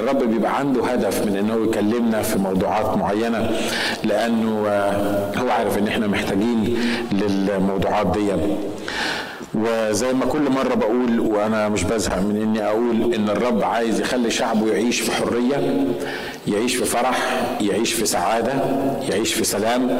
الرب 0.00 0.22
بيبقى 0.22 0.58
عنده 0.58 0.84
هدف 0.84 1.26
من 1.26 1.36
انه 1.36 1.64
يكلمنا 1.68 2.22
في 2.22 2.38
موضوعات 2.38 2.96
معينة 2.96 3.50
لأنه 4.04 4.50
هو 5.36 5.50
عارف 5.50 5.78
إن 5.78 5.88
إحنا 5.88 6.06
محتاجين 6.06 6.78
للموضوعات 7.12 8.06
دي. 8.06 8.32
وزي 9.54 10.12
ما 10.12 10.26
كل 10.26 10.50
مرة 10.50 10.74
بقول 10.74 11.20
وأنا 11.20 11.68
مش 11.68 11.84
بزهق 11.84 12.18
من 12.18 12.42
إني 12.42 12.64
أقول 12.66 13.14
إن 13.14 13.28
الرب 13.30 13.62
عايز 13.64 14.00
يخلي 14.00 14.30
شعبه 14.30 14.66
يعيش 14.72 15.00
في 15.00 15.12
حرية 15.12 15.86
يعيش 16.46 16.76
في 16.76 16.84
فرح 16.84 17.18
يعيش 17.60 17.92
في 17.92 18.06
سعادة 18.06 18.52
يعيش 19.10 19.34
في 19.34 19.44
سلام. 19.44 19.90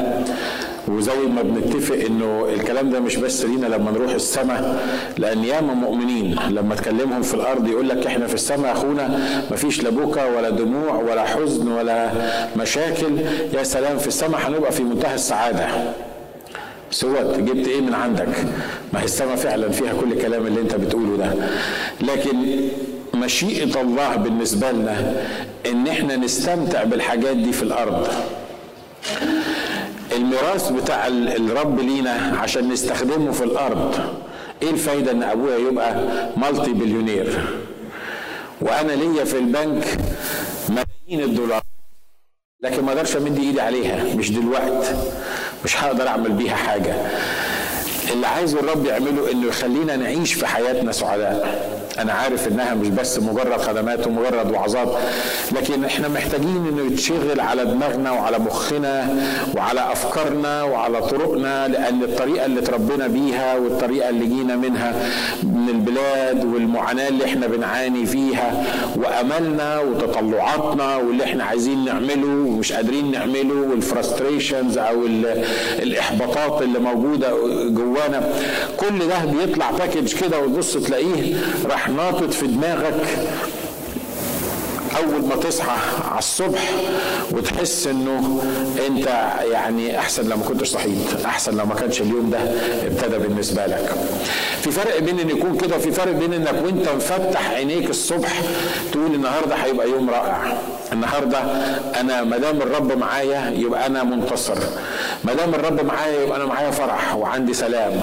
وزي 0.87 1.17
ما 1.35 1.41
بنتفق 1.41 1.95
إنه 2.05 2.47
الكلام 2.53 2.89
ده 2.89 2.99
مش 2.99 3.15
بس 3.15 3.45
لينا 3.45 3.65
لما 3.67 3.91
نروح 3.91 4.13
السماء 4.13 4.85
لأن 5.17 5.43
ياما 5.43 5.73
مؤمنين 5.73 6.35
لما 6.49 6.75
تكلمهم 6.75 7.21
في 7.21 7.33
الأرض 7.33 7.67
يقول 7.67 7.89
لك 7.89 8.05
إحنا 8.05 8.27
في 8.27 8.33
السماء 8.33 8.71
أخونا 8.71 9.19
مفيش 9.51 9.83
لا 9.83 9.89
بكا 9.89 10.25
ولا 10.25 10.49
دموع 10.49 10.95
ولا 10.95 11.23
حزن 11.23 11.67
ولا 11.71 12.11
مشاكل. 12.57 13.19
يا 13.53 13.63
سلام 13.63 13.97
في 13.97 14.07
السماء 14.07 14.41
هنبقى 14.47 14.71
في 14.71 14.83
منتهى 14.83 15.15
السعادة. 15.15 15.67
سوت 16.91 17.37
جبت 17.39 17.67
إيه 17.67 17.81
من 17.81 17.93
عندك؟ 17.93 18.27
ما 18.93 18.99
هي 19.01 19.05
السماء 19.05 19.35
فعلا 19.35 19.69
فيها 19.69 19.93
كل 20.01 20.11
الكلام 20.11 20.47
اللي 20.47 20.61
أنت 20.61 20.75
بتقوله 20.75 21.17
ده. 21.17 21.33
لكن 22.01 22.37
مشيئة 23.13 23.81
الله 23.81 24.15
بالنسبة 24.15 24.71
لنا 24.71 25.13
إن 25.71 25.87
إحنا 25.87 26.15
نستمتع 26.15 26.83
بالحاجات 26.83 27.35
دي 27.37 27.51
في 27.51 27.63
الأرض. 27.63 28.07
الميراث 30.11 30.71
بتاع 30.71 31.07
الرب 31.07 31.79
لينا 31.79 32.37
عشان 32.41 32.69
نستخدمه 32.69 33.31
في 33.31 33.43
الأرض. 33.43 33.95
إيه 34.61 34.69
الفايدة 34.69 35.11
إن 35.11 35.23
أبويا 35.23 35.57
يبقى 35.57 35.95
مالتي 36.37 36.73
بليونير؟ 36.73 37.39
وأنا 38.61 38.91
ليا 38.91 39.23
في 39.23 39.37
البنك 39.37 39.97
ملايين 40.69 41.29
الدولار 41.29 41.61
لكن 42.63 42.83
ما 42.83 42.91
أقدرش 42.91 43.17
أمد 43.17 43.37
إيدي 43.37 43.61
عليها 43.61 44.15
مش 44.15 44.31
دلوقتي 44.31 44.95
مش 45.65 45.83
هقدر 45.83 46.07
أعمل 46.07 46.31
بيها 46.31 46.55
حاجة. 46.55 46.95
اللي 48.13 48.27
عايزه 48.27 48.59
الرب 48.59 48.85
يعمله 48.85 49.31
إنه 49.31 49.47
يخلينا 49.47 49.95
نعيش 49.95 50.33
في 50.33 50.47
حياتنا 50.47 50.91
سعداء. 50.91 51.76
أنا 51.99 52.13
عارف 52.13 52.47
إنها 52.47 52.73
مش 52.73 52.87
بس 52.87 53.19
مجرد 53.19 53.61
خدمات 53.61 54.07
ومجرد 54.07 54.51
وعظات 54.51 54.97
لكن 55.51 55.85
إحنا 55.85 56.07
محتاجين 56.07 56.65
إنه 56.71 56.91
يتشغل 56.91 57.39
على 57.39 57.65
دماغنا 57.65 58.11
وعلى 58.11 58.39
مخنا 58.39 59.07
وعلى 59.57 59.91
أفكارنا 59.91 60.63
وعلى 60.63 61.01
طرقنا 61.01 61.67
لأن 61.67 62.03
الطريقة 62.03 62.45
اللي 62.45 62.59
اتربينا 62.59 63.07
بيها 63.07 63.55
والطريقة 63.55 64.09
اللي 64.09 64.25
جينا 64.25 64.55
منها 64.55 64.93
من 65.43 65.69
البلاد 65.69 66.45
والمعاناة 66.45 67.07
اللي 67.07 67.25
إحنا 67.25 67.47
بنعاني 67.47 68.05
فيها 68.05 68.63
وأملنا 68.95 69.79
وتطلعاتنا 69.79 70.95
واللي 70.97 71.23
إحنا 71.23 71.43
عايزين 71.43 71.85
نعمله 71.85 72.27
ومش 72.27 72.71
قادرين 72.73 73.11
نعمله 73.11 73.55
وال 73.71 73.86
frustrations 73.86 74.77
أو 74.77 75.05
الإحباطات 75.79 76.61
اللي 76.61 76.79
موجودة 76.79 77.29
جوانا 77.69 78.29
كل 78.77 78.99
ده 79.07 79.25
بيطلع 79.25 79.71
package 79.71 80.13
كده 80.15 80.39
وتبص 80.39 80.73
تلاقيه 80.77 81.35
راح 81.65 81.86
ناطط 81.89 82.33
في 82.33 82.47
دماغك 82.47 83.27
أول 84.97 85.25
ما 85.25 85.35
تصحى 85.35 85.77
على 86.09 86.19
الصبح 86.19 86.71
وتحس 87.31 87.87
إنه 87.87 88.41
أنت 88.87 89.07
يعني 89.51 89.99
أحسن 89.99 90.29
لو 90.29 90.37
ما 90.37 90.43
كنتش 90.43 90.67
صحيت 90.69 91.25
أحسن 91.25 91.57
لو 91.57 91.65
ما 91.65 91.75
كانش 91.75 92.01
اليوم 92.01 92.29
ده 92.29 92.39
ابتدى 92.87 93.17
بالنسبة 93.17 93.65
لك. 93.65 93.95
في 94.61 94.71
فرق 94.71 94.99
بين 94.99 95.19
إن 95.19 95.29
يكون 95.29 95.57
كده 95.57 95.75
وفي 95.75 95.91
فرق 95.91 96.11
بين 96.11 96.33
إنك 96.33 96.63
وأنت 96.65 96.89
مفتح 96.89 97.49
عينيك 97.51 97.89
الصبح 97.89 98.41
تقول 98.91 99.15
النهارده 99.15 99.55
هيبقى 99.55 99.89
يوم 99.89 100.09
رائع. 100.09 100.57
النهارده 100.93 101.39
أنا 101.99 102.23
ما 102.23 102.37
دام 102.37 102.61
الرب 102.61 102.97
معايا 102.97 103.49
يبقى 103.57 103.85
أنا 103.85 104.03
منتصر. 104.03 104.57
ما 105.23 105.33
دام 105.33 105.53
الرب 105.55 105.85
معايا 105.85 106.23
يبقى 106.23 106.37
أنا 106.37 106.45
معايا 106.45 106.71
فرح 106.71 107.15
وعندي 107.15 107.53
سلام. 107.53 108.01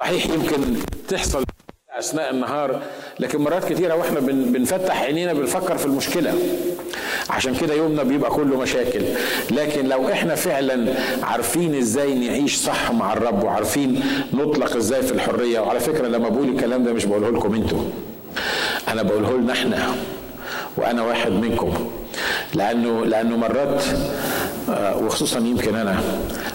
صحيح 0.00 0.26
يمكن 0.26 0.76
تحصل 1.08 1.44
أثناء 1.98 2.30
النهار 2.30 2.80
لكن 3.20 3.38
مرات 3.40 3.72
كتيره 3.72 3.94
وإحنا 3.94 4.20
بنفتح 4.20 5.02
عينينا 5.02 5.32
بنفكر 5.32 5.78
في 5.78 5.86
المشكلة. 5.86 6.34
عشان 7.30 7.54
كده 7.54 7.74
يومنا 7.74 8.02
بيبقى 8.02 8.30
كله 8.30 8.60
مشاكل. 8.60 9.02
لكن 9.50 9.88
لو 9.88 10.08
إحنا 10.08 10.34
فعلا 10.34 10.94
عارفين 11.22 11.74
إزاي 11.74 12.14
نعيش 12.14 12.56
صح 12.56 12.92
مع 12.92 13.12
الرب 13.12 13.44
وعارفين 13.44 14.00
نطلق 14.32 14.76
إزاي 14.76 15.02
في 15.02 15.12
الحرية 15.12 15.60
وعلى 15.60 15.80
فكرة 15.80 16.08
لما 16.08 16.28
بقول 16.28 16.48
الكلام 16.48 16.84
ده 16.84 16.92
مش 16.92 17.04
بقوله 17.04 17.30
لكم 17.30 17.54
أنتوا. 17.54 17.82
أنا 18.88 19.02
بقوله 19.02 19.36
لنا 19.36 19.52
إحنا 19.52 19.94
وأنا 20.76 21.02
واحد 21.02 21.32
منكم. 21.32 21.90
لأنه 22.54 23.04
لأنه 23.04 23.36
مرات 23.36 23.82
وخصوصا 25.02 25.38
يمكن 25.38 25.74
أنا 25.74 26.00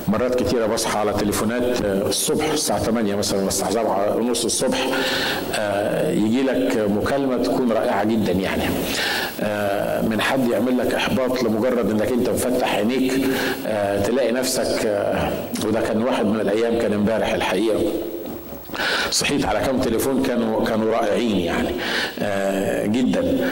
مرات 0.09 0.43
كتيرة 0.43 0.65
بصحى 0.65 0.99
على 0.99 1.13
تليفونات 1.13 1.81
الصبح 1.81 2.51
الساعة 2.51 2.79
8 2.79 3.15
مثلا 3.15 3.47
الساعة 3.47 3.71
7 3.71 4.15
ونص 4.15 4.45
الصبح 4.45 4.77
يجي 6.07 6.41
لك 6.43 6.77
مكالمة 6.97 7.43
تكون 7.43 7.71
رائعة 7.71 8.03
جدا 8.03 8.31
يعني. 8.31 8.63
من 10.09 10.21
حد 10.21 10.47
يعمل 10.47 10.77
لك 10.77 10.93
إحباط 10.93 11.43
لمجرد 11.43 11.91
إنك 11.91 12.11
أنت 12.11 12.29
مفتح 12.29 12.75
عينيك 12.75 13.13
تلاقي 14.05 14.31
نفسك 14.31 14.97
وده 15.65 15.81
كان 15.81 16.03
واحد 16.03 16.25
من 16.25 16.39
الأيام 16.39 16.79
كان 16.79 16.93
إمبارح 16.93 17.33
الحقيقة. 17.33 17.79
صحيت 19.11 19.45
على 19.45 19.59
كم 19.59 19.79
تليفون 19.81 20.23
كانوا 20.23 20.65
كانوا 20.65 20.91
رائعين 20.91 21.39
يعني 21.39 21.69
جدا. 22.87 23.49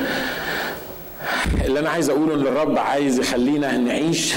اللي 1.65 1.79
أنا 1.79 1.89
عايز 1.89 2.09
أقوله 2.09 2.33
إن 2.33 2.41
الرب 2.47 2.77
عايز 2.77 3.19
يخلينا 3.19 3.77
نعيش 3.77 4.33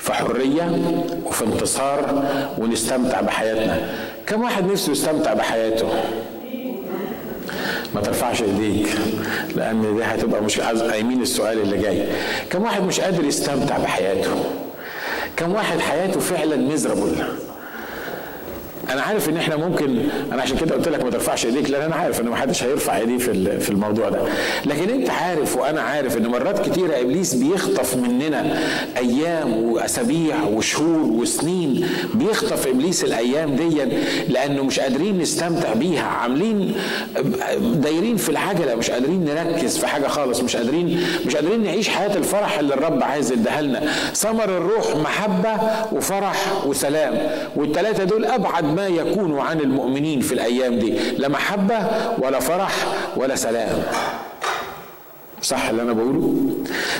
في 0.00 0.12
حرية 0.12 0.78
وفي 1.24 1.44
انتصار 1.44 2.24
ونستمتع 2.58 3.20
بحياتنا. 3.20 3.80
كم 4.26 4.42
واحد 4.42 4.64
نفسه 4.72 4.92
يستمتع 4.92 5.34
بحياته؟ 5.34 5.88
ما 7.94 8.00
ترفعش 8.00 8.42
ايديك 8.42 8.88
لأن 9.56 9.96
دي 9.96 10.04
هتبقى 10.04 10.42
مش 10.42 10.60
قايمين 10.60 11.22
السؤال 11.22 11.58
اللي 11.60 11.78
جاي. 11.78 12.04
كم 12.50 12.62
واحد 12.62 12.82
مش 12.82 13.00
قادر 13.00 13.24
يستمتع 13.24 13.78
بحياته؟ 13.78 14.44
كم 15.36 15.52
واحد 15.52 15.78
حياته 15.80 16.20
فعلا 16.20 16.56
ميزرابل 16.56 17.16
أنا 18.90 19.02
عارف 19.02 19.28
ان 19.28 19.36
إحنا 19.36 19.56
ممكن 19.56 19.98
أنا 20.32 20.42
عشان 20.42 20.56
كده 20.58 20.74
قلت 20.74 20.88
لك 20.88 21.04
ما 21.04 21.10
ترفعش 21.10 21.46
ايديك 21.46 21.70
لأن 21.70 21.82
أنا 21.82 21.94
عارف 21.96 22.20
ان 22.20 22.28
ما 22.28 22.36
حدش 22.36 22.62
هيرفع 22.64 22.96
ايديه 22.96 23.18
في 23.18 23.60
في 23.60 23.70
الموضوع 23.70 24.08
ده. 24.08 24.18
لكن 24.66 24.88
انت 24.90 25.10
عارف 25.10 25.56
وأنا 25.56 25.80
عارف 25.80 26.16
ان 26.16 26.26
مرات 26.26 26.68
كتيره 26.68 27.00
ابليس 27.00 27.34
بيخطف 27.34 27.96
مننا 27.96 28.58
أيام 28.96 29.62
واسابيع 29.72 30.42
وشهور 30.44 31.00
وسنين 31.12 31.88
بيخطف 32.14 32.66
ابليس 32.66 33.04
الأيام 33.04 33.56
دي 33.56 33.82
لأنه 34.28 34.64
مش 34.64 34.80
قادرين 34.80 35.18
نستمتع 35.18 35.72
بيها 35.74 36.04
عاملين 36.06 36.74
دايرين 37.62 38.16
في 38.16 38.28
العجلة 38.28 38.74
مش 38.74 38.90
قادرين 38.90 39.24
نركز 39.24 39.78
في 39.78 39.86
حاجة 39.86 40.06
خالص 40.06 40.40
مش 40.42 40.56
قادرين 40.56 41.00
مش 41.26 41.36
قادرين 41.36 41.62
نعيش 41.64 41.88
حياة 41.88 42.16
الفرح 42.16 42.58
اللي 42.58 42.74
الرب 42.74 43.02
عايز 43.02 43.32
يديها 43.32 43.62
لنا. 43.62 43.92
ثمر 44.14 44.44
الروح 44.44 44.96
محبة 44.96 45.56
وفرح 45.92 46.66
وسلام 46.66 47.18
والثلاثه 47.56 48.04
دول 48.04 48.24
أبعد 48.24 48.64
ما 48.80 48.86
يكون 48.86 49.38
عن 49.38 49.60
المؤمنين 49.60 50.20
في 50.20 50.32
الأيام 50.34 50.78
دي 50.78 50.94
لا 51.18 51.28
محبة 51.28 51.78
ولا 52.18 52.40
فرح 52.40 52.72
ولا 53.16 53.36
سلام. 53.36 53.82
صح 55.42 55.68
اللي 55.68 55.82
أنا 55.82 55.92
بقوله؟ 55.92 56.34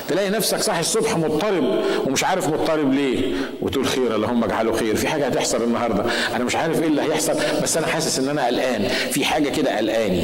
تلاقي 0.09 0.31
نفسك 0.31 0.59
صاحي 0.59 0.81
الصبح 0.81 1.17
مضطرب 1.17 1.65
ومش 2.07 2.25
عارف 2.25 2.49
مضطرب 2.49 2.93
ليه 2.93 3.33
وتقول 3.63 3.87
خير 3.87 4.17
اللهم 4.17 4.45
اجعله 4.45 4.73
خير. 4.73 4.97
في 4.97 5.09
حاجة 5.09 5.27
هتحصل 5.27 5.63
النهارده. 5.63 6.05
أنا 6.37 6.45
مش 6.45 6.57
عارف 6.57 6.83
إيه 6.83 6.89
اللي 6.89 7.03
هيحصل 7.03 7.35
بس 7.63 7.77
أنا 7.77 7.87
حاسس 7.87 8.19
إن 8.19 8.29
أنا 8.29 8.47
قلقان. 8.47 8.83
في 8.89 9.25
حاجة 9.25 9.49
كده 9.49 9.77
قلقاني. 9.79 10.23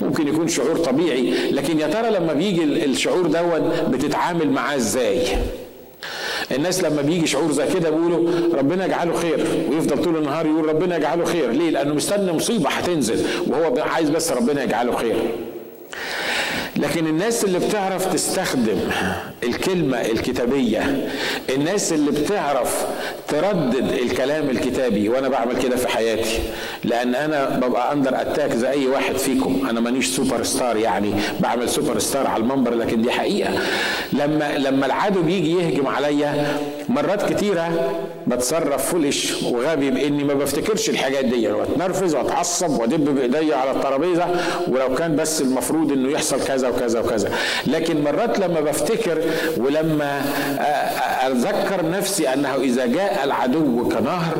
ممكن 0.00 0.28
يكون 0.28 0.48
شعور 0.48 0.76
طبيعي 0.76 1.50
لكن 1.50 1.80
يا 1.80 1.86
ترى 1.86 2.10
لما 2.10 2.32
بيجي 2.32 2.64
الشعور 2.64 3.26
دون 3.26 3.72
بتتعامل 3.88 4.50
معاه 4.50 4.76
إزاي؟ 4.76 5.22
الناس 6.52 6.82
لما 6.84 7.02
بيجي 7.02 7.26
شعور 7.26 7.52
زي 7.52 7.66
كده 7.74 7.90
بيقولوا 7.90 8.30
ربنا 8.54 8.84
يجعله 8.86 9.16
خير 9.16 9.46
ويفضل 9.70 10.04
طول 10.04 10.16
النهار 10.16 10.46
يقول 10.46 10.68
ربنا 10.68 10.96
يجعله 10.96 11.24
خير. 11.24 11.50
ليه؟ 11.50 11.70
لأنه 11.70 11.94
مستني 11.94 12.32
مصيبة 12.32 12.70
هتنزل 12.70 13.24
وهو 13.46 13.82
عايز 13.82 14.10
بس 14.10 14.32
ربنا 14.32 14.62
يجعله 14.64 14.96
خير. 14.96 15.16
لكن 16.76 17.06
الناس 17.06 17.44
اللي 17.44 17.58
بتعرف 17.58 18.12
تستخدم 18.12 18.78
الكلمة 19.42 20.00
الكتابية 20.00 21.08
الناس 21.54 21.92
اللي 21.92 22.10
بتعرف 22.10 22.86
تردد 23.28 23.92
الكلام 23.92 24.50
الكتابي 24.50 25.08
وأنا 25.08 25.28
بعمل 25.28 25.62
كده 25.62 25.76
في 25.76 25.88
حياتي 25.88 26.38
لأن 26.84 27.14
أنا 27.14 27.48
ببقى 27.58 27.92
under 27.92 28.20
attack 28.20 28.52
زي 28.52 28.70
أي 28.70 28.86
واحد 28.86 29.14
فيكم. 29.16 29.66
أنا 29.70 29.80
مانيش 29.80 30.06
سوبر 30.06 30.42
ستار 30.42 30.76
يعني 30.76 31.10
بعمل 31.40 31.68
سوبر 31.68 31.98
ستار 31.98 32.26
على 32.26 32.42
المنبر 32.42 32.74
لكن 32.74 33.02
دي 33.02 33.10
حقيقة. 33.10 33.50
لما 34.12 34.58
لما 34.58 34.86
العدو 34.86 35.22
بيجي 35.22 35.52
يهجم 35.52 35.86
عليا 35.86 36.58
مرات 36.88 37.32
كتيرة 37.32 37.92
بتصرف 38.26 38.92
flesh 38.92 39.42
وغبي 39.42 39.90
بإني 39.90 40.24
ما 40.24 40.34
بفتكرش 40.34 40.90
الحاجات 40.90 41.24
دي. 41.24 41.48
واتنرفز 41.48 42.14
واتعصب 42.14 42.70
وادب 42.80 43.14
بإيديا 43.14 43.56
على 43.56 43.70
الترابيزة 43.70 44.26
ولو 44.68 44.94
كان 44.94 45.16
بس 45.16 45.40
المفروض 45.40 45.92
إنه 45.92 46.10
يحصل 46.10 46.44
كذا 46.44 46.68
وكذا 46.68 47.00
وكذا. 47.00 47.30
لكن 47.66 48.04
مرات 48.04 48.38
لما 48.38 48.60
بفتكر 48.60 49.18
ولما 49.56 50.22
أتذكر 51.22 51.90
نفسي 51.90 52.28
أنه 52.28 52.54
إذا 52.54 52.86
جاء 52.86 53.20
العدو 53.24 53.88
كنهر 53.88 54.34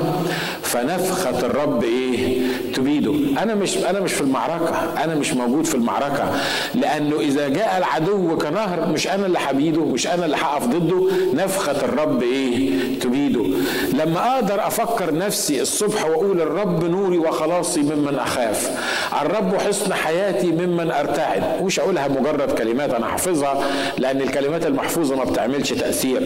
فنفخة 0.63 1.47
الرب 1.47 1.85
إيه؟ 1.85 2.39
تبيده. 2.75 3.43
أنا 3.43 3.55
مش 3.55 3.77
أنا 3.77 4.01
مش 4.01 4.13
في 4.13 4.21
المعركة. 4.21 5.05
أنا 5.05 5.15
مش 5.15 5.33
موجود 5.33 5.65
في 5.65 5.75
المعركة. 5.75 6.33
لأنه 6.75 7.21
إذا 7.21 7.49
جاء 7.49 7.79
العدو 7.79 8.39
كنهر 8.39 8.89
مش 8.93 9.09
أنا 9.09 9.27
اللي 9.27 9.39
حبيده 9.39 9.85
مش 9.85 10.07
أنا 10.07 10.25
اللي 10.25 10.37
هقف 10.37 10.67
ضده. 10.67 11.07
نفخة 11.35 11.85
الرب 11.85 12.23
إيه 12.35 12.99
تبيده 13.01 13.45
لما 13.93 14.35
أقدر 14.35 14.67
أفكر 14.67 15.15
نفسي 15.15 15.63
الصبح 15.63 16.07
وأقول 16.07 16.41
الرب 16.41 16.85
نوري 16.85 17.19
وخلاصي 17.19 17.81
ممن 17.81 18.15
أخاف 18.19 18.71
الرب 19.23 19.57
حصن 19.57 19.95
حياتي 19.95 20.47
ممن 20.47 20.91
أرتعد. 20.91 21.63
مش 21.65 21.81
اقولها 21.81 22.09
مجرد 22.09 22.51
كلمات 22.59 22.95
أنا 22.95 23.07
حافظها 23.07 23.65
لأن 23.99 24.21
الكلمات 24.21 24.67
المحفوظة 24.67 25.17
ما 25.17 25.25
بتعملش 25.25 25.73
تأثير. 25.73 26.23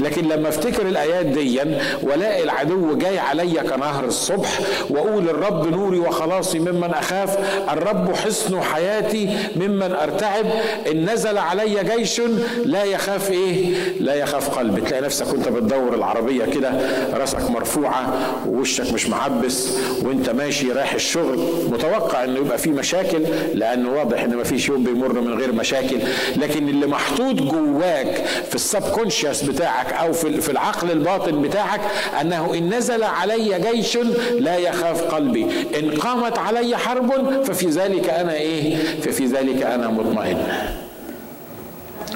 لكن 0.00 0.28
لما 0.28 0.48
أفتكر 0.48 0.88
الآيات 0.88 1.26
دي 1.26 1.60
والاقي 2.02 2.42
العدو 2.42 2.96
جاي 2.96 3.18
عليا 3.18 3.62
كنهر 3.62 4.04
الصبح 4.04 4.60
وأقول 4.90 5.28
الرب 5.28 5.66
نوري 5.66 5.98
وخلاصي 5.98 6.58
ممن 6.58 6.90
أخاف 6.94 7.38
الرب 7.72 8.14
حصن 8.14 8.60
حياتي 8.62 9.36
ممن 9.56 9.92
ارتعب 10.02 10.44
إن 10.92 11.10
نزل 11.12 11.38
علي 11.38 11.84
جيش 11.96 12.20
لا 12.64 12.84
يخاف 12.84 13.30
إيه؟ 13.30 13.74
لا 14.00 14.14
يخاف 14.14 14.58
قلبي. 14.58 14.80
تلاقي 14.80 15.02
نفسك 15.02 15.26
وانت 15.46 15.56
بتدور 15.56 15.94
العربية 15.94 16.44
كده 16.44 16.70
راسك 17.14 17.50
مرفوعة 17.50 18.14
ووشك 18.46 18.92
مش 18.92 19.08
معبس 19.08 19.70
وانت 20.02 20.30
ماشي 20.30 20.72
رايح 20.72 20.92
الشغل 20.94 21.38
متوقع 21.70 22.24
انه 22.24 22.38
يبقى 22.38 22.58
في 22.58 22.70
مشاكل 22.70 23.22
لأنه 23.54 23.90
واضح 23.92 24.22
إن 24.22 24.36
مفيش 24.36 24.68
يوم 24.68 24.84
بيمر 24.84 25.20
من 25.20 25.38
غير 25.38 25.52
مشاكل. 25.52 25.98
لكن 26.36 26.68
اللي 26.68 26.86
محطوط 26.86 27.34
جواك 27.34 28.24
في 28.48 28.54
السب 28.54 28.82
كونشس 28.82 29.42
بتاعك 29.42 29.92
أو 29.92 30.12
في 30.12 30.40
في 30.40 30.50
العقل 30.52 30.90
الباطن 30.90 31.42
بتاعك 31.42 31.80
أنه 32.20 32.54
إن 32.54 32.74
نزل 32.74 33.02
علي 33.02 33.60
جيش 33.72 33.98
لا 34.38 34.56
يخاف 34.56 35.02
قلبي. 35.02 35.46
إن 35.78 35.90
قامت 35.90 36.38
علي 36.38 36.76
حرب 36.76 37.42
ففي 37.44 37.66
ذلك 37.66 38.08
أنا 38.08 38.34
إيه؟ 38.34 38.76
ففي 39.00 39.26
ذلك 39.26 39.62
أنا 39.62 39.88
مطمئن. 39.88 40.38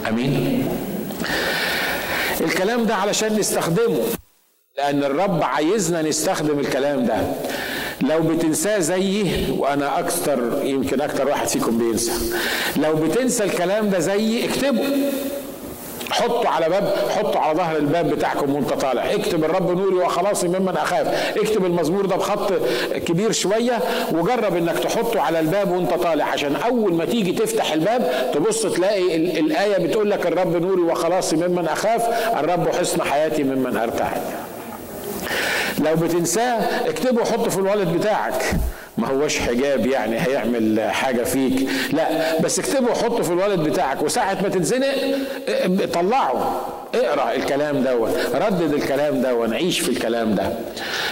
أمين؟ 0.09 0.69
الكلام 2.41 2.85
ده 2.85 2.95
علشان 2.95 3.39
نستخدمه. 3.39 4.03
لأن 4.77 5.05
الرب 5.05 5.43
عايزنا 5.43 6.03
نستخدم 6.03 6.59
الكلام 6.59 7.07
ده. 7.07 7.17
لو 8.01 8.23
بتنساه 8.23 8.79
زيي 8.79 9.47
وأنا 9.59 9.99
أكثر 9.99 10.61
يمكن 10.65 11.01
أكثر 11.01 11.29
واحد 11.29 11.49
فيكم 11.49 11.79
بينسى. 11.79 12.13
لو 12.77 12.95
بتنسى 12.95 13.45
الكلام 13.45 13.91
ده 13.91 13.99
زيي 13.99 14.49
اكتبه. 14.49 14.85
حطه 16.11 16.49
على 16.49 16.69
باب 16.69 16.95
حطه 17.19 17.41
على 17.41 17.59
ظهر 17.59 17.77
الباب 17.77 18.11
بتاعكم 18.11 18.55
وانت 18.55 18.73
طالع. 18.73 19.15
اكتب 19.15 19.45
الرب 19.45 19.79
نوري 19.79 19.95
وخلاصي 19.95 20.49
ممن 20.49 20.77
أخاف. 20.77 21.37
اكتب 21.39 21.65
المزمور 21.65 22.07
ده 22.07 22.17
بخط 22.17 22.53
كبير 23.07 23.33
شوية 23.33 23.79
وجرب 24.13 24.57
إنك 24.57 24.79
تحطه 24.79 25.21
على 25.21 25.41
الباب 25.41 25.71
وانت 25.71 25.95
طالع. 25.95 26.25
عشان 26.25 26.57
أول 26.57 26.95
ما 26.95 27.05
تيجي 27.05 27.33
تفتح 27.33 27.73
الباب 27.73 28.31
تبص 28.35 28.63
تلاقي 28.63 29.17
الآية 29.17 29.87
بتقول 29.87 30.11
لك 30.11 30.27
الرب 30.27 30.57
نوري 30.57 30.83
وخلاصي 30.83 31.37
ممن 31.37 31.69
أخاف 31.69 32.03
الرب 32.39 32.69
حصن 32.69 33.03
حياتي 33.03 33.43
ممن 33.45 33.77
ارتعد 33.77 34.21
لو 35.79 35.97
بتنساه 35.97 36.59
اكتبه 36.89 37.23
وحطه 37.23 37.51
في 37.51 37.59
الوالد 37.59 37.97
بتاعك. 37.99 38.45
ما 39.01 39.09
هوش 39.09 39.39
حجاب 39.39 39.87
يعني 39.87 40.21
هيعمل 40.21 40.81
حاجة 40.91 41.23
فيك. 41.23 41.69
لا 41.93 42.41
بس 42.41 42.59
اكتبه 42.59 42.91
وحطه 42.91 43.23
في 43.23 43.33
الوالد 43.33 43.61
بتاعك 43.69 44.03
وساعة 44.03 44.39
ما 44.43 44.49
تتزنق 44.49 44.95
طلعه. 45.95 46.61
اقرأ 46.95 47.35
الكلام 47.35 47.83
ده 47.83 47.95
ردد 48.35 48.73
الكلام 48.73 49.23
ده 49.23 49.35
ونعيش 49.35 49.81
في 49.81 49.89
الكلام 49.89 50.35
ده. 50.35 50.53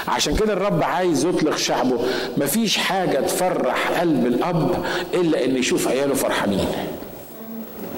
عشان 0.09 0.37
كده 0.37 0.53
الرب 0.53 0.83
عايز 0.83 1.25
يطلق 1.25 1.57
شعبه. 1.57 2.01
مفيش 2.37 2.77
حاجة 2.79 3.19
تفرح 3.21 4.01
قلب 4.01 4.27
الأب 4.27 4.85
إلا 5.15 5.45
إن 5.45 5.57
يشوف 5.57 5.89
عياله 5.89 6.15
فرحانين. 6.15 6.67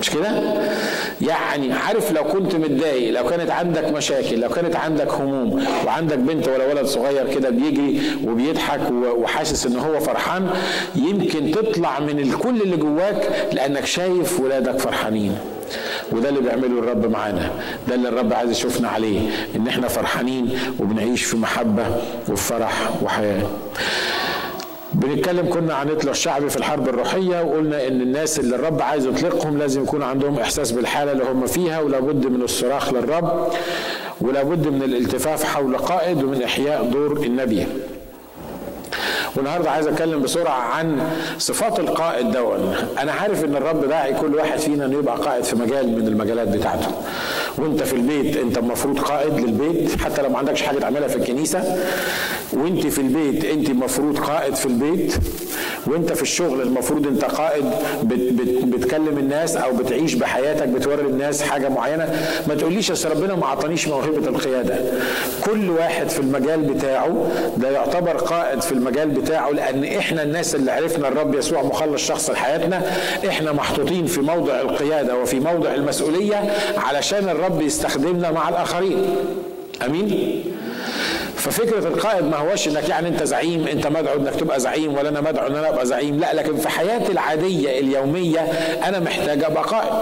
مش 0.01 0.11
كده؟ 0.11 0.43
يعني 1.21 1.73
عارف 1.73 2.13
لو 2.13 2.25
كنت 2.25 2.55
متضايق 2.55 3.13
لو 3.21 3.29
كانت 3.29 3.51
عندك 3.51 3.85
مشاكل 3.93 4.41
لو 4.41 4.49
كانت 4.49 4.77
عندك 4.77 5.13
هموم 5.13 5.65
وعندك 5.87 6.19
بنت 6.19 6.49
ولا 6.49 6.67
ولد 6.67 6.87
صغير 6.87 7.35
كده 7.35 7.51
بيجري 7.51 8.01
وبيضحك 8.25 8.81
وحاسس 8.91 9.67
إن 9.67 9.77
هو 9.77 10.01
فرحان 10.01 10.51
يمكن 10.97 11.51
تطلع 11.51 12.01
من 12.01 12.19
الكل 12.19 12.63
اللي 12.63 12.77
جواك 12.77 13.49
لأنك 13.53 13.87
شايف 13.87 14.41
ولادك 14.41 14.79
فرحانين. 14.79 15.39
وده 16.13 16.29
اللي 16.29 16.41
بيعمله 16.41 16.79
الرب 16.79 17.11
معانا. 17.11 17.51
ده 17.89 17.95
اللي 17.95 18.09
الرب 18.09 18.33
عايز 18.33 18.51
يشوفنا 18.51 18.89
عليه 18.89 19.21
إن 19.57 19.69
إحنا 19.69 19.89
فرحانين 19.89 20.59
وبنعيش 20.81 21.25
في 21.25 21.37
محبة 21.37 21.87
وفي 22.29 22.43
فرح 22.43 22.91
وحياة. 23.03 23.43
بنتكلم 24.93 25.49
كنا 25.51 25.75
عن 25.75 25.89
اطلاق 25.91 26.11
الشعبي 26.11 26.51
في 26.51 26.57
الحرب 26.57 26.89
الروحية 26.89 27.43
وقلنا 27.43 27.87
إن 27.89 28.01
الناس 28.01 28.39
اللي 28.41 28.57
الرب 28.57 28.83
عايز 28.83 29.07
يطلقهم 29.07 29.59
لازم 29.59 29.83
يكون 29.83 30.03
عندهم 30.03 30.39
إحساس 30.39 30.73
بالحالة 30.73 31.13
اللي 31.13 31.25
هم 31.25 31.47
فيها 31.47 31.81
ولابد 31.81 32.27
من 32.27 32.43
الصراخ 32.43 32.93
للرب 32.93 33.49
ولابد 34.21 34.67
من 34.69 34.83
الالتفاف 34.83 35.45
حول 35.45 35.77
قائد 35.79 36.23
ومن 36.25 36.43
إحياء 36.43 36.85
دور 36.85 37.17
النبي. 37.27 37.67
والنهارده 39.37 39.71
عايز 39.71 39.87
اتكلم 39.87 40.23
بسرعة 40.23 40.61
عن 40.61 41.01
صفات 41.39 41.81
القائد 41.81 42.31
دون. 42.31 42.75
أنا 42.99 43.13
عارف 43.13 43.45
إن 43.45 43.57
الرب 43.57 43.85
داعي 43.89 44.15
كل 44.15 44.35
واحد 44.35 44.59
فينا 44.59 44.87
إنه 44.87 44.99
يبقى 44.99 45.17
قائد 45.17 45.45
في 45.45 45.57
مجال 45.57 45.99
من 45.99 46.09
المجالات 46.09 46.49
بتاعته. 46.49 46.89
وأنت 47.59 47.83
في 47.83 47.93
البيت 47.93 48.37
أنت 48.37 48.59
المفروض 48.59 48.99
قائد 48.99 49.41
للبيت 49.41 50.01
حتى 50.01 50.23
لو 50.23 50.29
ما 50.29 50.39
عندكش 50.39 50.63
حاجة 50.63 50.79
تعملها 50.79 51.09
في 51.09 51.17
الكنيسة. 51.17 51.77
وأنت 52.53 52.87
في 52.87 53.01
البيت 53.01 53.45
أنت 53.45 53.71
المفروض 53.71 54.19
قائد 54.19 54.55
في 54.55 54.67
البيت. 54.67 55.15
وأنت 55.87 56.13
في 56.13 56.23
الشغل 56.23 56.61
المفروض 56.63 57.07
أنت 57.07 57.25
قائد. 57.25 57.65
بت 58.03 58.33
بت 58.33 58.65
بتكلم 58.65 59.19
الناس 59.19 59.57
أو 59.57 59.73
بتعيش 59.77 60.15
بحياتك 60.15 60.69
بتوري 60.69 61.03
الناس 61.03 61.43
حاجة 61.43 61.69
معينة. 61.69 62.09
ما 62.49 62.55
تقوليش 62.55 62.91
أصل 62.91 63.11
ربنا 63.11 63.35
ما 63.35 63.45
اعطانيش 63.45 63.89
موهبة 63.89 64.29
القيادة. 64.29 64.75
كل 65.45 65.71
واحد 65.71 66.09
في 66.09 66.21
المجال 66.21 66.61
بتاعه 66.61 67.27
ده 67.57 67.71
يعتبر 67.71 68.17
قائد 68.17 68.61
في 68.61 68.73
المجال 68.73 69.09
بتاعه 69.09 69.20
لأن 69.29 69.85
إحنا 69.85 70.23
الناس 70.23 70.55
اللي 70.55 70.73
عرفنا 70.73 71.09
الرب 71.09 71.35
يسوع 71.35 71.63
مخلص 71.63 72.07
شخص 72.07 72.31
لحياتنا 72.31 72.83
إحنا 73.29 73.53
محطوطين 73.53 74.07
في 74.07 74.21
موضع 74.21 74.61
القيادة 74.61 75.17
وفي 75.17 75.41
موضع 75.41 75.75
المسؤولية 75.75 76.53
علشان 76.77 77.29
الرب 77.29 77.61
يستخدمنا 77.63 78.31
مع 78.31 78.49
الآخرين. 78.49 79.17
آمين؟ 79.87 80.45
ففكرة 81.41 81.89
القائد 81.89 82.25
ما 82.25 82.37
هوش 82.37 82.69
إنك 82.69 82.89
يعني 82.89 83.09
أنت 83.09 83.23
زعيم 83.23 83.67
أنت 83.69 83.87
مدعو 83.87 84.17
إنك 84.17 84.35
تبقى 84.35 84.61
زعيم 84.61 84.95
ولا 84.95 85.09
أنا 85.09 85.21
مدعو 85.21 85.47
إن 85.47 85.57
أنا 85.57 85.69
أبقى 85.69 85.87
زعيم 85.87 86.21
لا 86.21 86.35
لكن 86.35 86.57
في 86.57 86.69
حياتي 86.69 87.13
العادية 87.13 87.79
اليومية 87.81 88.41
أنا 88.85 88.99
محتاج 89.01 89.45
أبقى 89.45 89.63
قائد. 89.63 89.93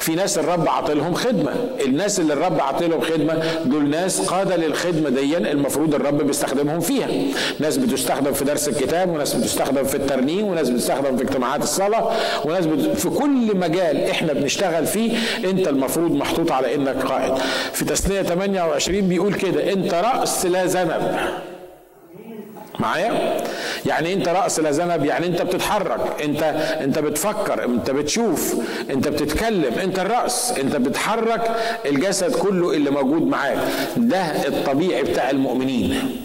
في 0.00 0.14
ناس 0.14 0.38
الرب 0.38 0.68
عاطلهم 0.68 1.14
خدمة 1.14 1.52
الناس 1.86 2.20
اللي 2.20 2.32
الرب 2.32 2.60
عاطلهم 2.60 3.00
خدمة 3.00 3.42
دول 3.64 3.90
ناس 3.90 4.20
قادة 4.20 4.56
للخدمة 4.56 5.10
دي 5.10 5.36
المفروض 5.36 5.94
الرب 5.94 6.22
بيستخدمهم 6.26 6.80
فيها. 6.80 7.08
ناس 7.58 7.76
بتستخدم 7.76 8.32
في 8.32 8.44
درس 8.44 8.68
الكتاب 8.68 9.08
وناس 9.10 9.34
بتستخدم 9.34 9.84
في 9.84 9.94
الترنيم 9.94 10.46
وناس 10.46 10.70
بتستخدم 10.70 11.16
في 11.16 11.22
اجتماعات 11.22 11.62
الصلاة 11.62 12.10
وناس 12.44 12.66
بت... 12.66 12.96
في 12.96 13.08
كل 13.08 13.56
مجال 13.56 13.96
إحنا 14.10 14.32
بنشتغل 14.32 14.86
فيه 14.86 15.16
أنت 15.44 15.68
المفروض 15.68 16.12
محطوط 16.12 16.52
على 16.52 16.74
إنك 16.74 16.96
قائد. 17.04 17.34
في 17.72 17.84
تثنية 17.84 18.22
28 18.22 19.00
بيقول 19.00 19.34
كده 19.34 19.72
انت 19.72 19.94
راس 19.94 20.46
لا 20.46 20.66
ذنب 20.84 21.18
معايا؟ 22.80 23.40
يعني 23.86 24.12
انت 24.12 24.28
رأس 24.28 24.60
لا 24.60 24.70
ذنب 24.70 25.04
يعني 25.04 25.26
انت 25.26 25.42
بتتحرك 25.42 26.22
انت 26.24 26.42
انت 26.80 26.98
بتفكر 26.98 27.64
انت 27.64 27.90
بتشوف 27.90 28.54
انت 28.90 29.08
بتتكلم 29.08 29.74
انت 29.82 29.98
الرأس 29.98 30.52
انت 30.58 30.76
بتحرك 30.76 31.50
الجسد 31.86 32.34
كله 32.36 32.72
اللي 32.72 32.90
موجود 32.90 33.22
معاك. 33.22 33.58
ده 33.96 34.22
الطبيعي 34.48 35.02
بتاع 35.02 35.30
المؤمنين. 35.30 36.16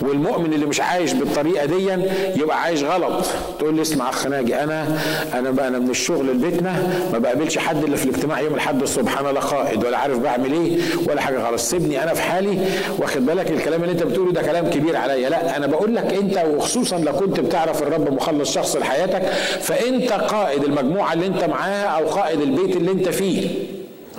والمؤمن 0.00 0.52
اللي 0.52 0.66
مش 0.66 0.80
عايش 0.80 1.12
بالطريقة 1.12 1.66
دي 1.66 1.88
يبقى 2.36 2.62
عايش 2.62 2.82
غلط. 2.82 3.24
تقول 3.58 3.74
لي 3.74 3.82
اسمع 3.82 4.08
أخ 4.08 4.26
ناجي 4.26 4.56
أنا 4.62 4.98
أنا 5.34 5.50
بقى 5.50 5.68
أنا 5.68 5.78
من 5.78 5.90
الشغل 5.90 6.26
لبيتنا 6.26 6.72
ما 7.12 7.18
بقابلش 7.18 7.58
حد 7.58 7.84
إلا 7.84 7.96
في 7.96 8.04
الاجتماع 8.04 8.40
يوم 8.40 8.54
الأحد 8.54 8.82
الصبح 8.82 9.18
أنا 9.18 9.28
لا 9.28 9.40
قائد 9.40 9.84
ولا 9.84 9.98
عارف 9.98 10.18
بعمل 10.18 10.52
إيه 10.52 10.78
ولا 11.08 11.20
حاجة 11.20 11.38
خالص. 11.38 11.70
سيبني 11.70 12.02
أنا 12.02 12.14
في 12.14 12.22
حالي 12.22 12.58
واخد 12.98 13.26
بالك؟ 13.26 13.50
الكلام 13.50 13.82
اللي 13.82 13.92
أنت 13.92 14.02
بتقوله 14.02 14.32
ده 14.32 14.42
كلام 14.42 14.70
كبير 14.70 14.96
عليا. 14.96 15.28
لا 15.28 15.56
أنا 15.56 15.66
بقول 15.66 15.94
لك 15.96 16.14
أنت 16.14 16.44
وخصوصا 16.54 16.98
لو 16.98 17.12
كنت 17.12 17.40
بتعرف 17.40 17.82
الرب 17.82 18.12
مخلص 18.12 18.54
شخص 18.54 18.76
لحياتك 18.76 19.22
فأنت 19.60 20.12
قائد 20.12 20.64
المجموعة 20.64 21.12
اللي 21.12 21.26
أنت 21.26 21.44
معاها 21.44 21.86
أو 21.86 22.06
قائد 22.08 22.40
البيت 22.40 22.76
اللي 22.76 22.90
أنت 22.92 23.08
فيه. 23.08 23.48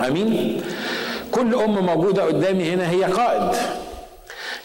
آمين؟ 0.08 0.60
كل 1.32 1.54
ام 1.54 1.86
موجودة 1.86 2.22
قدامي 2.24 2.70
هنا 2.70 2.90
هي 2.90 3.04
قائد. 3.04 3.56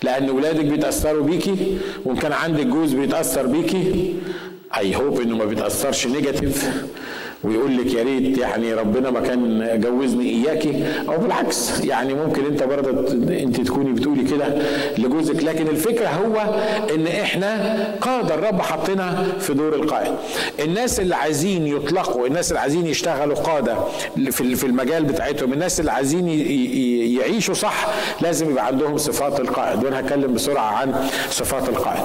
لأن 0.03 0.29
ولادك 0.29 0.65
بيتأثروا 0.65 1.23
بيكي 1.25 1.77
وإن 2.05 2.15
كان 2.15 2.31
عندك 2.33 2.65
جوز 2.65 2.93
بيتأثر 2.93 3.45
بيكي. 3.47 4.15
I 4.77 4.95
hope 4.95 5.21
إنه 5.21 5.35
ما 5.35 5.45
بيتأثرش 5.45 6.07
negative 6.07 6.85
ويقول 7.43 7.77
لك 7.77 7.93
يا 7.93 8.03
ريت 8.03 8.37
يعني 8.37 8.73
ربنا 8.73 9.09
ما 9.11 9.19
كان 9.19 9.69
جوزني 9.81 10.29
إياكي 10.29 10.83
أو 11.07 11.17
بالعكس 11.17 11.83
يعني 11.83 12.13
ممكن 12.13 12.45
أنت 12.45 12.63
برضه 12.63 12.89
أنت 13.39 13.61
تكوني 13.61 13.91
بتقولي 13.91 14.23
كده 14.23 14.45
لجوزك. 14.97 15.43
لكن 15.43 15.67
الفكرة 15.67 16.07
هو 16.07 16.55
إن 16.95 17.07
إحنا 17.07 17.77
قاده 18.01 18.35
الرب 18.35 18.61
حطنا 18.61 19.27
في 19.39 19.53
دور 19.53 19.75
القائد. 19.75 20.13
الناس 20.59 20.99
اللي 20.99 21.15
عايزين 21.15 21.67
يطلقوا 21.67 22.27
الناس 22.27 22.49
اللي 22.49 22.59
عايزين 22.59 22.87
يشتغلوا 22.87 23.35
قادة 23.35 23.75
في 24.31 24.63
المجال 24.65 25.03
بتاعتهم 25.03 25.53
الناس 25.53 25.79
اللي 25.79 25.91
عايزين 25.91 26.27
يعيشوا 27.19 27.53
صح 27.53 27.87
لازم 28.21 28.49
يبقى 28.49 28.65
عندهم 28.65 28.97
صفات 28.97 29.39
القائد. 29.39 29.83
وأنا 29.83 29.99
هتكلم 29.99 30.33
بسرعة 30.33 30.75
عن 30.75 30.93
صفات 31.29 31.69
القائد. 31.69 32.01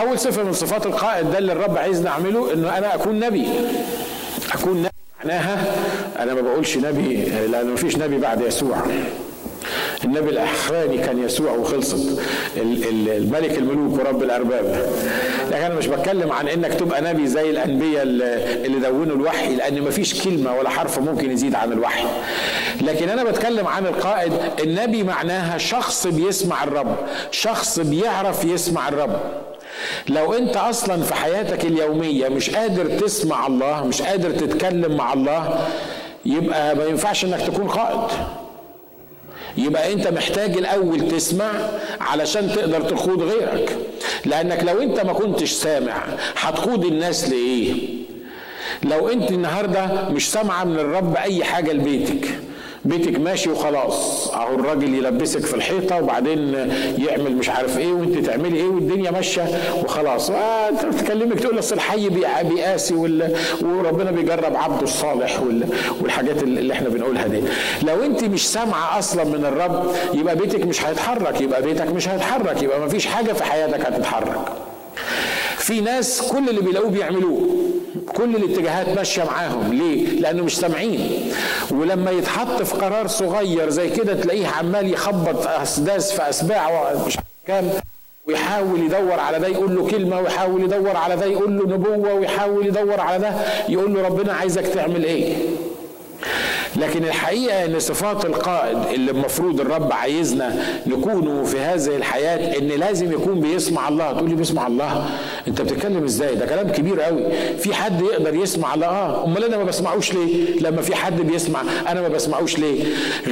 أول 0.00 0.18
صفة 0.18 0.42
من 0.42 0.52
صفات 0.52 0.86
القائد 0.86 1.30
ده 1.30 1.38
اللي 1.38 1.52
الرب 1.52 1.78
عايزني 1.78 2.08
أعمله 2.08 2.52
إنه 2.52 2.78
أنا 2.78 2.94
أكون 2.94 3.20
نبي. 3.20 3.46
اكون 4.56 4.78
نبي 4.78 4.90
معناها 5.24 5.74
أنا 6.18 6.34
ما 6.34 6.40
بقولش 6.40 6.76
نبي 6.76 7.16
لأن 7.24 7.66
ما 7.66 7.76
فيش 7.76 7.96
نبي 7.96 8.18
بعد 8.18 8.40
يسوع. 8.40 8.76
النبي 10.04 10.30
الاخراني 10.30 10.98
كان 10.98 11.22
يسوع 11.22 11.50
وخلصت. 11.50 12.22
الملك 12.56 13.58
الملوك 13.58 13.98
ورب 13.98 14.22
الأرباب. 14.22 14.86
لكن 15.50 15.62
أنا 15.64 15.74
مش 15.74 15.86
بتكلم 15.86 16.32
عن 16.32 16.48
إنك 16.48 16.74
تبقى 16.74 17.02
نبي 17.02 17.26
زي 17.26 17.50
الأنبياء 17.50 18.02
اللي 18.02 18.78
دونوا 18.88 19.16
الوحي 19.16 19.54
لأن 19.54 19.82
ما 19.82 19.90
فيش 19.90 20.22
كلمة 20.24 20.54
ولا 20.56 20.68
حرف 20.70 20.98
ممكن 20.98 21.30
يزيد 21.30 21.54
عن 21.54 21.72
الوحي. 21.72 22.04
لكن 22.80 23.08
أنا 23.08 23.24
بتكلم 23.24 23.66
عن 23.66 23.86
القائد 23.86 24.32
النبي 24.60 25.02
معناها 25.02 25.58
شخص 25.58 26.06
بيسمع 26.06 26.64
الرب 26.64 26.96
شخص 27.30 27.80
بيعرف 27.80 28.44
يسمع 28.44 28.88
الرب. 28.88 29.20
لو 30.08 30.34
انت 30.34 30.56
أصلا 30.56 31.02
في 31.02 31.14
حياتك 31.14 31.64
اليومية 31.64 32.28
مش 32.28 32.50
قادر 32.50 32.98
تسمع 32.98 33.46
الله 33.46 33.84
مش 33.84 34.02
قادر 34.02 34.30
تتكلم 34.30 34.96
مع 34.96 35.12
الله 35.12 35.66
يبقى 36.26 36.76
ما 36.76 36.84
ينفعش 36.84 37.24
انك 37.24 37.40
تكون 37.42 37.68
قائد. 37.68 38.10
يبقى 39.56 39.92
انت 39.92 40.08
محتاج 40.08 40.56
الأول 40.56 41.08
تسمع 41.08 41.50
علشان 42.00 42.52
تقدر 42.52 42.80
تقود 42.80 43.22
غيرك. 43.22 43.76
لأنك 44.24 44.64
لو 44.64 44.82
انت 44.82 45.00
ما 45.00 45.12
كنتش 45.12 45.50
سامع 45.52 46.04
هتقود 46.36 46.84
الناس 46.84 47.28
لإيه؟ 47.28 47.72
لو 48.82 49.08
انت 49.08 49.30
النهارده 49.30 50.08
مش 50.10 50.30
سامعة 50.30 50.64
من 50.64 50.78
الرب 50.78 51.16
أي 51.16 51.44
حاجة 51.44 51.72
لبيتك. 51.72 52.28
بيتك 52.86 53.20
ماشي 53.20 53.50
وخلاص. 53.50 54.28
أهو 54.34 54.54
الراجل 54.54 54.94
يلبسك 54.94 55.46
في 55.46 55.54
الحيطة 55.54 55.98
وبعدين 56.02 56.54
يعمل 56.98 57.36
مش 57.36 57.48
عارف 57.48 57.78
إيه 57.78 57.92
وأنت 57.92 58.18
تعملي 58.26 58.56
إيه 58.56 58.68
والدنيا 58.68 59.10
ماشية 59.10 59.48
وخلاص. 59.84 60.30
آه 60.30 60.68
أنت 60.68 60.84
بتكلمك 60.84 61.40
تقول 61.40 61.58
أصل 61.58 61.74
الحي 61.74 62.08
بيقاسي 62.42 62.94
وربنا 63.62 64.10
بيجرب 64.10 64.56
عبده 64.56 64.82
الصالح 64.82 65.40
والحاجات 66.00 66.42
اللي 66.42 66.72
إحنا 66.72 66.88
بنقولها 66.88 67.26
دي. 67.26 67.40
لو 67.82 68.02
أنت 68.04 68.24
مش 68.24 68.48
سامعة 68.48 68.98
أصلا 68.98 69.24
من 69.24 69.44
الرب 69.44 69.94
يبقى 70.14 70.36
بيتك 70.36 70.64
مش 70.66 70.86
هيتحرك 70.86 71.40
يبقى 71.40 71.62
بيتك 71.62 71.86
مش 71.92 72.08
هيتحرك 72.08 72.62
يبقى 72.62 72.80
ما 72.80 72.88
فيش 72.88 73.06
حاجة 73.06 73.32
في 73.32 73.44
حياتك 73.44 73.80
هتتحرك. 73.86 74.38
في 75.58 75.80
ناس 75.80 76.22
كل 76.22 76.48
اللي 76.48 76.60
بيلاقوه 76.60 76.90
بيعملوه. 76.90 77.48
كل 78.16 78.36
الاتجاهات 78.36 78.88
ماشية 78.88 79.24
معاهم. 79.24 79.72
ليه؟ 79.74 80.20
لأنه 80.20 80.42
مش 80.44 80.56
سامعين 80.56 81.10
ولما 81.70 82.10
يتحط 82.10 82.62
في 82.62 82.74
قرار 82.76 83.06
صغير 83.06 83.70
زي 83.70 83.90
كده 83.90 84.14
تلاقيه 84.14 84.46
عمال 84.46 84.92
يخبط 84.92 85.46
أسداس 85.46 86.12
في 86.12 86.28
أسباع 86.28 86.92
مش 87.06 87.16
كام 87.46 87.70
ويحاول 88.28 88.80
يدور 88.80 89.20
على 89.20 89.38
ده 89.38 89.48
يقول 89.48 89.76
له 89.76 89.86
كلمة 89.90 90.20
ويحاول 90.20 90.62
يدور 90.64 90.96
على 90.96 91.16
ده 91.16 91.26
يقول 91.26 91.56
له 91.58 91.66
نبوة 91.66 92.14
ويحاول 92.14 92.66
يدور 92.66 93.00
على 93.00 93.18
ده 93.18 93.32
يقول 93.68 93.94
له 93.94 94.02
ربنا 94.02 94.32
عايزك 94.32 94.66
تعمل 94.66 95.04
إيه؟ 95.04 95.34
لكن 96.76 97.04
الحقيقة 97.04 97.64
إن 97.64 97.78
صفات 97.78 98.24
القائد 98.24 98.78
اللي 98.94 99.10
المفروض 99.10 99.60
الرب 99.60 99.92
عايزنا 99.92 100.56
نكونوا 100.86 101.44
في 101.44 101.58
هذه 101.60 101.96
الحياة 101.96 102.58
إن 102.58 102.68
لازم 102.68 103.12
يكون 103.12 103.40
بيسمع 103.40 103.88
الله. 103.88 104.12
تقول 104.12 104.28
لي 104.30 104.34
بيسمع 104.36 104.66
الله؟ 104.66 105.06
أنت 105.48 105.60
بتتكلم 105.62 106.04
إزاي؟ 106.04 106.34
ده 106.34 106.46
كلام 106.46 106.68
كبير 106.70 107.00
قوي 107.00 107.22
في 107.58 107.74
حد 107.74 108.00
يقدر 108.02 108.34
يسمع 108.34 108.74
الله؟ 108.74 108.86
آه. 108.86 109.24
أمال 109.24 109.44
أنا 109.44 109.56
ما 109.56 109.64
بسمعوش 109.64 110.12
ليه؟ 110.14 110.60
لما 110.60 110.82
في 110.82 110.94
حد 110.94 111.20
بيسمع 111.20 111.62
أنا 111.88 112.00
ما 112.00 112.08
بسمعوش 112.08 112.58
ليه؟ 112.58 112.84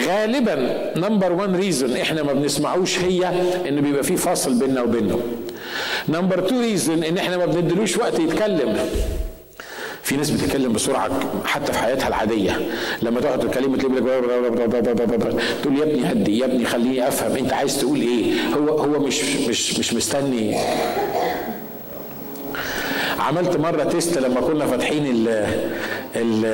غالبا 0.08 0.90
number 0.96 1.32
one 1.32 1.56
reason 1.56 1.96
إحنا 1.96 2.22
ما 2.22 2.32
بنسمعوش 2.32 2.98
هي 2.98 3.28
إن 3.68 3.80
بيبقى 3.80 4.02
في 4.02 4.16
فاصل 4.16 4.54
بيننا 4.58 4.82
وبينه. 4.82 5.20
number 6.08 6.40
two 6.40 6.60
reason 6.60 7.04
إن 7.04 7.18
إحنا 7.18 7.36
ما 7.36 7.46
بندلوش 7.46 7.96
وقت 7.96 8.18
يتكلم. 8.18 8.76
في 10.04 10.16
ناس 10.16 10.30
بتتكلم 10.30 10.72
بسرعة 10.72 11.10
حتى 11.44 11.72
في 11.72 11.78
حياتها 11.78 12.08
العادية. 12.08 12.60
لما 13.02 13.20
تقعد 13.20 13.38
تتكلم 13.38 13.76
تقول 13.76 13.96
يا 15.78 15.82
ابني 15.82 16.12
هدي 16.12 16.38
يا 16.38 16.44
ابني 16.44 16.64
خليني 16.64 17.08
أفهم 17.08 17.36
أنت 17.36 17.52
عايز 17.52 17.78
تقول 17.80 18.00
إيه. 18.00 18.32
هو 18.56 18.78
هو 18.78 18.98
مش 19.00 19.22
مش 19.48 19.78
مش 19.78 19.94
مستني. 19.94 20.56
عملت 23.18 23.56
مرة 23.56 23.84
test 23.84 24.18
لما 24.18 24.40
كنا 24.40 24.66
فاتحين 24.66 25.06
ال 25.06 25.28
ال 26.16 26.44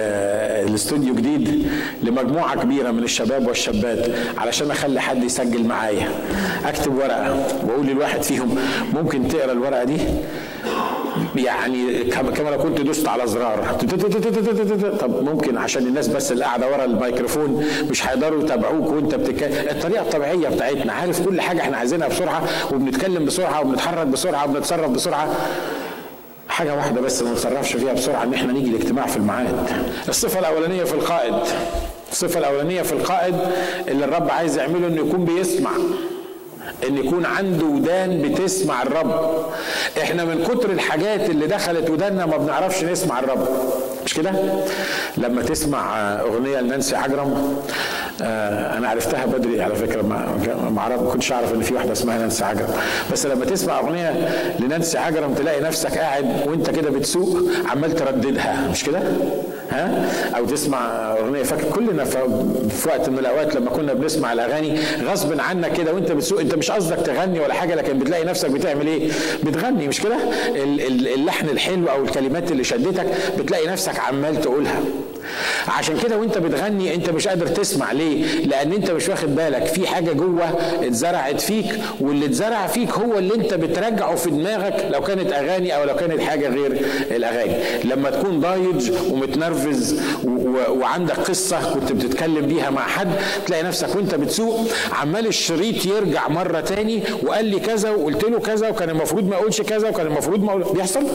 الاستوديو 0.69 1.15
جديد 1.15 1.69
لمجموعة 2.03 2.63
كبيرة 2.63 2.91
من 2.91 3.03
الشباب 3.03 3.47
والشابات 3.47 4.07
علشان 4.39 4.71
أخلي 4.71 5.01
حد 5.01 5.25
يسجل 5.25 5.65
معايا. 5.65 6.09
أكتب 6.67 6.95
ورقة 6.95 7.47
وأقول 7.67 7.87
للواحد 7.87 8.23
فيهم 8.23 8.59
ممكن 8.95 9.29
تقرأ 9.29 9.53
الورقة 9.53 9.85
دي؟ 9.85 9.97
يعني 11.45 12.05
كما 12.05 12.51
لو 12.51 12.59
كنت 12.59 12.81
دوست 12.81 13.09
على 13.09 13.27
زرار 13.27 13.77
طب 15.01 15.23
ممكن 15.25 15.57
عشان 15.59 15.87
الناس 15.87 16.09
بس 16.09 16.33
اللي 16.33 16.45
قاعدة 16.45 16.69
ورا 16.69 16.85
الميكروفون 16.85 17.67
مش 17.91 18.07
هيقدروا 18.07 18.43
يتابعوك 18.43 18.93
وانت 18.93 19.15
بتتكلم 19.15 19.53
الطريقة 19.71 20.03
الطبيعية 20.03 20.49
بتاعتنا 20.49 20.93
عارف 20.93 21.27
كل 21.29 21.41
حاجة 21.41 21.61
إحنا 21.61 21.77
عايزينها 21.77 22.09
بسرعة 22.09 22.43
وبنتكلم 22.73 23.25
بسرعة 23.25 23.61
وبنتحرك 23.61 24.07
بسرعة 24.07 24.45
وبنتصرف 24.45 24.91
بسرعة 24.91 25.29
حاجة 26.49 26.75
واحدة 26.75 27.01
بس 27.01 27.23
ما 27.23 27.33
نتصرفش 27.33 27.73
فيها 27.77 27.93
بسرعة 27.93 28.23
إن 28.23 28.35
إحنا 28.35 28.53
نيجي 28.53 28.71
الاجتماع 28.71 29.07
في 29.07 29.17
الميعاد. 29.17 29.71
الصفة 30.09 30.39
الأولانية 30.41 30.85
في 30.85 30.93
القائد. 30.95 31.35
الصفة 32.13 32.39
الأولانية 32.41 32.83
في 32.83 32.93
القائد 32.93 33.35
اللي 33.89 34.05
الرب 34.05 34.31
عايز 34.31 34.59
يعمله 34.59 34.87
إنه 34.87 35.01
يكون 35.07 35.25
بيسمع. 35.25 35.71
ان 36.89 36.97
يكون 36.99 37.27
عنده 37.27 37.67
ودان 37.67 38.23
بتسمع 38.23 38.83
الرب. 38.83 39.37
إحنا 40.03 40.25
من 40.25 40.45
كتر 40.45 40.71
الحاجات 40.71 41.31
اللي 41.31 41.47
دخلت 41.47 41.91
وداننا 41.91 42.27
ما 42.27 42.37
بنعرفش 42.37 42.85
نسمع 42.85 43.19
الرب. 43.19 43.49
مش 44.07 44.15
كده؟ 44.15 44.33
لما 45.17 45.43
تسمع 45.43 45.99
اغنية 46.21 46.61
لنانسي 46.61 46.97
عجرم 46.97 47.57
آه 48.23 48.79
أنا 48.79 48.89
عرفتها 48.89 49.27
بدري 49.27 49.63
على 49.63 49.75
فكرة 49.75 50.03
ما 50.03 50.97
كنتش 51.13 51.33
أعرف 51.33 51.55
إن 51.55 51.61
في 51.61 51.75
واحدة 51.75 51.93
اسمها 51.93 52.19
نانسي 52.19 52.45
عجرم 52.45 52.69
بس 53.13 53.27
لما 53.27 53.45
تسمع 53.45 53.79
أغنية 53.81 54.29
لنانسي 54.59 54.99
عجرم 54.99 55.35
تلاقي 55.35 55.61
نفسك 55.61 55.99
قاعد 55.99 56.27
وأنت 56.47 56.71
كده 56.71 56.91
بتسوق 56.91 57.39
عمال 57.71 57.95
ترددها. 57.95 58.69
مش 58.71 58.85
كده؟ 58.85 59.01
ها؟ 59.71 60.09
أو 60.37 60.45
تسمع 60.47 61.13
أغنية. 61.19 61.43
فاكر 61.43 61.71
كلنا 61.71 62.05
في 62.05 62.89
وقت 62.89 63.09
من 63.09 63.19
الأوقات 63.19 63.55
لما 63.57 63.71
كنا 63.71 63.93
بنسمع 63.95 64.33
الأغاني 64.33 64.79
غصب 65.05 65.41
عنك 65.41 65.73
كده 65.73 65.93
وأنت 65.95 66.13
بتسوق 66.13 66.41
أنت 66.41 66.55
مش 66.55 66.71
قصدك 66.71 66.97
تغني 67.07 67.41
ولا 67.41 67.55
حاجة 67.55 67.75
لكن 67.75 67.99
بتلاقي 67.99 68.25
نفسك 68.25 68.51
بتعمل 68.51 68.87
إيه؟ 68.87 69.09
بتغني 69.45 69.89
مش 69.89 70.01
كده؟ 70.01 70.17
اللحن 71.15 71.49
الحلو 71.49 71.87
أو 71.89 72.05
الكلمات 72.05 72.53
اللي 72.53 72.65
شدتك 72.65 73.07
بتلاقي 73.39 73.67
نفسك 73.67 73.99
عمال 73.99 74.41
تقولها. 74.41 74.81
عشان 75.69 75.99
كده 75.99 76.17
وانت 76.17 76.39
بتغني 76.39 76.95
انت 76.95 77.11
مش 77.11 77.29
قادر 77.29 77.47
تسمع 77.47 77.93
ليه؟ 77.93 78.25
لأن 78.47 78.73
انت 78.73 78.91
مش 78.91 79.09
واخد 79.09 79.35
بالك 79.37 79.67
في 79.67 79.87
حاجة 79.87 80.13
جوه 80.13 80.59
اتزرعت 80.83 81.41
فيك 81.41 81.67
واللي 82.01 82.27
اتزرع 82.27 82.67
فيك 82.67 82.91
هو 82.91 83.19
اللي 83.19 83.35
انت 83.35 83.55
بترجعه 83.55 84.15
في 84.15 84.31
دماغك 84.31 84.87
لو 84.91 85.01
كانت 85.01 85.33
اغاني 85.33 85.77
أو 85.77 85.85
لو 85.85 85.95
كانت 85.97 86.21
حاجة 86.21 86.49
غير 86.49 86.81
الاغاني. 87.11 87.55
لما 87.85 88.11
تكون 88.11 88.41
ضايج 88.41 88.91
ومتنرفز 89.11 90.01
وعندك 90.69 91.17
قصة 91.17 91.75
كنت 91.75 91.93
بتتكلم 91.93 92.47
بيها 92.47 92.71
مع 92.71 92.83
حد 92.87 93.09
تلاقي 93.47 93.63
نفسك 93.63 93.97
وانت 93.97 94.15
بتسوق 94.15 94.61
عمال 94.93 95.27
الشريط 95.27 95.87
يرجع 95.87 96.29
مرة 96.29 96.61
تاني 96.61 97.03
وقال 97.23 97.45
لي 97.45 97.61
كذا 97.61 97.91
وقلت 97.91 98.25
له 98.25 98.39
كذا 98.39 98.69
وكان 98.69 98.91
المفروض 98.91 99.29
ما 99.29 99.35
اقولش 99.37 99.61
كذا 99.61 99.89
وكان 99.89 100.07
المفروض 100.07 100.43
ما 100.45 100.51
أقول... 100.51 100.65
بيحصل؟ 100.75 101.07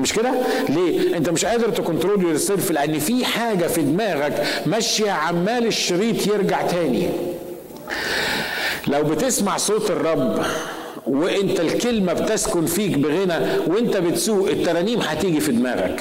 مش 0.00 0.12
كده؟ 0.12 0.30
ليه؟ 0.68 1.16
انت 1.16 1.28
مش 1.30 1.44
قادر 1.44 1.70
ت 1.70 2.22
control 2.22 2.36
yourself 2.36 2.70
لأن 2.70 2.98
في 2.98 3.24
حاجة 3.24 3.66
في 3.66 3.82
دماغك 3.82 4.46
ماشية 4.66 5.10
عمال 5.10 5.66
الشريط 5.66 6.26
يرجع 6.26 6.62
تاني. 6.62 7.08
لو 8.86 9.02
بتسمع 9.02 9.56
صوت 9.56 9.90
الرب 9.90 10.42
وانت 11.06 11.60
الكلمة 11.60 12.12
بتسكن 12.12 12.66
فيك 12.66 12.98
بغنى 12.98 13.34
وانت 13.66 13.96
بتسوق 13.96 14.48
الترانيم 14.48 15.00
هتيجي 15.00 15.40
في 15.40 15.52
دماغك. 15.52 16.00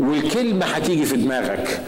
والكلمة 0.00 0.66
هتيجي 0.66 1.04
في 1.04 1.16
دماغك. 1.16 1.80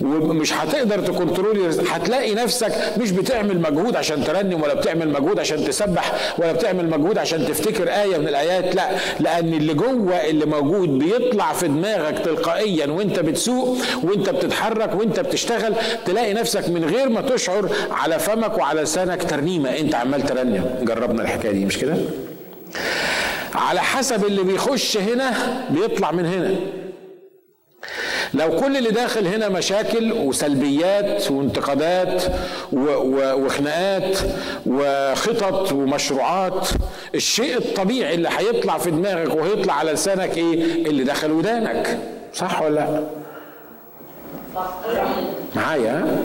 ومش 0.00 0.52
هتقدر 0.52 1.00
تكنترول 1.00 1.70
هتلاقي 1.90 2.34
نفسك 2.34 2.72
مش 2.98 3.10
بتعمل 3.10 3.60
مجهود 3.60 3.96
عشان 3.96 4.24
ترنم 4.24 4.62
ولا 4.62 4.74
بتعمل 4.74 5.08
مجهود 5.08 5.38
عشان 5.38 5.64
تسبح 5.64 6.12
ولا 6.38 6.52
بتعمل 6.52 6.90
مجهود 6.90 7.18
عشان 7.18 7.46
تفتكر 7.46 7.88
آية 7.88 8.18
من 8.18 8.28
الآيات 8.28 8.74
لا. 8.74 8.88
لأن 9.20 9.54
اللي 9.54 9.74
جوه 9.74 10.14
اللي 10.16 10.46
موجود 10.46 10.98
بيطلع 10.98 11.52
في 11.52 11.68
دماغك 11.68 12.18
تلقائيا 12.18 12.86
وأنت 12.86 13.18
بتسوق 13.20 13.78
وأنت 14.02 14.30
بتتحرك 14.30 14.94
وأنت 14.94 15.20
بتشتغل. 15.20 15.74
تلاقي 16.06 16.34
نفسك 16.34 16.68
من 16.68 16.84
غير 16.84 17.08
ما 17.08 17.20
تشعر 17.20 17.68
على 17.90 18.18
فمك 18.18 18.58
وعلى 18.58 18.82
لسانك 18.82 19.22
ترنيمة. 19.30 19.70
أنت 19.78 19.94
عمال 19.94 20.26
ترنم. 20.26 20.64
جربنا 20.82 21.22
الحكاية 21.22 21.52
دي 21.52 21.64
مش 21.64 21.78
كده؟ 21.78 21.96
على 23.54 23.80
حسب 23.80 24.24
اللي 24.24 24.42
بيخش 24.42 24.96
هنا 24.96 25.32
بيطلع 25.70 26.12
من 26.12 26.26
هنا. 26.26 26.54
لو 28.34 28.60
كل 28.60 28.76
اللي 28.76 28.90
داخل 28.90 29.26
هنا 29.26 29.48
مشاكل 29.48 30.12
وسلبيات 30.12 31.30
وانتقادات 31.30 32.22
وخناقات 32.72 34.18
وخطط 34.66 35.72
ومشروعات 35.72 36.68
الشيء 37.14 37.56
الطبيعي 37.58 38.14
اللي 38.14 38.28
هيطلع 38.38 38.78
في 38.78 38.90
دماغك 38.90 39.34
وهيطلع 39.34 39.74
على 39.74 39.92
لسانك 39.92 40.36
إيه؟ 40.36 40.86
اللي 40.86 41.04
دخل 41.04 41.30
ودانك. 41.32 41.98
صح 42.34 42.62
ولا 42.62 42.74
لا؟ 42.74 43.02
معايا؟ 45.56 46.18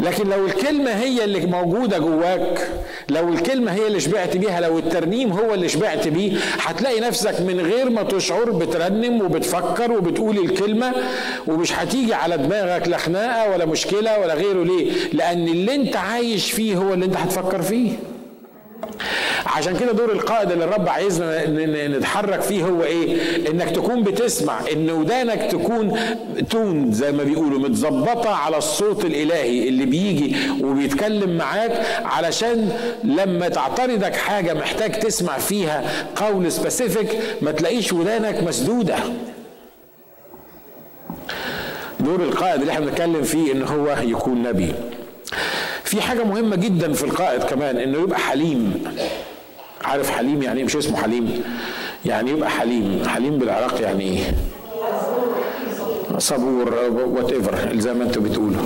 لكن 0.00 0.28
لو 0.30 0.46
الكلمة 0.46 0.90
هي 0.90 1.24
اللي 1.24 1.46
موجودة 1.46 1.98
جواك 1.98 2.68
لو 3.12 3.28
الكلمة 3.28 3.72
هي 3.72 3.86
اللي 3.86 4.00
شبعت 4.00 4.36
بيها 4.36 4.60
لو 4.60 4.78
الترنيم 4.78 5.32
هو 5.32 5.54
اللي 5.54 5.68
شبعت 5.68 6.08
بيه 6.08 6.32
هتلاقي 6.60 7.00
نفسك 7.00 7.40
من 7.40 7.60
غير 7.60 7.90
ما 7.90 8.02
تشعر 8.02 8.50
بترنم 8.50 9.22
وبتفكر 9.22 9.92
وبتقول 9.92 10.38
الكلمة 10.38 10.92
ومش 11.46 11.72
هتيجي 11.72 12.14
على 12.14 12.36
دماغك 12.38 12.88
لا 12.88 12.96
خناقة 12.96 13.50
ولا 13.50 13.64
مشكلة 13.64 14.18
ولا 14.20 14.34
غيره. 14.34 14.64
ليه؟ 14.64 14.92
لأن 15.12 15.48
اللي 15.48 15.74
انت 15.74 15.96
عايش 15.96 16.52
فيه 16.52 16.76
هو 16.76 16.94
اللي 16.94 17.04
انت 17.04 17.16
هتفكر 17.16 17.62
فيه. 17.62 17.92
عشان 19.46 19.76
كده 19.76 19.92
دور 19.92 20.12
القائد 20.12 20.50
اللي 20.52 20.64
الرب 20.64 20.88
عايزنا 20.88 21.46
نتحرك 21.88 22.40
فيه 22.40 22.64
هو 22.64 22.82
إيه؟ 22.82 23.16
إنك 23.50 23.70
تكون 23.70 24.02
بتسمع 24.02 24.60
إن 24.72 24.90
ودانك 24.90 25.50
تكون 25.50 25.98
تون 26.50 26.92
زي 26.92 27.12
ما 27.12 27.22
بيقولوا 27.24 27.58
متظبطة 27.58 28.30
على 28.34 28.56
الصوت 28.56 29.04
الإلهي 29.04 29.68
اللي 29.68 29.84
بيجي 29.86 30.36
وبيتكلم 30.64 31.36
معاك 31.36 31.86
علشان 32.04 32.72
لما 33.04 33.48
تعترضك 33.48 34.16
حاجة 34.16 34.54
محتاج 34.54 34.98
تسمع 35.00 35.38
فيها 35.38 35.84
قول 36.16 36.52
سبيسيفيك 36.52 37.18
ما 37.42 37.50
تلاقيش 37.52 37.92
ودانك 37.92 38.42
مسدودة. 38.42 38.96
دور 42.00 42.22
القائد 42.22 42.60
اللي 42.60 42.72
إحنا 42.72 42.86
بنتكلم 42.86 43.22
فيه 43.22 43.52
إن 43.52 43.62
هو 43.62 43.96
يكون 44.02 44.42
نبي. 44.42 44.72
في 45.84 46.02
حاجة 46.02 46.24
مهمة 46.24 46.56
جدا 46.56 46.92
في 46.92 47.04
القائد 47.04 47.42
كمان 47.42 47.76
إنه 47.76 47.98
يبقى 47.98 48.18
حليم. 48.18 48.84
عارف 49.84 50.10
حليم 50.10 50.42
يعني 50.42 50.58
إيه؟ 50.58 50.64
مش 50.64 50.76
اسمه 50.76 50.96
حليم. 50.96 51.42
يعني 52.04 52.30
يبقى 52.30 52.50
حليم. 52.50 53.02
حليم 53.08 53.38
بالعراق 53.38 53.80
يعني 53.80 54.04
إيه 54.04 54.34
صبور 56.18 56.74
whatever 56.94 57.78
زي 57.78 57.94
ما 57.94 58.04
أنتوا 58.04 58.22
بتقولوا. 58.22 58.62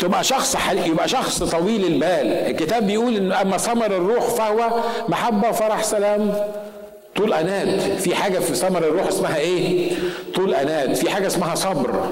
تبقى 0.00 0.24
شخص 0.24 0.56
حليم 0.56 0.84
يبقى 0.92 1.08
شخص 1.08 1.42
طويل 1.42 1.84
البال. 1.84 2.26
الكتاب 2.50 2.86
بيقول 2.86 3.16
إن 3.16 3.32
أما 3.32 3.56
ثمر 3.56 3.86
الروح 3.86 4.24
فهو 4.28 4.70
محبة 5.08 5.50
فرح 5.50 5.82
سلام. 5.82 6.34
طول 7.20 7.32
أناة. 7.32 7.98
في 7.98 8.14
حاجة 8.14 8.38
في 8.38 8.54
ثمر 8.54 8.78
الروح 8.78 9.06
اسمها 9.06 9.36
إيه؟ 9.38 9.90
طول 10.34 10.54
أناة. 10.54 10.94
في 10.94 11.10
حاجة 11.10 11.26
اسمها 11.26 11.54
صبر. 11.54 12.08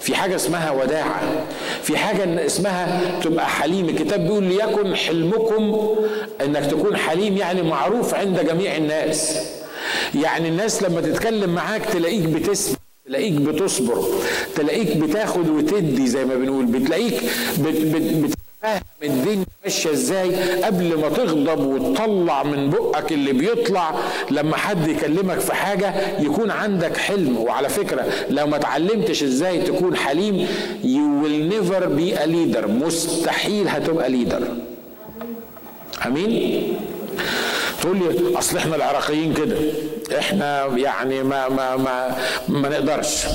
في 0.00 0.14
حاجة 0.14 0.36
اسمها 0.36 0.70
وداعه 0.70 1.22
في 1.82 1.96
حاجة 1.96 2.46
اسمها 2.46 3.00
تبقى 3.22 3.46
حليم. 3.48 3.88
الكتاب 3.88 4.20
بيقول 4.20 4.44
ليكن 4.44 4.96
حلمكم 4.96 5.86
إنك 6.44 6.66
تكون 6.66 6.96
حليم 6.96 7.36
يعني 7.36 7.62
معروف 7.62 8.14
عند 8.14 8.40
جميع 8.40 8.76
الناس. 8.76 9.38
يعني 10.14 10.48
الناس 10.48 10.82
لما 10.82 11.00
تتكلم 11.00 11.54
معاك 11.54 11.84
تلاقيك 11.84 12.22
بتسمع 12.24 12.76
تلاقيك 13.06 13.32
بتصبر 13.32 14.04
تلاقيك 14.56 14.96
بتاخد 14.96 15.48
وتدي 15.48 16.06
زي 16.06 16.24
ما 16.24 16.34
بنقول 16.34 16.66
بتلاقيك 16.66 17.14
بت 17.58 17.76
بت 17.96 18.14
بت 18.24 18.34
فاهم 18.62 18.80
الدنيا 19.02 19.44
ماشية 19.64 19.90
إزاي؟ 19.92 20.34
قبل 20.62 20.98
ما 21.00 21.08
تغضب 21.08 21.60
وتطلع 21.66 22.42
من 22.42 22.70
بقك 22.70 23.12
اللي 23.12 23.32
بيطلع 23.32 23.94
لما 24.30 24.56
حد 24.56 24.88
يكلمك 24.88 25.38
في 25.38 25.54
حاجة 25.54 25.94
يكون 26.20 26.50
عندك 26.50 26.96
حلم. 26.96 27.36
وعلى 27.38 27.68
فكرة 27.68 28.04
لو 28.30 28.46
ما 28.46 28.56
اتعلمتش 28.56 29.22
إزاي 29.22 29.62
تكون 29.62 29.96
حليم 29.96 30.46
you 30.82 31.24
will 31.24 31.54
never 31.54 31.82
be 31.86 32.18
a 32.22 32.26
leader. 32.26 32.66
مستحيل 32.68 33.68
هتبقى 33.68 34.10
ليدر 34.10 34.42
أمين؟ 36.06 36.76
تقول 37.82 37.96
لي 37.98 38.38
أصل 38.38 38.56
إحنا 38.56 38.76
العراقيين 38.76 39.34
كده. 39.34 39.56
إحنا 40.18 40.66
يعني 40.66 41.22
ما 41.22 41.48
ما 41.48 41.76
ما 41.76 42.16
ما 42.48 42.68
نقدرش. 42.68 43.26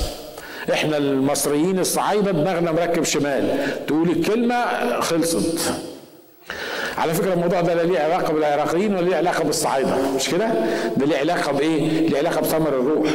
إحنا 0.72 0.96
المصريين 0.96 1.78
الصعايدة 1.78 2.30
دماغنا 2.30 2.72
مركب 2.72 3.02
شمال. 3.04 3.58
تقول 3.86 4.10
الكلمة 4.10 4.64
خلصت. 5.00 5.72
على 6.98 7.14
فكرة 7.14 7.32
الموضوع 7.32 7.60
ده 7.60 7.74
لا 7.74 7.82
ليه 7.82 7.98
علاقة 8.00 8.32
بالعراقيين 8.32 8.94
ولا 8.94 9.04
ليه 9.08 9.16
علاقة 9.16 9.44
بالصعايدة. 9.44 9.96
مش 10.16 10.28
كده؟ 10.28 10.46
ده 10.96 11.06
ليه 11.06 11.16
علاقة 11.18 11.52
بإيه؟ 11.52 12.08
ليه 12.08 12.18
علاقة 12.18 12.40
بثمر 12.40 12.68
الروح. 12.68 13.10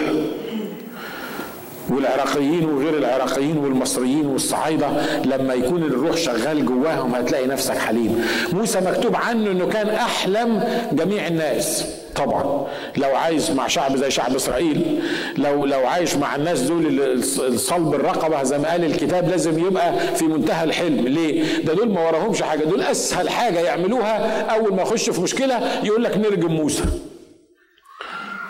والعراقيين 1.90 2.66
وغير 2.70 2.98
العراقيين 2.98 3.58
والمصريين 3.58 4.26
والصعايدة 4.26 4.88
لما 5.26 5.54
يكون 5.54 5.84
الروح 5.84 6.18
شغال 6.18 6.66
جواهم 6.66 7.16
هتلاقي 7.16 7.48
نفسك 7.48 7.78
حليم. 7.78 8.26
موسى 8.54 8.80
مكتوب 8.80 9.16
عنه 9.16 9.52
إنه 9.52 9.66
كان 9.68 9.90
أحلم 9.90 10.64
جميع 10.92 11.28
الناس. 11.28 11.86
طبعا. 12.18 12.68
لو 12.98 13.16
عايش 13.16 13.52
مع 13.52 13.68
شعب 13.68 13.96
زي 13.96 14.12
شعب 14.12 14.36
إسرائيل 14.36 15.02
لو 15.38 15.66
لو 15.66 15.88
عايش 15.88 16.16
مع 16.16 16.36
الناس 16.36 16.62
دول 16.62 17.00
الصلب 17.40 17.94
الرقبة 17.94 18.44
زي 18.44 18.58
ما 18.58 18.72
قال 18.72 18.84
الكتاب 18.86 19.30
لازم 19.30 19.68
يبقى 19.68 19.94
في 20.16 20.26
منتهى 20.26 20.64
الحلم. 20.64 21.08
ليه؟ 21.08 21.58
ده 21.64 21.74
دول 21.74 21.90
ما 21.90 22.08
وراهمش 22.08 22.42
حاجة. 22.42 22.64
دول 22.64 22.82
أسهل 22.82 23.30
حاجة 23.30 23.60
يعملوها 23.60 24.42
أول 24.42 24.74
ما 24.74 24.82
يخش 24.82 25.10
في 25.10 25.22
مشكلة 25.22 25.62
يقول 25.84 26.04
لك 26.04 26.18
نرجم 26.18 26.52
موسى. 26.52 26.84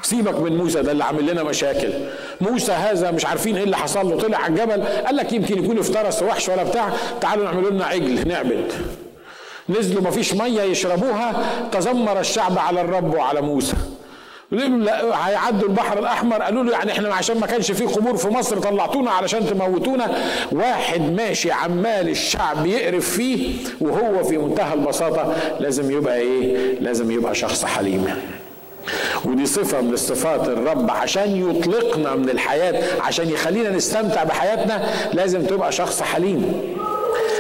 سيبك 0.01 0.39
من 0.39 0.57
موسى 0.57 0.81
ده 0.81 0.91
اللي 0.91 1.03
عامل 1.03 1.31
لنا 1.31 1.43
مشاكل. 1.43 1.89
موسى 2.41 2.71
هذا 2.71 3.11
مش 3.11 3.25
عارفين 3.25 3.57
إيه 3.57 3.63
اللي 3.63 3.77
حصل 3.77 4.09
له. 4.09 4.17
طلع 4.17 4.37
على 4.37 4.53
الجبل 4.53 4.83
قال 4.83 5.15
لك 5.15 5.33
يمكن 5.33 5.63
يكون 5.63 5.77
افترس 5.79 6.23
وحش 6.23 6.49
ولا 6.49 6.63
بتاع. 6.63 6.89
تعالوا 7.21 7.45
نعملوا 7.45 7.69
لنا 7.71 7.85
عجل 7.85 8.27
نعبد. 8.27 8.71
نزلوا 9.69 10.01
ما 10.01 10.11
فيش 10.11 10.33
مية 10.33 10.61
يشربوها 10.61 11.33
تذمر 11.71 12.19
الشعب 12.19 12.57
على 12.59 12.81
الرب 12.81 13.13
وعلى 13.13 13.41
موسى. 13.41 13.75
هيعدوا 15.13 15.69
البحر 15.69 15.99
الأحمر 15.99 16.41
قالوا 16.41 16.63
له 16.63 16.71
يعني 16.71 16.91
إحنا 16.91 17.13
عشان 17.15 17.39
ما 17.39 17.47
كانش 17.47 17.71
في 17.71 17.85
قبور 17.85 18.17
في 18.17 18.27
مصر 18.27 18.59
طلعتونا 18.59 19.11
علشان 19.11 19.45
تموتونا. 19.47 20.15
واحد 20.51 21.01
ماشي 21.01 21.51
عمال 21.51 22.09
الشعب 22.09 22.65
يقرف 22.65 23.09
فيه 23.09 23.55
وهو 23.81 24.23
في 24.23 24.37
منتهى 24.37 24.73
البساطة 24.73 25.35
لازم 25.59 25.91
يبقى 25.91 26.17
إيه؟ 26.17 26.79
لازم 26.79 27.11
يبقى 27.11 27.35
شخص 27.35 27.65
حليم. 27.65 28.15
ودي 29.25 29.45
صفة 29.45 29.81
من 29.81 29.95
صفات 29.95 30.47
الرب 30.47 30.91
عشان 30.91 31.49
يطلقنا 31.49 32.15
من 32.15 32.29
الحياة 32.29 33.01
عشان 33.01 33.29
يخلينا 33.29 33.69
نستمتع 33.69 34.23
بحياتنا 34.23 34.89
لازم 35.13 35.41
تبقى 35.45 35.71
شخص 35.71 36.01
حليم. 36.01 36.61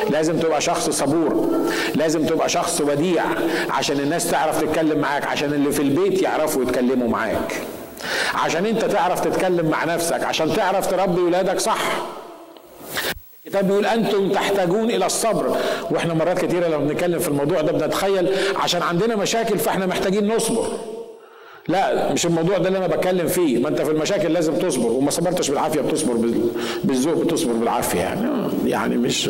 لازم 0.09 0.39
تبقى 0.39 0.61
شخص 0.61 0.89
صبور 0.89 1.49
لازم 1.95 2.25
تبقى 2.25 2.49
شخص 2.49 2.81
وديع 2.81 3.23
عشان 3.69 3.99
الناس 3.99 4.31
تعرف 4.31 4.61
تتكلم 4.61 4.99
معاك 4.99 5.25
عشان 5.27 5.53
اللي 5.53 5.71
في 5.71 5.81
البيت 5.81 6.21
يعرفوا 6.21 6.63
يتكلموا 6.63 7.07
معاك. 7.07 7.53
عشان 8.33 8.65
انت 8.65 8.85
تعرف 8.85 9.19
تتكلم 9.19 9.69
مع 9.69 9.85
نفسك 9.85 10.23
عشان 10.23 10.53
تعرف 10.55 10.87
تربي 10.91 11.21
ولادك 11.21 11.59
صح. 11.59 11.79
الكتاب 13.45 13.67
بيقول 13.67 13.85
أنتم 13.85 14.31
تحتاجون 14.31 14.89
إلى 14.89 15.05
الصبر. 15.05 15.55
وإحنا 15.91 16.13
مرات 16.13 16.45
كتيرة 16.45 16.67
لما 16.67 16.77
بنتكلم 16.77 17.19
في 17.19 17.27
الموضوع 17.27 17.61
ده 17.61 17.71
بنتخيل 17.71 18.29
عشان 18.55 18.81
عندنا 18.81 19.15
مشاكل 19.15 19.57
فاحنا 19.57 19.85
محتاجين 19.85 20.35
نصبر. 20.35 20.67
لا 21.67 22.13
مش 22.13 22.25
الموضوع 22.25 22.57
ده 22.57 22.67
اللي 22.67 22.77
أنا 22.77 22.87
بتكلم 22.87 23.27
فيه. 23.27 23.57
ما 23.59 23.69
انت 23.69 23.81
في 23.81 23.91
المشاكل 23.91 24.33
لازم 24.33 24.53
تصبر. 24.53 24.91
وما 24.91 25.11
صبرتش 25.11 25.49
بالعافية 25.49 25.81
بتصبر 25.81 26.13
بالذوق 26.83 27.23
بتصبر 27.23 27.53
بالعافية 27.53 27.99
يعني. 27.99 28.46
يعني 28.67 28.97
مش 28.97 29.29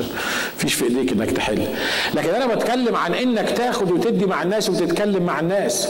فيش 0.58 0.74
في 0.74 0.84
ايديك 0.84 1.12
انك 1.12 1.32
تحل. 1.32 1.68
لكن 2.14 2.30
أنا 2.30 2.56
بتكلم 2.56 2.96
عن 2.96 3.14
انك 3.14 3.50
تاخد 3.50 3.92
وتدي 3.92 4.26
مع 4.26 4.44
الناس 4.44 4.70
وتتكلم 4.70 5.24
مع 5.24 5.40
الناس. 5.40 5.88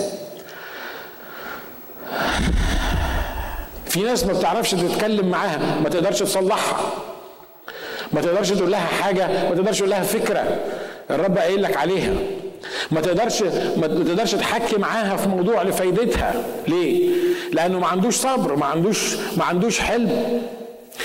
في 3.86 4.04
ناس 4.04 4.26
ما 4.26 4.34
بتعرفش 4.34 4.72
تتكلم 4.72 5.28
معاها 5.30 5.80
ما 5.84 5.90
تقدرش 5.90 6.20
تصلحها. 6.20 6.94
ما 8.14 8.22
تقدرش 8.22 8.50
تقول 8.52 8.72
لها 8.72 8.86
حاجة 8.86 9.28
ما 9.50 9.56
تقدرش 9.56 9.78
تقول 9.78 9.90
لها 9.90 10.02
فكرة 10.04 10.58
الرب 11.12 11.38
قايل 11.38 11.64
لك 11.64 11.78
عليها. 11.78 12.14
ما 12.92 13.02
تقدرش 13.02 13.42
ما 13.78 13.88
تقدرش 13.88 14.32
تحكي 14.36 14.78
معاها 14.78 15.18
في 15.18 15.30
موضوع 15.30 15.64
لفايدتها. 15.64 16.34
ليه؟ 16.68 17.10
لأنه 17.54 17.80
ما 17.80 17.88
عندوش 17.88 18.16
صبر 18.16 18.56
ما 18.56 18.66
عندوش 18.66 19.16
ما 19.38 19.44
عندوش 19.44 19.80
حلم. 19.80 20.42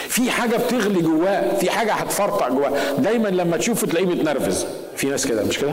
في 0.08 0.30
حاجة 0.30 0.56
بتغلي 0.56 1.00
جواه 1.00 1.56
في 1.56 1.70
حاجة 1.70 1.92
هتفرطع 1.92 2.48
جواه. 2.48 2.72
دايما 2.98 3.28
لما 3.28 3.56
تشوفه 3.56 3.86
تلاقيه 3.86 4.06
متنرفز 4.06 4.66
في 4.96 5.06
ناس 5.06 5.26
كده 5.26 5.44
مش 5.44 5.58
كده؟ 5.58 5.72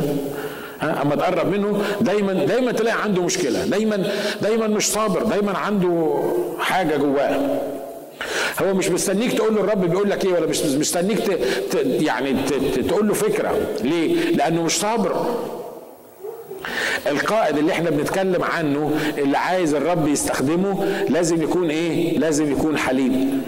ها؟ 0.81 1.01
أما 1.01 1.15
تقرب 1.15 1.51
منه 1.51 1.81
دايما 2.01 2.33
دايما 2.33 2.71
تلاقي 2.71 3.01
عنده 3.03 3.21
مشكلة. 3.21 3.65
دايما 3.65 4.07
دايما 4.41 4.67
مش 4.67 4.91
صابر. 4.91 5.23
دايما 5.23 5.57
عنده 5.57 6.23
حاجة 6.59 6.97
جواه. 6.97 7.59
هو 8.61 8.73
مش 8.73 8.89
مستنيك 8.89 9.33
تقول 9.33 9.55
له 9.55 9.61
الرب 9.61 9.85
بيقول 9.89 10.09
لك 10.09 10.25
إيه 10.25 10.33
ولا 10.33 10.45
مش 10.45 10.61
مستنيك. 10.65 11.39
يعني. 11.83 12.35
تقول 12.87 13.07
له 13.07 13.13
فكرة. 13.13 13.57
ليه؟ 13.83 14.31
لأنه 14.35 14.63
مش 14.63 14.79
صابر. 14.79 15.25
القائد 17.07 17.57
اللي 17.57 17.71
إحنا 17.71 17.89
بنتكلم 17.89 18.43
عنه 18.43 18.91
اللي 19.17 19.37
عايز 19.37 19.73
الرب 19.75 20.07
يستخدمه 20.07 20.85
لازم 21.09 21.41
يكون 21.43 21.69
إيه؟ 21.69 22.17
لازم 22.19 22.51
يكون 22.51 22.77
حليم. 22.77 23.41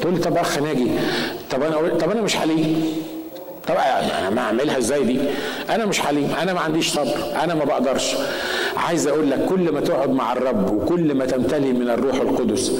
تقول 0.00 0.14
لي 0.14 0.20
طب 0.20 0.36
أخ 0.36 0.58
ناجي 0.58 0.86
طب 1.50 1.62
أنا 1.62 1.94
طب 1.98 2.10
أنا 2.10 2.20
مش 2.22 2.36
حليم 2.36 2.92
طب 3.68 3.74
أنا 4.18 4.30
ما 4.30 4.40
أعملها 4.40 4.78
إزاي 4.78 5.04
دي؟ 5.04 5.20
أنا 5.70 5.86
مش 5.86 6.00
حليم 6.00 6.32
أنا 6.42 6.52
ما 6.52 6.60
عنديش 6.60 6.88
صبر 6.92 7.16
أنا 7.44 7.54
ما 7.54 7.64
بقدرش. 7.64 8.16
عايز 8.76 9.06
أقول 9.06 9.30
لك 9.30 9.46
كل 9.48 9.72
ما 9.72 9.80
تقعد 9.80 10.10
مع 10.10 10.32
الرب 10.32 10.70
وكل 10.70 11.14
ما 11.14 11.26
تمتلي 11.26 11.72
من 11.72 11.90
الروح 11.90 12.14
القدس 12.14 12.72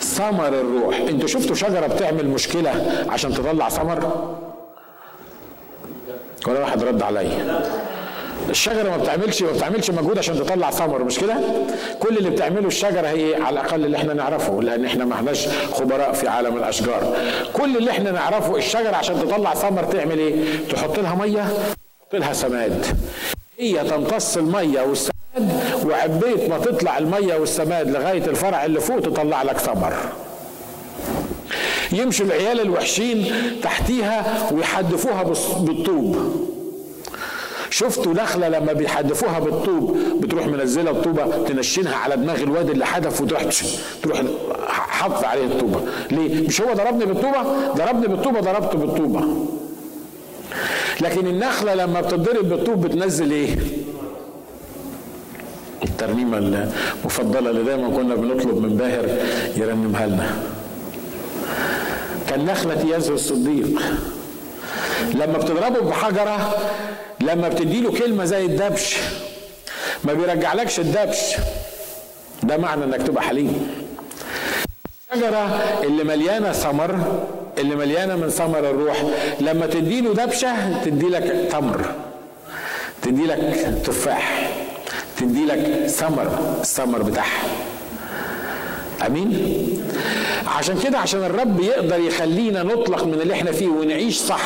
ثمر 0.00 0.48
الروح. 0.48 0.96
أنتوا 1.00 1.28
شفتوا 1.28 1.54
شجرة 1.54 1.86
بتعمل 1.86 2.28
مشكلة 2.28 3.04
عشان 3.08 3.34
تطلع 3.34 3.68
ثمر؟ 3.68 4.26
ولا 6.48 6.60
واحد 6.60 6.82
رد 6.84 7.02
عليا. 7.02 7.62
الشجرة 8.50 8.90
ما 8.90 8.96
بتعملش 8.96 9.42
ما 9.42 9.52
بتعملش 9.52 9.90
مجهود 9.90 10.18
عشان 10.18 10.36
تطلع 10.36 10.70
ثمر 10.70 11.04
مش 11.04 11.18
كده؟ 11.18 11.34
كل 12.00 12.16
اللي 12.18 12.30
بتعمله 12.30 12.66
الشجرة 12.66 13.06
هي 13.08 13.34
على 13.34 13.60
الأقل 13.60 13.84
اللي 13.84 13.96
إحنا 13.96 14.14
نعرفه 14.14 14.62
لأن 14.62 14.84
إحنا 14.84 15.04
ما 15.04 15.14
احناش 15.14 15.48
خبراء 15.72 16.12
في 16.12 16.28
عالم 16.28 16.56
الأشجار. 16.56 17.16
كل 17.52 17.76
اللي 17.76 17.90
إحنا 17.90 18.10
نعرفه 18.10 18.56
الشجرة 18.56 18.96
عشان 18.96 19.18
تطلع 19.20 19.54
ثمر 19.54 19.84
تعمل 19.84 20.18
إيه؟ 20.18 20.34
تحط 20.72 20.98
لها 20.98 21.14
مية 21.14 21.42
تحط 21.42 22.14
لها 22.14 22.32
سماد. 22.32 22.86
هي 23.58 23.84
تمتص 23.84 24.36
المية 24.36 24.80
والسماد 24.80 25.16
وعبيت 25.86 26.48
ما 26.50 26.58
تطلع 26.58 26.98
المية 26.98 27.34
والسماد 27.36 27.90
لغاية 27.90 28.26
الفرع 28.26 28.64
اللي 28.64 28.80
فوق 28.80 29.00
تطلع 29.00 29.42
لك 29.42 29.58
ثمر. 29.58 29.92
يمشي 31.92 32.22
العيال 32.22 32.60
الوحشين 32.60 33.32
تحتيها 33.62 34.48
ويحدفوها 34.52 35.22
بالطوب. 35.60 36.16
شفتوا 37.76 38.14
نخلة 38.14 38.48
لما 38.48 38.72
بيحدفوها 38.72 39.38
بالطوب 39.38 39.96
بتروح 40.20 40.46
منزلة 40.46 40.90
الطوبة 40.90 41.44
تنشنها 41.44 41.96
على 41.96 42.16
دماغ 42.16 42.42
الواد 42.42 42.70
اللي 42.70 42.86
حدف 42.86 43.20
وتروح 43.20 43.44
تروح 44.02 44.22
حط 44.68 45.24
عليه 45.24 45.44
الطوبة 45.44 45.80
ليه؟ 46.10 46.48
مش 46.48 46.60
هو 46.60 46.72
ضربني 46.72 47.04
بالطوبة؟ 47.04 47.42
ضربني 47.74 48.06
بالطوبة 48.06 48.40
ضربته 48.40 48.78
بالطوبة 48.78 49.24
لكن 51.00 51.26
النخلة 51.26 51.74
لما 51.74 52.00
بتضرب 52.00 52.48
بالطوب 52.48 52.86
بتنزل 52.86 53.30
إيه؟ 53.30 53.56
الترنيمة 55.84 56.38
المفضلة 56.38 57.50
اللي 57.50 57.62
دايما 57.64 57.88
كنا 57.96 58.14
بنطلب 58.14 58.58
من 58.62 58.76
باهر 58.76 59.08
يرنمها 59.56 60.06
لنا 60.06 60.30
كالنخلة 62.28 62.96
يزهو 62.96 63.14
الصديق 63.14 63.80
لما 65.14 65.38
بتضربه 65.38 65.80
بحجرة 65.80 66.56
لما 67.20 67.48
بتدي 67.48 67.80
له 67.80 67.92
كلمة 67.98 68.24
زي 68.24 68.44
الدبش 68.44 68.96
ما 70.04 70.12
بيرجعلكش 70.12 70.80
الدبش. 70.80 71.18
ده 72.42 72.56
معنى 72.56 72.84
إنك 72.84 73.02
تبقى 73.06 73.22
حليم. 73.22 73.70
الشجرة 75.12 75.60
اللي 75.82 76.04
مليانة 76.04 76.52
ثمر 76.52 77.20
اللي 77.58 77.74
مليانة 77.76 78.16
من 78.16 78.28
ثمر 78.30 78.58
الروح 78.58 79.02
لما 79.40 79.66
تدي 79.66 80.00
له 80.00 80.14
دبشة 80.14 80.82
تدي 80.84 81.08
لك 81.08 81.48
تمر 81.52 81.94
تدي 83.02 83.26
لك 83.26 83.66
تفاح 83.84 84.50
تدي 85.18 85.44
لك 85.46 85.86
ثمر 85.86 86.56
الثمر 86.60 87.02
بتاعها. 87.02 87.42
أمين؟ 89.06 89.38
عشان 90.46 90.78
كده 90.84 90.98
عشان 90.98 91.24
الرب 91.24 91.60
يقدر 91.60 91.98
يخلينا 92.00 92.62
نطلق 92.62 93.04
من 93.04 93.14
اللي 93.22 93.34
إحنا 93.34 93.52
فيه 93.52 93.66
ونعيش 93.68 94.16
صح 94.16 94.42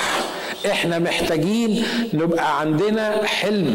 إحنا 0.67 0.99
محتاجين 0.99 1.85
نبقى 2.13 2.61
عندنا 2.61 3.27
حلم. 3.27 3.75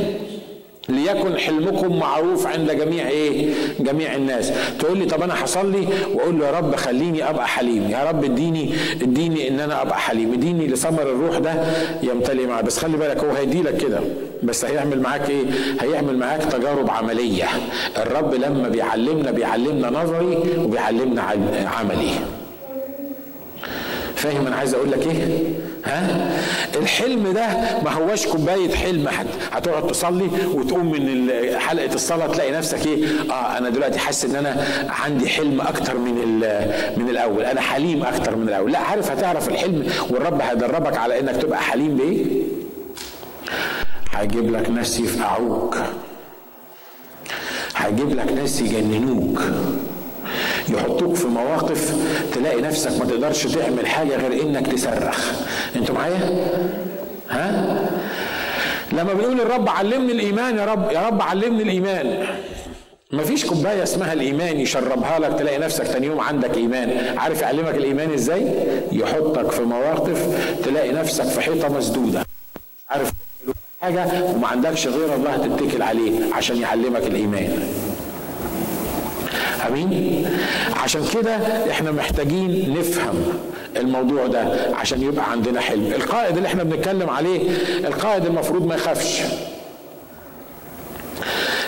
ليكن 0.89 1.38
حلمكم 1.38 2.00
معروف 2.00 2.48
عند 2.48 2.71
جميع 2.71 3.08
إيه؟ 3.08 3.54
جميع 3.80 4.15
الناس. 4.15 4.52
تقول 4.80 4.98
لي 4.98 5.06
طب 5.06 5.21
أنا 5.24 5.34
حصل 5.34 5.71
لي؟ 5.71 5.88
وأقول 6.13 6.39
له 6.39 6.45
يا 6.45 6.52
رب 6.52 6.76
خليني 6.76 7.30
أبقى 7.30 7.48
حليم. 7.48 7.89
يا 7.89 8.04
رب 8.10 8.24
اديني 8.24 8.74
اديني 9.02 9.48
إن 9.48 9.60
أنا 9.60 9.82
أبقى 9.82 10.00
حليم. 10.00 10.34
اديني 10.34 10.67
لثمر 10.67 11.02
الروح 11.02 11.38
ده 11.38 11.54
يمتلئ 12.04 12.45
معي 12.48 12.63
بس 12.63 12.78
خلي 12.78 12.98
بالك 12.98 13.24
هو 13.24 13.32
هيدي 13.32 13.62
لك 13.62 13.78
كده. 13.78 14.00
بس 14.43 14.65
هيعمل 14.65 15.02
معاك 15.02 15.30
إيه؟ 15.30 15.43
هيعمل 15.82 16.17
معاك 16.17 16.43
تجارب 16.43 16.89
عملية. 16.89 17.45
الرب 17.98 18.34
لما 18.34 18.69
بيعلمنا 18.69 19.32
بيعلمنا 19.32 19.89
نظري 19.89 20.38
وبيعلمنا 20.60 21.21
عملي. 21.65 22.12
فاهم 24.15 24.48
أنا 24.48 24.56
عايز 24.56 24.74
أقول 24.74 24.91
لك 24.91 25.08
إيه؟ 25.08 25.38
ها؟ 25.86 26.30
الحلم 26.76 27.32
ده 27.34 27.48
ما 27.84 27.91
هواش 27.93 28.28
كوباية 28.28 28.76
حلم 28.76 29.08
حد. 29.10 29.28
هتقعد 29.52 29.88
تصلي 29.88 30.30
وتقوم 30.54 30.91
من 30.91 31.32
حلقة 31.60 31.93
الصلاة 31.95 32.28
تلاقي 32.28 32.52
نفسك 32.52 32.88
إيه؟ 32.88 33.06
آه 33.32 33.58
أنا 33.58 33.69
دلوقتي 33.69 34.00
حاسس 34.00 34.26
إن 34.26 34.36
أنا 34.36 34.65
عندي 34.89 35.30
حلم 35.30 35.62
أكتر 35.62 35.98
من 35.98 36.15
من 36.98 37.10
الأول. 37.10 37.43
أنا 37.43 37.62
حليم 37.62 38.04
أكتر 38.04 38.36
من 38.36 38.48
الأول. 38.50 38.71
لا 38.71 38.80
عارف 38.80 39.12
هتعرف 39.12 39.50
الحلم 39.50 39.88
والرب 40.10 40.41
هيدربك 40.41 40.98
على 40.98 41.19
إنك 41.19 41.36
تبقى 41.36 41.60
حليم 41.62 41.95
بإيه؟ 41.98 42.26
هيجيب 44.12 44.52
لك 44.56 44.69
ناس 44.69 45.00
يفقعوك. 45.00 45.78
هيجيب 47.76 48.10
لك 48.15 48.32
ناس 48.32 48.62
يجننوك. 48.62 49.41
يحطوك 50.69 51.15
في 51.15 51.28
مواقف 51.28 51.95
تلاقي 52.34 52.62
نفسك 52.62 52.99
ما 52.99 53.06
تقدرش 53.06 53.47
تعمل 53.47 53.88
حاجة 53.88 54.15
غير 54.15 54.41
إنك 54.41 54.67
تصرخ. 54.67 55.32
أنتوا 55.75 55.95
معايا؟ 55.95 56.47
ها؟ 57.30 57.80
لما 58.91 59.13
بنقول 59.13 59.41
الرب 59.41 59.69
علمني 59.69 60.12
الإيمان 60.12 60.58
يا 60.58 60.65
رب 60.65 60.91
يا 60.91 61.08
رب 61.08 61.21
علمني 61.21 61.63
الإيمان. 61.63 62.25
مفيش 63.13 63.45
كوباية 63.45 63.84
اسمها 63.84 64.13
الإيمان 64.13 64.60
يشربها 64.60 65.19
لك 65.19 65.39
تلاقي 65.39 65.58
نفسك 65.58 65.88
تاني 65.88 66.08
يوم 66.08 66.19
عندك 66.19 66.58
إيمان. 66.58 67.17
عارف 67.17 67.41
يعلمك 67.41 67.75
الإيمان 67.75 68.13
إزاي؟ 68.13 68.54
يحطك 68.91 69.51
في 69.51 69.62
مواقف 69.62 70.28
تلاقي 70.65 70.91
نفسك 70.91 71.23
في 71.23 71.41
حيطة 71.41 71.78
مسدودة. 71.78 72.25
عارف؟ 72.89 73.12
حاجة 73.82 74.23
وما 74.23 74.47
عندكش 74.47 74.88
غير 74.88 75.15
الله 75.15 75.38
تتكل 75.38 75.82
عليه 75.82 76.34
عشان 76.34 76.58
يعلمك 76.58 77.04
الإيمان. 77.04 77.67
امين 79.67 80.25
عشان 80.84 81.01
كده 81.13 81.36
إحنا 81.71 81.91
محتاجين 81.91 82.75
نفهم 82.80 83.15
الموضوع 83.78 84.28
ده 84.28 84.47
عشان 84.75 85.01
يبقى 85.01 85.32
عندنا 85.32 85.62
حلم. 85.62 85.86
القائد 85.95 86.36
اللي 86.38 86.47
إحنا 86.47 86.63
بنتكلم 86.63 87.10
عليه 87.10 87.39
القائد 87.88 88.25
المفروض 88.25 88.65
ما 88.67 88.75
يخافش. 88.75 89.21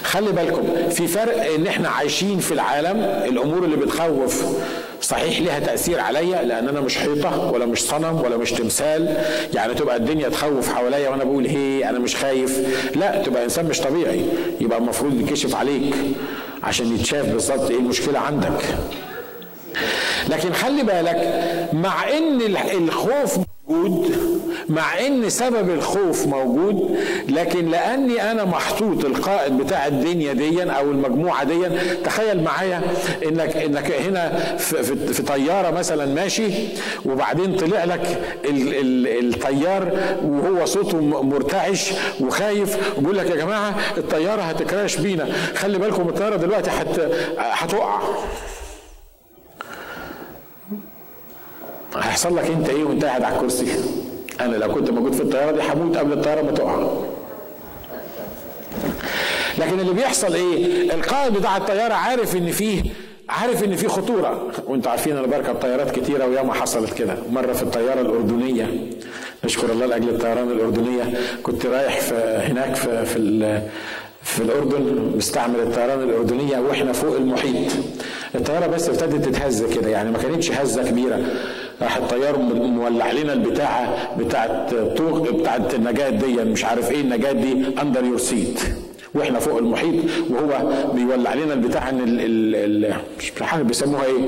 خلي 0.03 0.31
بالكم 0.31 0.63
في 0.89 1.07
فرق 1.07 1.53
ان 1.55 1.67
إحنا 1.67 1.89
عايشين 1.89 2.39
في 2.39 2.51
العالم 2.53 2.99
الأمور 3.29 3.63
اللي 3.65 3.75
بتخوف 3.75 4.45
صحيح 5.01 5.39
ليها 5.39 5.59
تأثير 5.59 5.99
عليا 5.99 6.43
لأن 6.43 6.67
أنا 6.67 6.81
مش 6.81 6.97
حيطة 6.97 7.51
ولا 7.51 7.65
مش 7.65 7.81
صنم 7.81 8.21
ولا 8.25 8.37
مش 8.37 8.51
تمثال. 8.51 9.17
يعني 9.53 9.73
تبقى 9.73 9.95
الدنيا 9.95 10.29
تخوف 10.29 10.73
حواليا 10.73 11.09
وأنا 11.09 11.23
بقول 11.23 11.45
هي 11.47 11.89
أنا 11.89 11.99
مش 11.99 12.15
خايف. 12.15 12.59
لا 12.95 13.23
تبقى 13.23 13.43
إنسان 13.43 13.65
مش 13.65 13.79
طبيعي. 13.81 14.21
يبقى 14.61 14.77
المفروض 14.77 15.21
يكشف 15.21 15.55
عليك. 15.55 15.95
عشان 16.63 16.95
يتشاف 16.95 17.25
بالظبط 17.25 17.69
إيه 17.71 17.77
المشكلة 17.77 18.19
عندك. 18.19 18.61
لكن 20.29 20.53
خلي 20.53 20.83
بالك 20.83 21.69
مع 21.73 22.09
ان 22.17 22.41
الخوف 22.77 23.37
موجود 23.67 24.15
مع 24.69 24.99
إن 25.07 25.29
سبب 25.29 25.69
الخوف 25.69 26.27
موجود 26.27 26.97
لكن 27.29 27.69
لأني 27.69 28.31
أنا 28.31 28.45
محطوط 28.45 29.05
القائد 29.05 29.57
بتاع 29.57 29.87
الدنيا 29.87 30.33
دي 30.33 30.63
أو 30.63 30.91
المجموعة 30.91 31.43
دي 31.43 31.69
تخيل 32.05 32.43
معايا 32.43 32.81
إنك 33.25 33.57
إنك 33.57 33.91
هنا 33.91 34.55
في, 34.57 34.83
في, 34.83 35.13
في 35.13 35.23
طيارة 35.23 35.71
مثلا 35.71 36.05
ماشي 36.05 36.49
وبعدين 37.05 37.55
طلع 37.55 37.83
لك 37.83 38.21
ال 38.45 38.73
ال 38.75 39.33
الطيار 39.35 39.91
وهو 40.23 40.65
صوته 40.65 41.01
مرتعش 41.01 41.91
وخايف 42.21 42.97
وبيقول 42.97 43.17
لك 43.17 43.29
يا 43.29 43.35
جماعة 43.35 43.75
الطيارة 43.97 44.41
هتكراش 44.41 44.95
بينا 44.97 45.27
خلي 45.55 45.77
بالكم 45.77 46.09
الطيارة 46.09 46.35
دلوقتي 46.35 46.69
هتقع. 47.37 47.99
هيحصل 51.95 52.37
لك 52.37 52.45
أنت 52.45 52.69
إيه 52.69 52.83
وأنت 52.83 53.05
قاعد 53.05 53.23
على 53.23 53.35
الكرسي؟ 53.35 53.65
أنا 54.41 54.55
لو 54.55 54.73
كنت 54.73 54.89
موجود 54.91 55.13
في 55.13 55.21
الطيارة 55.21 55.51
دي 55.51 55.61
هموت 55.61 55.97
قبل 55.97 56.13
الطيارة 56.13 56.41
ما 56.41 56.51
تقع. 56.51 56.87
لكن 59.57 59.79
اللي 59.79 59.93
بيحصل 59.93 60.33
إيه؟ 60.33 60.65
القائد 60.93 61.33
بتاع 61.33 61.57
الطيارة 61.57 61.93
عارف 61.93 62.35
إن 62.35 62.51
فيه 62.51 62.83
عارف 63.29 63.63
إن 63.63 63.75
في 63.75 63.87
خطورة. 63.87 64.47
وأنتوا 64.67 64.91
عارفين 64.91 65.17
أنا 65.17 65.27
بركب 65.27 65.55
طيارات 65.55 65.99
كتيرة 65.99 66.25
وياما 66.25 66.53
حصلت 66.53 66.93
كده. 66.93 67.15
مرة 67.31 67.53
في 67.53 67.63
الطيارة 67.63 68.01
الأردنية 68.01 68.67
نشكر 69.45 69.71
الله 69.71 69.85
لأجل 69.85 70.09
الطيران 70.09 70.51
الأردنية 70.51 71.03
كنت 71.43 71.65
رايح 71.65 71.99
في 71.99 72.15
هناك 72.43 72.75
في 72.75 73.05
في 73.05 73.61
في 74.23 74.39
الأردن 74.43 75.11
مستعمل 75.17 75.59
الطيران 75.59 76.03
الأردنية 76.03 76.59
وإحنا 76.59 76.93
فوق 76.93 77.15
المحيط. 77.15 77.71
الطيارة 78.35 78.67
بس 78.67 78.89
ابتدت 78.89 79.25
تتهز 79.25 79.63
كده 79.63 79.89
يعني 79.89 80.11
ما 80.11 80.17
كانتش 80.17 80.51
هزة 80.51 80.83
كبيرة. 80.83 81.21
راح 81.81 81.97
الطيار 81.97 82.37
مولع 82.39 83.11
لنا 83.11 83.33
البتاعة 83.33 84.15
بتاعت 84.19 84.73
طوق 84.75 85.29
بتاعت 85.31 85.73
النجاة 85.75 86.09
دي 86.09 86.35
مش 86.35 86.65
عارف 86.65 86.91
إيه 86.91 87.01
النجاة 87.01 87.31
دي 87.31 87.65
under 87.81 88.03
your 88.05 88.17
seat 88.17 88.59
وإحنا 89.15 89.39
فوق 89.39 89.57
المحيط 89.57 90.03
وهو 90.29 90.63
بيولع 90.93 91.33
لنا 91.33 91.53
البتاع 91.53 91.89
ان 91.89 91.99
ال 91.99 92.55
ال 92.55 92.93
عارف 93.41 93.65
بيسموها 93.67 94.05
إيه؟ 94.05 94.21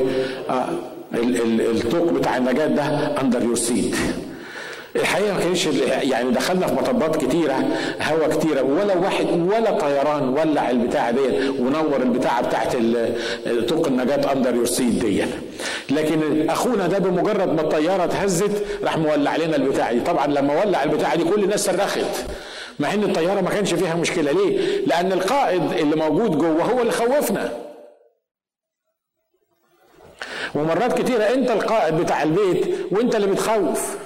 آه 0.49 0.69
الطوق 1.13 2.11
بتاع 2.11 2.37
النجاة 2.37 2.67
ده 2.67 2.83
under 3.21 3.43
your 3.43 3.55
seat 3.55 3.95
الحقيقة 4.95 5.33
ما 5.33 5.39
كانش 5.39 5.65
يعني 6.03 6.31
دخلنا 6.31 6.67
في 6.67 6.73
مطبات 6.73 7.15
كتيرة 7.25 7.55
هوا 8.01 8.27
كتيرة 8.27 8.61
ولا 8.61 8.97
واحد 8.97 9.25
ولا 9.29 9.71
طيران 9.71 10.29
ولع 10.29 10.69
البتاعة 10.69 11.11
دي 11.11 11.49
ونور 11.49 11.97
البتاعة 12.01 12.47
بتاعت 12.47 12.75
طوق 13.69 13.87
النجاة 13.87 14.31
under 14.33 14.55
your 14.55 14.65
seat 14.65 14.93
دي 15.05 15.23
لكن 15.89 16.49
أخونا 16.49 16.87
ده 16.87 16.97
بمجرد 16.99 17.53
ما 17.53 17.61
الطيارة 17.61 18.03
اتهزت 18.03 18.65
راح 18.83 18.97
مولع 18.97 19.35
لنا 19.35 19.55
البتاعة 19.55 19.93
دي. 19.93 19.99
طبعا 19.99 20.27
لما 20.27 20.63
ولع 20.65 20.83
البتاعة 20.83 21.15
دي 21.15 21.23
كل 21.23 21.43
الناس 21.43 21.65
صرخت 21.65 22.25
مع 22.79 22.93
إن 22.93 23.03
الطيارة 23.03 23.41
ما 23.41 23.49
كانش 23.49 23.73
فيها 23.73 23.95
مشكلة. 23.95 24.31
ليه؟ 24.31 24.85
لأن 24.85 25.11
القائد 25.11 25.71
اللي 25.71 25.95
موجود 25.95 26.37
جوه 26.37 26.63
هو 26.63 26.81
اللي 26.81 26.91
خوفنا. 26.91 27.51
ومرات 30.55 31.01
كتيرة 31.01 31.23
أنت 31.23 31.51
القائد 31.51 31.93
بتاع 31.97 32.23
البيت 32.23 32.75
وأنت 32.91 33.15
اللي 33.15 33.27
بتخوف. 33.27 33.97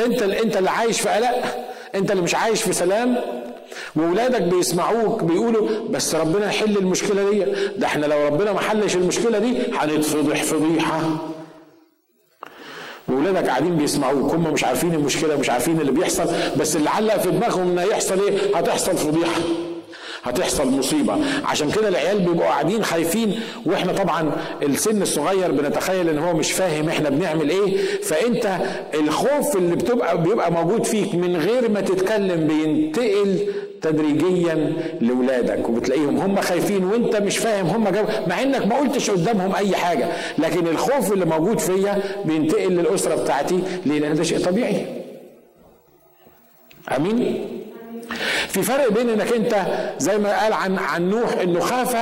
انت 0.00 0.22
انت 0.22 0.56
اللي 0.56 0.70
عايش 0.70 1.00
في 1.00 1.08
قلق 1.08 1.66
انت 1.94 2.10
اللي 2.10 2.22
مش 2.22 2.34
عايش 2.34 2.62
في 2.62 2.72
سلام. 2.72 3.16
واولادك 3.96 4.42
بيسمعوك 4.42 5.22
بيقولوا 5.24 5.68
بس 5.90 6.14
ربنا 6.14 6.46
يحل 6.46 6.76
المشكلة 6.76 7.30
دي. 7.30 7.44
ده 7.76 7.86
إحنا 7.86 8.06
لو 8.06 8.26
ربنا 8.26 8.52
ما 8.52 8.60
حلش 8.60 8.96
المشكلة 8.96 9.38
دي 9.38 9.58
هنتفضح 9.74 10.42
فضيحة. 10.42 11.00
واولادك 13.08 13.48
قاعدين 13.48 13.76
بيسمعوك 13.76 14.34
هم 14.34 14.52
مش 14.52 14.64
عارفين 14.64 14.94
المشكلة 14.94 15.36
مش 15.36 15.50
عارفين 15.50 15.80
اللي 15.80 15.92
بيحصل 15.92 16.26
بس 16.56 16.76
اللي 16.76 16.90
علق 16.90 17.16
في 17.18 17.30
دماغهم 17.30 17.78
ان 17.78 17.86
يحصل 17.88 18.20
إيه؟ 18.28 18.56
هتحصل 18.56 18.96
فضيحة. 18.96 19.40
هتحصل 20.22 20.70
مصيبة. 20.70 21.16
عشان 21.44 21.70
كده 21.70 21.88
العيال 21.88 22.18
بيبقوا 22.18 22.44
قاعدين 22.48 22.84
خايفين 22.84 23.40
وإحنا 23.66 23.92
طبعا 23.92 24.32
السن 24.62 25.02
الصغير 25.02 25.52
بنتخيل 25.52 26.08
إن 26.08 26.18
هو 26.18 26.34
مش 26.34 26.52
فاهم 26.52 26.88
إحنا 26.88 27.08
بنعمل 27.10 27.50
إيه. 27.50 27.76
فأنت 28.02 28.58
الخوف 28.94 29.56
اللي 29.56 29.76
بتبقى 29.76 30.22
بيبقى 30.22 30.52
موجود 30.52 30.84
فيك 30.84 31.14
من 31.14 31.36
غير 31.36 31.70
ما 31.70 31.80
تتكلم 31.80 32.46
بينتقل 32.46 33.38
تدريجيا 33.82 34.72
لاولادك 35.00 35.68
وبتلاقيهم 35.68 36.16
هم 36.18 36.40
خايفين 36.40 36.84
وأنت 36.84 37.16
مش 37.16 37.38
فاهم 37.38 37.66
هم 37.66 37.88
جو 37.88 38.02
مع 38.26 38.42
إنك 38.42 38.66
ما 38.66 38.76
قلتش 38.78 39.10
قدامهم 39.10 39.54
أي 39.54 39.76
حاجة. 39.76 40.08
لكن 40.38 40.66
الخوف 40.66 41.12
اللي 41.12 41.24
موجود 41.24 41.58
فيا 41.58 42.02
بينتقل 42.24 42.72
للأسرة 42.72 43.14
بتاعتي 43.22 43.58
ليه 43.86 43.98
لأن 44.00 44.14
ده 44.14 44.22
شيء 44.22 44.38
طبيعي. 44.38 44.86
آمين؟ 46.96 47.48
في 48.52 48.62
فرق 48.62 48.88
بين 48.88 49.10
إنك 49.10 49.32
أنت 49.32 49.66
زي 49.98 50.18
ما 50.18 50.40
قال 50.42 50.52
عن 50.52 50.78
عن 50.78 51.10
نوح 51.10 51.32
إنه 51.32 51.60
خاف 51.60 51.96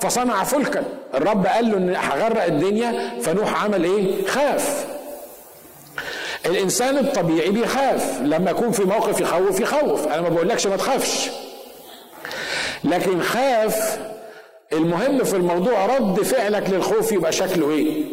فصنع 0.00 0.44
فلكا. 0.44 0.84
الرب 1.14 1.46
قال 1.46 1.70
له 1.70 1.76
إن 1.76 1.94
هغرق 1.96 2.44
الدنيا 2.44 3.20
فنوح 3.22 3.64
عمل 3.64 3.84
إيه؟ 3.84 4.26
خاف. 4.26 4.86
الإنسان 6.46 6.98
الطبيعي 6.98 7.50
بيخاف. 7.50 8.20
لما 8.22 8.50
يكون 8.50 8.72
في 8.72 8.84
موقف 8.84 9.20
يخوف 9.20 9.60
يخوف. 9.60 10.06
أنا 10.06 10.20
ما 10.20 10.28
بقولكش 10.28 10.66
ما 10.66 10.76
تخافش. 10.76 11.30
لكن 12.84 13.22
خاف 13.22 13.98
المهم 14.72 15.24
في 15.24 15.36
الموضوع 15.36 15.86
رد 15.86 16.22
فعلك 16.22 16.70
للخوف 16.70 17.12
يبقى 17.12 17.32
شكله 17.32 17.70
إيه؟ 17.70 18.04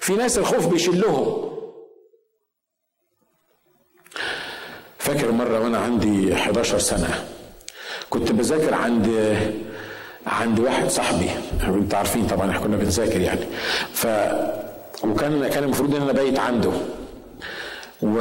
في 0.00 0.12
ناس 0.12 0.38
الخوف 0.38 0.66
بيشلهم. 0.66 1.50
فاكر 5.10 5.32
مرة 5.32 5.60
وأنا 5.60 5.78
عندي 5.78 6.34
11 6.34 6.78
سنة 6.78 7.08
كنت 8.10 8.32
بذاكر 8.32 8.74
عند 8.74 9.36
عند 10.26 10.60
واحد 10.60 10.88
صاحبي 10.90 11.30
أنتوا 11.68 11.98
عارفين 11.98 12.26
طبعا 12.26 12.50
إحنا 12.50 12.60
كنا 12.60 12.76
بنذاكر 12.76 13.20
يعني. 13.20 13.40
ف 13.92 14.06
وكان 15.04 15.48
كان 15.48 15.64
المفروض 15.64 15.94
إن 15.94 16.02
أنا 16.02 16.12
بايت 16.12 16.38
عنده. 16.38 16.70
و... 18.02 18.16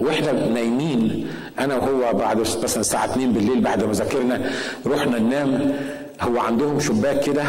وإحنا 0.00 0.32
نايمين 0.32 1.28
أنا 1.58 1.76
وهو 1.76 2.12
بعد 2.12 2.38
مثلا 2.40 2.80
الساعة 2.80 3.04
2 3.04 3.32
بالليل 3.32 3.60
بعد 3.60 3.84
ما 3.84 3.92
ذاكرنا 3.92 4.50
رحنا 4.86 5.18
ننام. 5.18 5.74
هو 6.20 6.38
عندهم 6.38 6.80
شباك 6.80 7.20
كده 7.20 7.44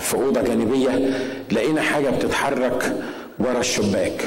في 0.00 0.14
أوضة 0.14 0.42
جانبية 0.42 1.10
لقينا 1.52 1.82
حاجة 1.82 2.10
بتتحرك 2.10 2.96
ورا 3.38 3.60
الشباك. 3.60 4.24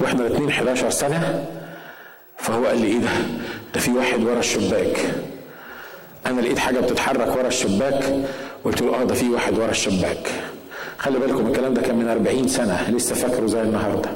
وإحنا 0.00 0.26
الاثنين 0.26 0.48
11 0.48 0.90
سنة 0.90 1.44
فهو 2.38 2.66
قال 2.66 2.78
لي 2.80 2.86
إيه 2.86 2.98
ده؟ 2.98 3.08
ده 3.74 3.80
في 3.80 3.90
واحد 3.90 4.22
ورا 4.24 4.38
الشباك. 4.38 4.96
أنا 6.26 6.40
لقيت 6.40 6.58
حاجة 6.58 6.80
بتتحرك 6.80 7.36
ورا 7.36 7.46
الشباك 7.48 8.14
قلت 8.64 8.82
له 8.82 9.00
آه 9.00 9.04
ده 9.04 9.14
في 9.14 9.28
واحد 9.30 9.58
ورا 9.58 9.70
الشباك. 9.70 10.30
خلي 10.98 11.18
بالكم 11.18 11.46
الكلام 11.46 11.74
ده 11.74 11.82
كان 11.82 11.96
من 11.96 12.08
40 12.08 12.48
سنة 12.48 12.90
لسه 12.90 13.14
فاكره 13.14 13.46
زي 13.46 13.62
النهارده. 13.62 14.10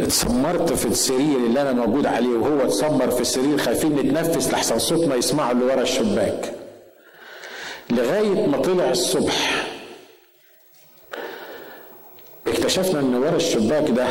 اتسمرت 0.00 0.72
في 0.72 0.86
السرير 0.86 1.36
اللي 1.46 1.62
أنا 1.62 1.72
موجود 1.72 2.06
عليه 2.06 2.28
وهو 2.38 2.60
اتسمر 2.64 3.10
في 3.10 3.20
السرير 3.20 3.58
خايفين 3.58 3.96
نتنفس 3.96 4.50
لحسن 4.52 4.78
صوتنا 4.78 5.14
يسمعوا 5.14 5.52
اللي 5.52 5.64
ورا 5.64 5.82
الشباك. 5.82 6.52
لغاية 7.90 8.46
ما 8.46 8.58
طلع 8.58 8.90
الصبح 8.90 9.66
اكتشفنا 12.70 13.00
إن 13.00 13.14
ورا 13.14 13.36
الشباك 13.36 13.90
ده 13.90 14.06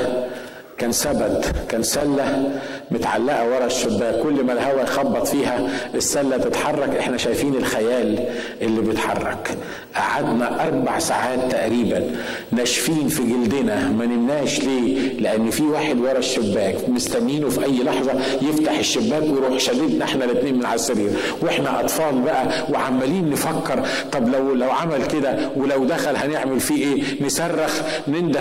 كان 0.77 0.91
سبت 0.91 1.45
كان 1.69 1.83
سلة 1.83 2.51
متعلقة 2.91 3.47
ورا 3.49 3.65
الشباك. 3.65 4.19
كل 4.23 4.43
ما 4.43 4.53
الهواء 4.53 4.83
يخبط 4.83 5.27
فيها 5.27 5.69
السلة 5.95 6.37
تتحرك. 6.37 6.95
إحنا 6.95 7.17
شايفين 7.17 7.55
الخيال 7.55 8.25
اللي 8.61 8.81
بيتحرك. 8.81 9.57
قعدنا 9.95 10.67
أربع 10.67 10.99
ساعات 10.99 11.51
تقريبا 11.51 12.11
ناشفين 12.51 13.07
في 13.07 13.23
جلدنا. 13.23 13.89
ما 13.89 14.05
نمناش 14.05 14.59
ليه؟ 14.63 15.19
لأن 15.19 15.49
في 15.49 15.63
واحد 15.63 15.99
ورا 15.99 16.17
الشباك 16.17 16.89
مستنينه 16.89 17.49
في 17.49 17.65
أي 17.65 17.83
لحظة 17.83 18.11
يفتح 18.41 18.77
الشباك 18.79 19.23
ويروح 19.23 19.57
شددنا 19.57 20.05
إحنا 20.05 20.25
الاتنين 20.25 20.57
من 20.57 20.65
على 20.65 20.75
السرير. 20.75 21.09
وإحنا 21.41 21.79
أطفال 21.79 22.21
بقى 22.21 22.47
وعمالين 22.73 23.29
نفكر 23.29 23.83
طب 24.11 24.29
لو 24.29 24.53
لو 24.53 24.71
عمل 24.71 25.05
كده 25.05 25.49
ولو 25.55 25.85
دخل 25.85 26.15
هنعمل 26.15 26.59
فيه 26.59 26.85
إيه؟ 26.85 27.03
نصرخ 27.25 27.81
ننده 28.07 28.39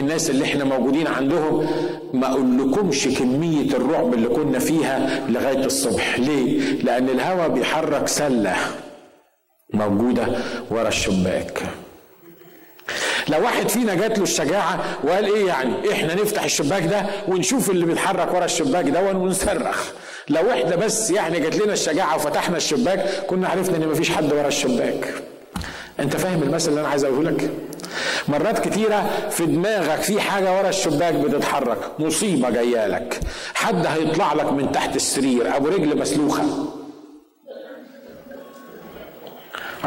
الناس 0.00 0.30
اللي 0.30 0.44
إحنا 0.44 0.64
موجودين 0.64 1.06
عندهم. 1.06 1.66
ما 2.14 2.26
أقولكمش 2.30 3.08
كمية 3.60 3.76
الرعب 3.76 4.14
اللي 4.14 4.28
كنا 4.28 4.58
فيها 4.58 5.20
لغاية 5.28 5.64
الصبح. 5.64 6.18
ليه؟ 6.18 6.60
لأن 6.82 7.08
الهواء 7.08 7.48
بيحرك 7.48 8.08
سلة 8.08 8.56
موجودة 9.74 10.26
ورا 10.70 10.88
الشباك. 10.88 11.62
لو 13.28 13.42
واحد 13.42 13.68
فينا 13.68 13.94
جات 13.94 14.18
له 14.18 14.24
الشجاعة 14.24 14.84
وقال 15.04 15.24
إيه 15.24 15.46
يعني؟ 15.46 15.92
إحنا 15.92 16.14
نفتح 16.14 16.44
الشباك 16.44 16.82
ده 16.86 17.02
ونشوف 17.28 17.70
اللي 17.70 17.86
بيتحرك 17.86 18.34
ورا 18.34 18.44
الشباك 18.44 18.88
ده 18.88 19.02
ونصرخ. 19.10 19.88
لو 20.28 20.50
إحنا 20.50 20.76
بس 20.76 21.10
يعني 21.10 21.40
جات 21.40 21.56
لنا 21.56 21.72
الشجاعة 21.72 22.16
وفتحنا 22.16 22.56
الشباك 22.56 23.24
كنا 23.26 23.48
عرفنا 23.48 23.76
إن 23.76 23.88
مفيش 23.88 24.10
حد 24.10 24.32
ورا 24.32 24.48
الشباك. 24.48 25.14
أنت 26.00 26.16
فاهم 26.16 26.42
المثل 26.42 26.70
اللي 26.70 26.80
أنا 26.80 26.88
عايز 26.88 27.04
أقوله 27.04 27.30
لك؟ 27.30 27.50
مرات 28.28 28.68
كتيرة 28.68 29.10
في 29.30 29.46
دماغك 29.46 30.02
في 30.02 30.20
حاجة 30.20 30.58
ورا 30.58 30.68
الشباك 30.68 31.14
بتتحرك. 31.14 31.78
مصيبة 31.98 32.50
جاية 32.50 32.86
لك. 32.86 33.20
حد 33.54 33.86
هيطلع 33.86 34.32
لك 34.32 34.52
من 34.52 34.72
تحت 34.72 34.96
السرير. 34.96 35.56
أبو 35.56 35.68
رجل 35.68 35.98
مسلوخة. 35.98 36.42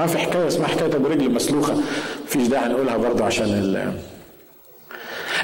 في 0.08 0.18
حكاية 0.18 0.48
اسمها 0.48 0.68
حكاية 0.68 0.96
أبو 0.96 1.08
رجل 1.08 1.32
مسلوخة؟ 1.32 1.78
مفيش 2.26 2.48
داعي 2.48 2.70
نقولها 2.70 2.98
برضه 2.98 3.26
عشان 3.26 3.46
ال 3.46 3.94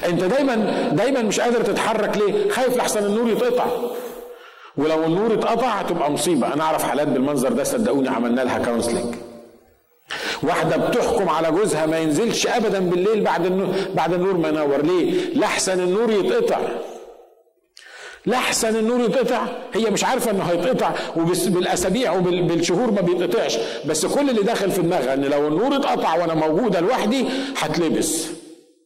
أنت 0.05 0.23
دايما 0.23 0.55
دايما 0.91 1.21
مش 1.21 1.39
قادر 1.39 1.61
تتحرك 1.61 2.17
ليه؟ 2.17 2.51
خايف 2.51 2.77
لحسن 2.77 3.05
النور 3.05 3.29
يتقطع. 3.29 3.65
ولو 4.77 5.03
النور 5.03 5.33
اتقطع 5.33 5.67
هتبقى 5.67 6.11
مصيبة. 6.11 6.53
أنا 6.53 6.63
أعرف 6.63 6.83
حالات 6.83 7.07
بالمنظر 7.07 7.53
ده 7.53 7.63
صدقوني 7.63 8.09
عملنا 8.09 8.41
لها 8.41 8.59
كونسلنج 8.65 9.15
واحدة 10.43 10.77
بتحكم 10.77 11.29
على 11.29 11.51
جوزها 11.51 11.85
ما 11.85 11.97
ينزلش 11.99 12.47
ابدا 12.47 12.79
بالليل 12.79 13.21
بعد 13.21 13.45
النور 13.45 13.75
بعد 13.95 14.13
النور 14.13 14.37
ما 14.37 14.47
ينور. 14.49 14.81
ليه؟ 14.81 15.33
لحسن 15.35 15.79
النور 15.79 16.11
يتقطع. 16.11 16.59
لحسن 18.25 18.75
النور 18.75 18.99
يتقطع. 18.99 19.41
هي 19.73 19.89
مش 19.89 20.03
عارفة 20.03 20.31
إنه 20.31 20.43
هيتقطع 20.43 20.91
وبالاسابيع 21.17 22.11
وبالشهور 22.11 22.91
ما 22.91 23.01
بيتقطعش. 23.01 23.57
بس 23.85 24.05
كل 24.05 24.29
اللي 24.29 24.41
داخل 24.43 24.71
في 24.71 24.81
دماغها 24.81 25.13
إن 25.13 25.25
لو 25.25 25.47
النور 25.47 25.75
اتقطع 25.75 26.15
وأنا 26.15 26.33
موجودة 26.33 26.79
لوحدي 26.79 27.25
هتلبس. 27.57 28.25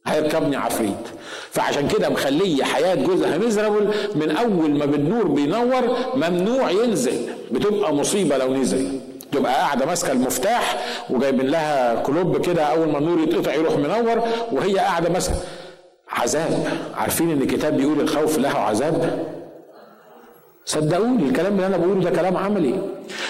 هيركبني 0.06 0.56
عفريت. 0.56 1.08
فعشان 1.50 1.88
كده 1.88 2.08
مخلية 2.08 2.64
حياة 2.64 2.94
جوزها 2.94 3.38
ميزرابل 3.38 3.90
من 4.14 4.30
أول 4.36 4.70
ما 4.70 4.86
بالنور 4.86 5.28
بينور 5.28 5.96
ممنوع 6.16 6.70
ينزل. 6.70 7.26
بتبقى 7.50 7.94
مصيبة 7.94 8.36
لو 8.36 8.54
نزل. 8.54 9.00
تبقى 9.34 9.54
قاعدة 9.54 9.86
ماسكة 9.86 10.12
المفتاح 10.12 10.84
وجايبين 11.10 11.46
لها 11.46 11.94
كلوب 11.94 12.46
كده 12.46 12.62
أول 12.62 12.88
ما 12.88 12.98
النور 12.98 13.20
يتقطع 13.20 13.54
يروح 13.54 13.76
منور 13.76 14.22
وهي 14.52 14.78
قاعدة 14.78 15.10
ماسكة. 15.10 15.34
عذاب. 16.10 16.64
عارفين 16.96 17.30
إن 17.30 17.42
الكتاب 17.42 17.76
بيقول 17.76 18.00
الخوف 18.00 18.38
له 18.38 18.48
عذاب؟ 18.48 19.24
صدقوني 20.66 21.22
الكلام 21.28 21.54
اللي 21.54 21.66
أنا 21.66 21.76
بقوله 21.76 22.00
ده 22.00 22.10
كلام 22.10 22.36
عملي. 22.36 22.80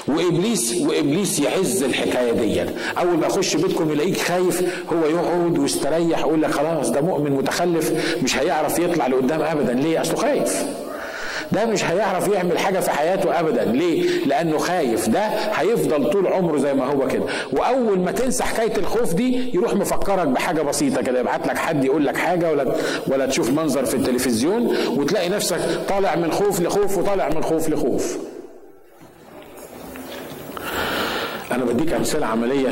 وإبليس 0.09 0.83
وإبليس 0.83 1.39
يعز 1.41 1.83
الحكاية 1.83 2.33
دي 2.33 2.61
أول 2.99 3.17
ما 3.19 3.27
يخش 3.27 3.57
بيتكم 3.57 3.91
يلاقيك 3.93 4.17
خايف 4.21 4.85
هو 4.93 5.07
يقعد 5.07 5.59
ويستريح 5.59 6.19
يقول 6.19 6.43
لك 6.43 6.51
خلاص 6.51 6.91
ده 6.91 7.01
مؤمن 7.01 7.31
متخلف 7.33 8.17
مش 8.23 8.39
هيعرف 8.39 8.79
يطلع 8.79 9.07
لقدام 9.07 9.43
ابدا. 9.43 9.73
ليه؟ 9.73 10.01
أصله 10.01 10.17
خايف. 10.17 10.65
ده 11.55 11.67
مش 11.67 11.85
هيعرف 11.85 12.29
يعمل 12.29 12.59
حاجة 12.59 12.81
في 12.81 12.91
حياته 12.91 13.41
ابدا. 13.41 13.65
ليه؟ 13.65 14.25
لأنه 14.27 14.59
خايف. 14.59 15.09
ده 15.09 15.21
هيفضل 15.55 16.11
طول 16.11 16.27
عمره 16.27 16.59
زي 16.59 16.75
ما 16.75 16.85
هو 16.87 17.09
كده. 17.09 17.25
وأول 17.53 17.99
ما 17.99 18.13
تنسى 18.13 18.45
حكاية 18.45 18.77
الخوف 18.77 19.15
دي 19.15 19.55
يروح 19.55 19.75
مفكرك 19.75 20.27
بحاجة 20.29 20.63
بسيطة 20.63 21.03
كده. 21.03 21.21
يبعت 21.21 21.47
لك 21.47 21.59
حد 21.59 21.85
يقول 21.85 22.07
لك 22.07 22.17
حاجة 22.17 22.51
ولا 22.51 22.75
ولا 23.07 23.27
تشوف 23.27 23.51
منظر 23.51 23.85
في 23.85 23.97
التلفزيون 23.97 24.77
وتلاقي 24.97 25.29
نفسك 25.29 25.59
طالع 25.89 26.17
من 26.17 26.33
خوف 26.33 26.61
لخوف 26.61 26.99
وطالع 26.99 27.29
من 27.29 27.43
خوف 27.43 27.69
لخوف. 27.69 28.19
أنا 31.53 31.65
بديك 31.65 31.93
أمثلة 31.93 32.27
عملية. 32.27 32.69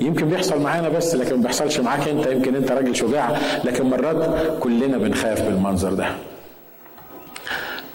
يمكن 0.00 0.28
بيحصل 0.28 0.60
معانا 0.60 0.88
بس 0.88 1.14
لكن 1.14 1.36
ما 1.36 1.42
بيحصلش 1.42 1.80
معاك 1.80 2.08
أنت. 2.08 2.26
يمكن 2.26 2.56
أنت 2.56 2.72
راجل 2.72 2.96
شجاع. 2.96 3.38
لكن 3.64 3.84
مرات 3.90 4.30
كلنا 4.60 4.98
بنخاف 4.98 5.42
بالمنظر 5.42 5.92
ده. 5.92 6.06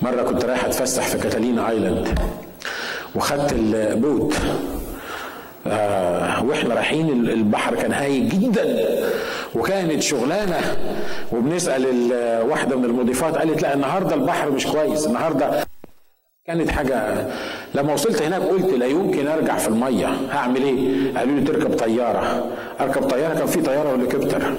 مرة 0.02 0.22
كنت 0.22 0.46
رايح 0.46 0.66
أتفسح 0.66 1.08
في 1.08 1.18
كاتالينا 1.18 1.70
Island 1.70 2.20
وخدت 3.16 3.54
ال 3.54 3.67
boat. 3.67 4.34
آه 5.68 6.46
وإحنا 6.46 6.76
رايحين 6.76 7.10
البحر 7.10 7.76
كان 7.76 7.92
هايج 7.94 8.30
جدا 8.36 8.86
وكانت 9.56 10.02
شغلانة. 10.02 10.62
وبنسأل 11.32 11.86
واحدة 12.50 12.76
من 12.76 12.86
المضيفات 12.86 13.38
قالت 13.38 13.62
لا 13.62 13.74
النهارده 13.74 14.16
البحر 14.16 14.52
مش 14.52 14.68
كويس 14.68 15.08
النهارده 15.08 15.52
كانت 16.46 16.72
حاجة. 16.72 17.28
لما 17.76 17.94
وصلت 17.94 18.22
هناك 18.22 18.42
قلت 18.42 18.74
لا 18.74 18.86
يمكن 18.86 19.28
أرجع 19.28 19.58
في 19.58 19.68
المية. 19.68 20.08
هعمل 20.32 20.64
إيه؟ 20.64 21.18
قالوا 21.18 21.36
لي 21.36 21.42
تركب 21.44 21.74
طيارة. 21.78 22.46
أركب 22.80 23.02
طيارة 23.02 23.34
كان 23.34 23.48
في 23.48 23.62
طيارة 23.62 23.96
هليكوبتر 23.96 24.54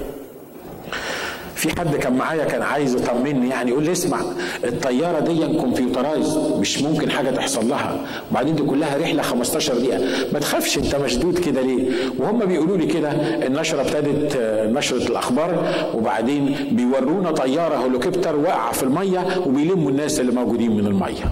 في 1.61 1.79
حد 1.79 1.95
كان 1.95 2.13
معايا 2.13 2.45
كان 2.45 2.61
عايز 2.61 2.95
يطمني 2.95 3.49
يعني 3.49 3.71
يقول 3.71 3.83
لي 3.83 3.91
اسمع 3.91 4.21
الطيارة 4.63 5.19
دي 5.19 5.57
كمبيوترايز 5.57 6.37
مش 6.37 6.81
ممكن 6.81 7.11
حاجة 7.11 7.29
تحصل 7.29 7.69
لها. 7.69 8.05
وبعدين 8.31 8.55
دي 8.55 8.63
كلها 8.63 8.97
رحلة 8.97 9.21
15 9.21 9.73
دقيقة. 9.77 9.99
ما 10.33 10.39
تخافش 10.39 10.77
انت 10.77 10.95
مشدود 10.95 11.39
كده 11.39 11.61
ليه؟ 11.61 11.89
وهم 12.19 12.45
بيقولوا 12.45 12.77
لي 12.77 12.85
كده 12.85 13.11
النشرة 13.47 13.81
ابتدت 13.81 14.37
نشرة 14.77 15.07
الأخبار 15.07 15.73
وبعدين 15.95 16.55
بيورونا 16.71 17.31
طيارة 17.31 17.75
هليكوبتر 17.87 18.35
واقعة 18.35 18.71
في 18.71 18.83
المية 18.83 19.25
وبيلموا 19.45 19.89
الناس 19.91 20.19
اللي 20.19 20.31
موجودين 20.31 20.71
من 20.77 20.87
المية. 20.87 21.31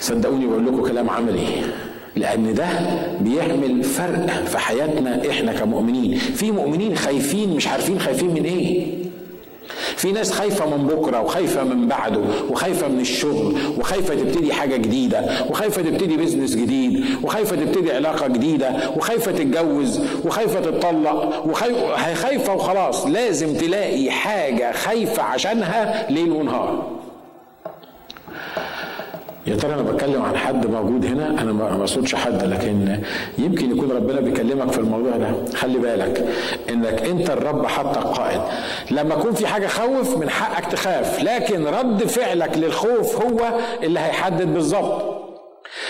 صدقوني 0.00 0.46
بقول 0.46 0.66
لكم 0.66 0.82
كلام 0.86 1.10
عملي. 1.10 1.46
لأن 2.16 2.54
ده 2.54 2.66
بيعمل 3.20 3.82
فرق 3.84 4.26
في 4.44 4.58
حياتنا 4.58 5.30
إحنا 5.30 5.52
كمؤمنين. 5.52 6.18
في 6.18 6.50
مؤمنين 6.50 6.96
خايفين 6.96 7.56
مش 7.56 7.68
عارفين 7.68 7.98
خايفين 7.98 8.28
من 8.34 8.44
إيه. 8.44 8.86
في 9.96 10.12
ناس 10.12 10.32
خايفة 10.32 10.76
من 10.76 10.86
بكرة 10.86 11.20
وخايفة 11.20 11.64
من 11.64 11.88
بعده 11.88 12.20
وخايفة 12.50 12.88
من 12.88 13.00
الشغل 13.00 13.54
وخايفة 13.78 14.14
تبتدي 14.14 14.52
حاجة 14.52 14.76
جديدة 14.76 15.24
وخايفة 15.50 15.82
تبتدي 15.82 16.16
بيزنس 16.16 16.56
جديد 16.56 17.04
وخايفة 17.22 17.56
تبتدي 17.56 17.92
علاقة 17.92 18.26
جديدة 18.28 18.72
وخايفة 18.96 19.32
تتجوز 19.32 20.00
وخايفة 20.24 20.60
تتطلق 20.60 21.46
وخايفة 21.46 22.54
وخلاص. 22.54 23.06
لازم 23.06 23.54
تلاقي 23.54 24.10
حاجة 24.10 24.72
خايفة 24.72 25.22
عشانها 25.22 26.06
ليل 26.10 26.30
ونهار. 26.30 26.95
يا 29.46 29.56
ترى 29.56 29.74
أنا 29.74 29.82
بتكلم 29.82 30.22
عن 30.22 30.36
حد 30.36 30.66
موجود 30.66 31.06
هنا؟ 31.06 31.28
أنا 31.28 31.52
ما 31.52 31.80
أقصدش 31.80 32.14
حد 32.14 32.44
لكن 32.44 33.02
يمكن 33.38 33.70
يكون 33.76 33.92
ربنا 33.92 34.20
بيكلمك 34.20 34.72
في 34.72 34.78
الموضوع 34.78 35.16
ده. 35.16 35.34
خلي 35.54 35.78
بالك 35.78 36.26
إنك 36.68 37.02
أنت 37.02 37.30
الرب 37.30 37.66
حطك 37.66 38.02
قائد. 38.04 38.40
لما 38.90 39.14
يكون 39.14 39.32
في 39.32 39.46
حاجة 39.46 39.66
خوف 39.66 40.16
من 40.16 40.30
حقك 40.30 40.72
تخاف 40.72 41.22
لكن 41.22 41.66
رد 41.66 42.04
فعلك 42.04 42.58
للخوف 42.58 43.22
هو 43.22 43.58
اللي 43.82 44.00
هيحدد 44.00 44.46
بالظبط. 44.54 45.16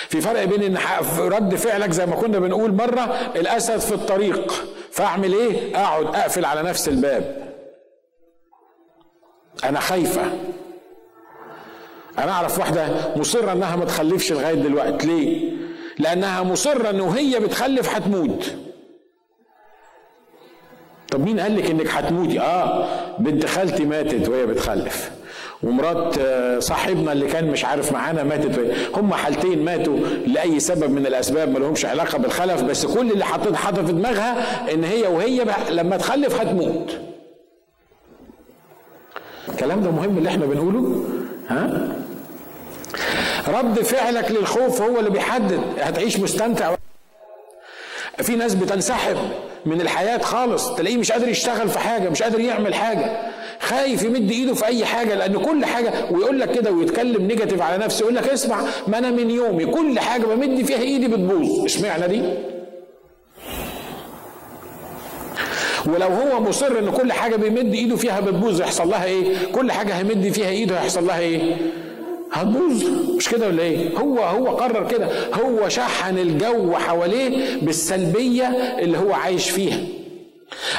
في 0.08 0.20
فرق 0.20 0.44
بين 0.44 0.62
إن 0.62 0.78
رد 1.18 1.54
فعلك 1.54 1.90
زي 1.90 2.06
ما 2.06 2.16
كنا 2.16 2.38
بنقول 2.38 2.72
مرة 2.72 3.16
الأسد 3.36 3.78
في 3.78 3.92
الطريق. 3.94 4.64
فأعمل 4.90 5.32
إيه؟ 5.32 5.76
أقعد 5.76 6.06
أقفل 6.06 6.44
على 6.44 6.62
نفس 6.62 6.88
الباب. 6.88 7.52
أنا 9.64 9.80
خايفة. 9.80 10.22
أنا 12.18 12.32
أعرف 12.32 12.58
واحدة 12.58 12.88
مصرة 13.16 13.52
إنها 13.52 13.76
ما 13.76 13.84
تخلفش 13.84 14.32
لغاية 14.32 14.54
دلوقتي. 14.54 15.06
ليه؟ 15.06 15.50
لأنها 15.98 16.42
مصرة 16.42 16.90
إنه 16.90 17.10
هي 17.10 17.40
بتخلف 17.40 17.94
هتموت 17.96 18.54
طب 21.10 21.20
مين 21.24 21.40
قال 21.40 21.56
لك 21.56 21.70
إنك 21.70 21.86
هتموتي 21.90 22.40
آه 22.40 22.86
بنت 23.18 23.46
خالتي 23.46 23.84
ماتت 23.84 24.28
وهي 24.28 24.46
بتخلف. 24.46 25.10
ومرات 25.62 26.14
صاحبنا 26.62 27.12
اللي 27.12 27.26
كان 27.26 27.50
مش 27.50 27.64
عارف 27.64 27.92
معانا 27.92 28.22
ماتت 28.22 28.74
هم 28.94 29.14
حالتين 29.14 29.64
ماتوا 29.64 29.98
لأي 30.26 30.60
سبب 30.60 30.90
من 30.90 31.06
الأسباب 31.06 31.48
ما 31.52 31.58
لهمش 31.58 31.84
علاقة 31.84 32.18
بالخلف. 32.18 32.62
بس 32.62 32.86
كل 32.86 33.12
اللي 33.12 33.24
حاطط 33.24 33.54
حاطط 33.54 33.84
في 33.86 33.92
دماغها 33.92 34.72
إن 34.74 34.84
هي 34.84 35.06
وهي 35.06 35.44
لما 35.70 35.96
تخلف 35.96 36.40
هتموت 36.40 36.96
الكلام 39.48 39.80
ده 39.82 39.90
مهم 39.90 40.18
اللي 40.18 40.28
إحنا 40.28 40.46
بنقوله؟ 40.46 41.04
ها؟ 41.48 41.95
رد 43.48 43.80
فعلك 43.82 44.30
للخوف 44.30 44.82
هو 44.82 44.98
اللي 44.98 45.10
بيحدد 45.10 45.60
هتعيش 45.80 46.18
مستمتع 46.20 46.74
في 48.22 48.36
ناس 48.36 48.54
بتنسحب 48.54 49.16
من 49.66 49.80
الحياة 49.80 50.18
خالص 50.18 50.74
تلاقيه 50.74 50.96
مش 50.96 51.12
قادر 51.12 51.28
يشتغل 51.28 51.68
في 51.68 51.78
حاجة 51.78 52.08
مش 52.08 52.22
قادر 52.22 52.40
يعمل 52.40 52.74
حاجة. 52.74 53.16
خايف 53.60 54.02
يمد 54.02 54.30
ايده 54.30 54.54
في 54.54 54.66
اي 54.66 54.84
حاجة 54.84 55.14
لأن 55.14 55.38
كل 55.38 55.64
حاجة 55.64 55.92
ويقول 56.10 56.40
لك 56.40 56.50
كده 56.52 56.70
ويتكلم 56.70 57.22
نيجاتيف 57.26 57.62
على 57.62 57.84
نفسه 57.84 58.02
يقول 58.02 58.14
لك 58.16 58.28
اسمع 58.28 58.62
ما 58.86 58.98
أنا 58.98 59.10
من 59.10 59.30
يومي 59.30 59.66
كل 59.66 59.98
حاجة 60.00 60.26
بمد 60.26 60.64
فيها 60.64 60.78
ايدي 60.78 61.08
بتبوظ. 61.08 61.64
اشمعنى 61.64 62.08
دي؟ 62.08 62.22
ولو 65.86 66.06
هو 66.08 66.40
مصر 66.40 66.78
إن 66.78 66.90
كل 66.90 67.12
حاجة 67.12 67.36
بيمد 67.36 67.74
ايده 67.74 67.96
فيها 67.96 68.20
بتبوظ 68.20 68.60
يحصل 68.60 68.88
لها 68.90 69.04
إيه؟ 69.04 69.36
كل 69.52 69.72
حاجة 69.72 69.92
هيمد 69.98 70.32
فيها 70.32 70.48
ايده 70.48 70.76
هيحصل 70.80 71.06
لها 71.06 71.18
إيه؟ 71.18 71.56
هتبوظ. 72.36 72.84
مش 73.16 73.28
كده 73.28 73.46
ولا 73.46 73.62
إيه؟ 73.62 73.98
هو 73.98 74.18
هو 74.18 74.46
قرر 74.56 74.88
كده. 74.88 75.08
هو 75.34 75.68
شحن 75.68 76.18
الجو 76.18 76.74
حواليه 76.74 77.60
بالسلبية 77.62 78.46
اللي 78.78 78.98
هو 78.98 79.12
عايش 79.12 79.50
فيها. 79.50 79.80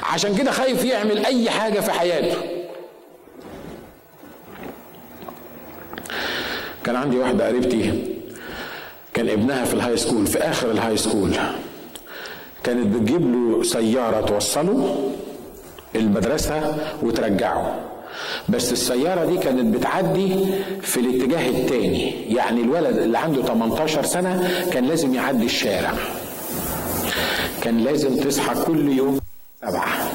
عشان 0.04 0.36
كده 0.36 0.52
خايف 0.52 0.86
يعمل 0.86 1.26
أي 1.26 1.50
حاجة 1.50 1.80
في 1.80 1.92
حياته. 1.92 2.38
كان 6.84 6.96
عندي 6.96 7.18
واحدة 7.18 7.48
قريبتي 7.48 8.04
كان 9.14 9.30
ابنها 9.30 9.66
في 9.66 9.74
ال 9.74 9.98
high 9.98 10.10
school 10.10 10.28
في 10.28 10.38
آخر 10.38 10.72
ال 10.72 10.98
high 10.98 11.11
school 11.11 11.32
كانت 12.64 12.96
بتجيب 12.96 13.32
له 13.34 13.64
سيارة 13.64 14.22
توصله 14.26 15.12
المدرسة 15.96 16.78
وترجعه. 17.04 17.80
بس 18.50 18.72
السيارة 18.72 19.26
دي 19.26 19.38
كانت 19.38 19.76
بتعدي 19.76 20.36
في 20.82 21.00
الاتجاه 21.00 21.50
التاني. 21.50 22.12
يعني 22.36 22.62
الولد 22.62 22.98
اللي 22.98 23.18
عنده 23.18 23.44
18 23.44 24.04
سنة 24.04 24.50
كان 24.72 24.86
لازم 24.86 25.14
يعدي 25.14 25.46
الشارع. 25.46 25.94
كان 27.62 27.84
لازم 27.84 28.16
تصحى 28.16 28.64
كل 28.64 28.90
يوم 28.92 29.20
سبعة 29.62 30.12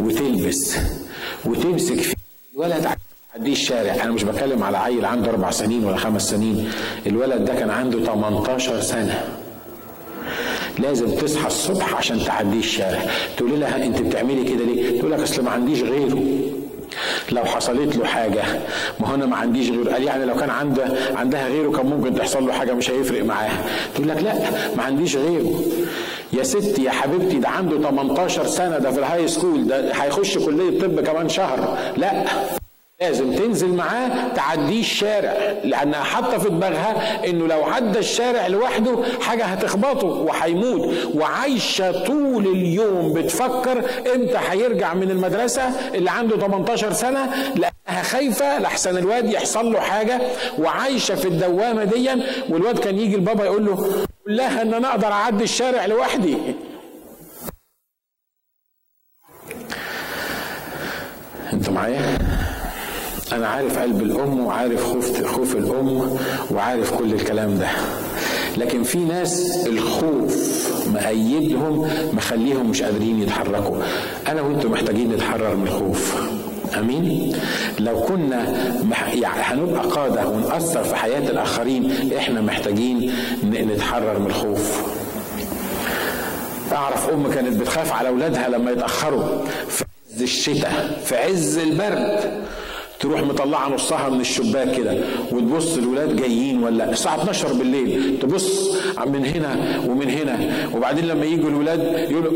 وتلبس 0.00 0.76
وتمسك 1.44 2.00
في 2.00 2.14
الولد 2.54 2.86
عدي 3.34 3.52
الشارع. 3.52 3.94
أنا 3.94 4.12
مش 4.12 4.22
بتكلم 4.22 4.62
على 4.62 4.78
عيل 4.78 5.04
عنده 5.04 5.30
أربع 5.30 5.50
سنين 5.50 5.84
ولا 5.84 5.96
خمس 5.96 6.30
سنين. 6.30 6.70
الولد 7.06 7.44
ده 7.44 7.54
كان 7.54 7.70
عنده 7.70 8.04
18 8.04 8.80
سنة. 8.80 9.24
لازم 10.78 11.10
تصحى 11.10 11.46
الصبح 11.46 11.94
عشان 11.94 12.24
تعدي 12.24 12.58
الشارع. 12.58 13.02
تقول 13.36 13.60
لها 13.60 13.84
أنت 13.84 14.02
بتعملي 14.02 14.44
كده 14.44 14.64
ليه؟ 14.64 14.98
تقول 15.00 15.12
لك 15.12 15.20
أصل 15.20 15.42
ما 15.42 15.50
عنديش 15.50 15.82
غيره. 15.82 16.22
لو 17.32 17.44
حصلت 17.44 17.96
له 17.96 18.04
حاجة. 18.04 18.42
ما 19.00 19.08
هو 19.08 19.14
أنا 19.14 19.26
ما 19.26 19.36
عنديش 19.36 19.70
غيره. 19.70 19.92
قال 19.92 20.02
يعني 20.02 20.24
لو 20.24 20.34
كان 20.34 20.50
عنده 20.50 20.84
عندها 21.16 21.48
غيره 21.48 21.70
كان 21.70 21.86
ممكن 21.86 22.14
تحصل 22.14 22.46
له 22.46 22.52
حاجة 22.52 22.72
مش 22.72 22.90
هيفرق 22.90 23.24
معاها 23.24 23.64
تقول 23.94 24.08
لك 24.08 24.16
لا 24.22 24.34
ما 24.76 24.82
عنديش 24.82 25.16
غيره. 25.16 25.60
يا 26.32 26.42
ستي 26.42 26.82
يا 26.84 26.90
حبيبتي 26.90 27.38
ده 27.38 27.48
عنده 27.48 27.78
18 27.90 28.46
سنة 28.46 28.78
ده 28.78 28.90
في 28.90 28.98
ال 28.98 29.28
high 29.28 29.43
school 29.43 29.66
ده 29.66 29.92
هيخش 29.94 30.38
كلية 30.38 30.80
طب 30.80 31.00
كمان 31.00 31.28
شهر. 31.28 31.78
لا. 31.96 32.24
لازم 33.04 33.32
تنزل 33.32 33.68
معاه 33.74 34.28
تعديه 34.34 34.80
الشارع 34.80 35.32
لأنها 35.64 36.02
حاطة 36.02 36.38
في 36.38 36.48
دماغها 36.48 37.24
إنه 37.26 37.46
لو 37.46 37.64
عدى 37.64 37.98
الشارع 37.98 38.46
لوحده 38.46 38.98
حاجة 39.20 39.44
هتخبطه 39.44 40.06
وهيموت. 40.06 40.94
وعايشة 41.14 42.04
طول 42.04 42.46
اليوم 42.46 43.12
بتفكر 43.12 43.78
إمتى 44.14 44.38
هيرجع 44.50 44.94
من 44.94 45.10
المدرسة 45.10 45.62
اللي 45.94 46.10
عنده 46.10 46.36
18 46.36 46.92
سنة 46.92 47.34
لانها 47.54 48.02
خايفة 48.02 48.58
لحسن 48.58 48.98
الواد 48.98 49.30
يحصل 49.30 49.72
له 49.72 49.80
حاجة. 49.80 50.20
وعايشة 50.58 51.14
في 51.14 51.28
الدوامة 51.28 51.84
دي 51.84 52.10
والواد 52.48 52.78
كان 52.78 52.98
يجي 52.98 53.14
البابا 53.14 53.44
يقول 53.44 53.66
له 53.66 53.76
قول 54.26 54.36
لها 54.36 54.62
إن 54.62 54.74
أنا 54.74 54.90
أقدر 54.90 55.12
أعدي 55.12 55.44
الشارع 55.44 55.86
لوحدي. 55.86 56.36
أنتوا 61.52 61.72
معايا؟ 61.72 62.18
أنا 63.34 63.48
عارف 63.48 63.78
قلب 63.78 64.02
الأم 64.02 64.40
وعارف 64.46 64.84
خوف 64.84 65.26
خوف 65.26 65.56
الأم 65.56 66.16
وعارف 66.50 66.94
كل 66.94 67.12
الكلام 67.14 67.58
ده. 67.58 67.68
لكن 68.56 68.82
في 68.82 68.98
ناس 68.98 69.66
الخوف 69.66 70.54
مأيدهم 70.92 71.88
مخليهم 72.12 72.70
مش 72.70 72.82
قادرين 72.82 73.22
يتحركوا. 73.22 73.76
أنا 74.28 74.42
وأنتم 74.42 74.70
محتاجين 74.72 75.12
نتحرر 75.12 75.56
من 75.56 75.66
الخوف. 75.66 76.14
أمين؟ 76.78 77.36
لو 77.78 78.00
كنا 78.00 78.56
يعني 79.14 79.42
هنبقى 79.42 79.82
قادة 79.88 80.28
ونأثر 80.28 80.84
في 80.84 80.96
حياة 80.96 81.30
الآخرين 81.30 82.12
إحنا 82.16 82.40
محتاجين 82.40 83.12
نتحرر 83.44 84.18
من 84.18 84.26
الخوف. 84.26 84.82
أعرف 86.72 87.08
أم 87.10 87.30
كانت 87.32 87.60
بتخاف 87.60 87.92
على 87.92 88.08
أولادها 88.08 88.48
لما 88.48 88.70
يتأخروا. 88.70 89.24
في 89.68 89.84
عز 90.14 90.22
الشتاء 90.22 91.00
في 91.04 91.16
عز 91.16 91.58
البرد. 91.58 92.44
تروح 93.04 93.22
مطلعه 93.22 93.68
نصها 93.68 94.08
من 94.08 94.20
الشباك 94.20 94.76
كده 94.76 94.94
وتبص 95.32 95.76
الولاد 95.78 96.16
جايين 96.16 96.62
ولا 96.62 96.90
الساعة 96.90 97.16
12 97.22 97.52
بالليل 97.52 98.18
تبص 98.22 98.76
من 99.06 99.24
هنا 99.26 99.80
ومن 99.88 100.10
هنا 100.10 100.38
وبعدين 100.76 101.04
لما 101.08 101.24
يجوا 101.24 101.48
الولاد 101.50 102.10
يقولوا 102.10 102.32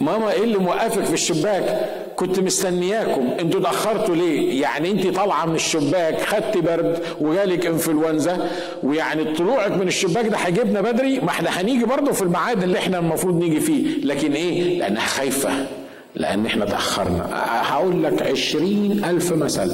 ماما 0.00 0.32
إيه 0.32 0.44
اللي 0.44 0.58
موقفك 0.58 1.04
في 1.04 1.14
الشباك؟ 1.14 1.90
كنت 2.16 2.40
مستنياكم 2.40 3.28
أنتوا 3.40 3.60
اتأخرتوا 3.60 4.14
ليه؟ 4.14 4.60
يعني 4.62 4.90
انت 4.90 5.06
طالعة 5.06 5.46
من 5.46 5.54
الشباك 5.54 6.20
خدت 6.20 6.58
برد 6.58 6.98
وجالك 7.20 7.66
إنفلونزا 7.66 8.50
ويعني 8.82 9.24
طلوعك 9.34 9.72
من 9.72 9.88
الشباك 9.88 10.26
ده 10.26 10.36
هيجيبنا 10.36 10.80
بدري 10.80 11.20
ما 11.20 11.28
إحنا 11.28 11.50
هنيجي 11.60 11.84
برضه 11.84 12.12
في 12.12 12.22
الميعاد 12.22 12.62
اللي 12.62 12.78
إحنا 12.78 12.98
المفروض 12.98 13.38
نيجي 13.42 13.60
فيه. 13.60 14.04
لكن 14.04 14.32
إيه؟ 14.32 14.78
لأنها 14.78 15.06
خايفة 15.06 15.50
لأن 16.14 16.46
إحنا 16.46 16.64
تأخرنا 16.64 17.26
هقول 17.62 18.02
لك 18.04 18.22
عشرين 18.22 19.04
ألف 19.04 19.32
مثل 19.32 19.72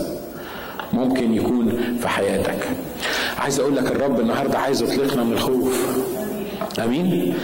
ممكن 0.97 1.35
يكون 1.35 1.97
في 2.01 2.09
حياتك. 2.09 2.69
عايز 3.39 3.61
أقول 3.61 3.77
لك 3.77 3.87
الرب 3.93 4.21
النهاردة 4.21 4.59
عايز 4.59 4.83
يطلقنا 4.83 5.25
من 5.25 5.33
الخوف. 5.33 5.87
آمين؟ 6.85 7.39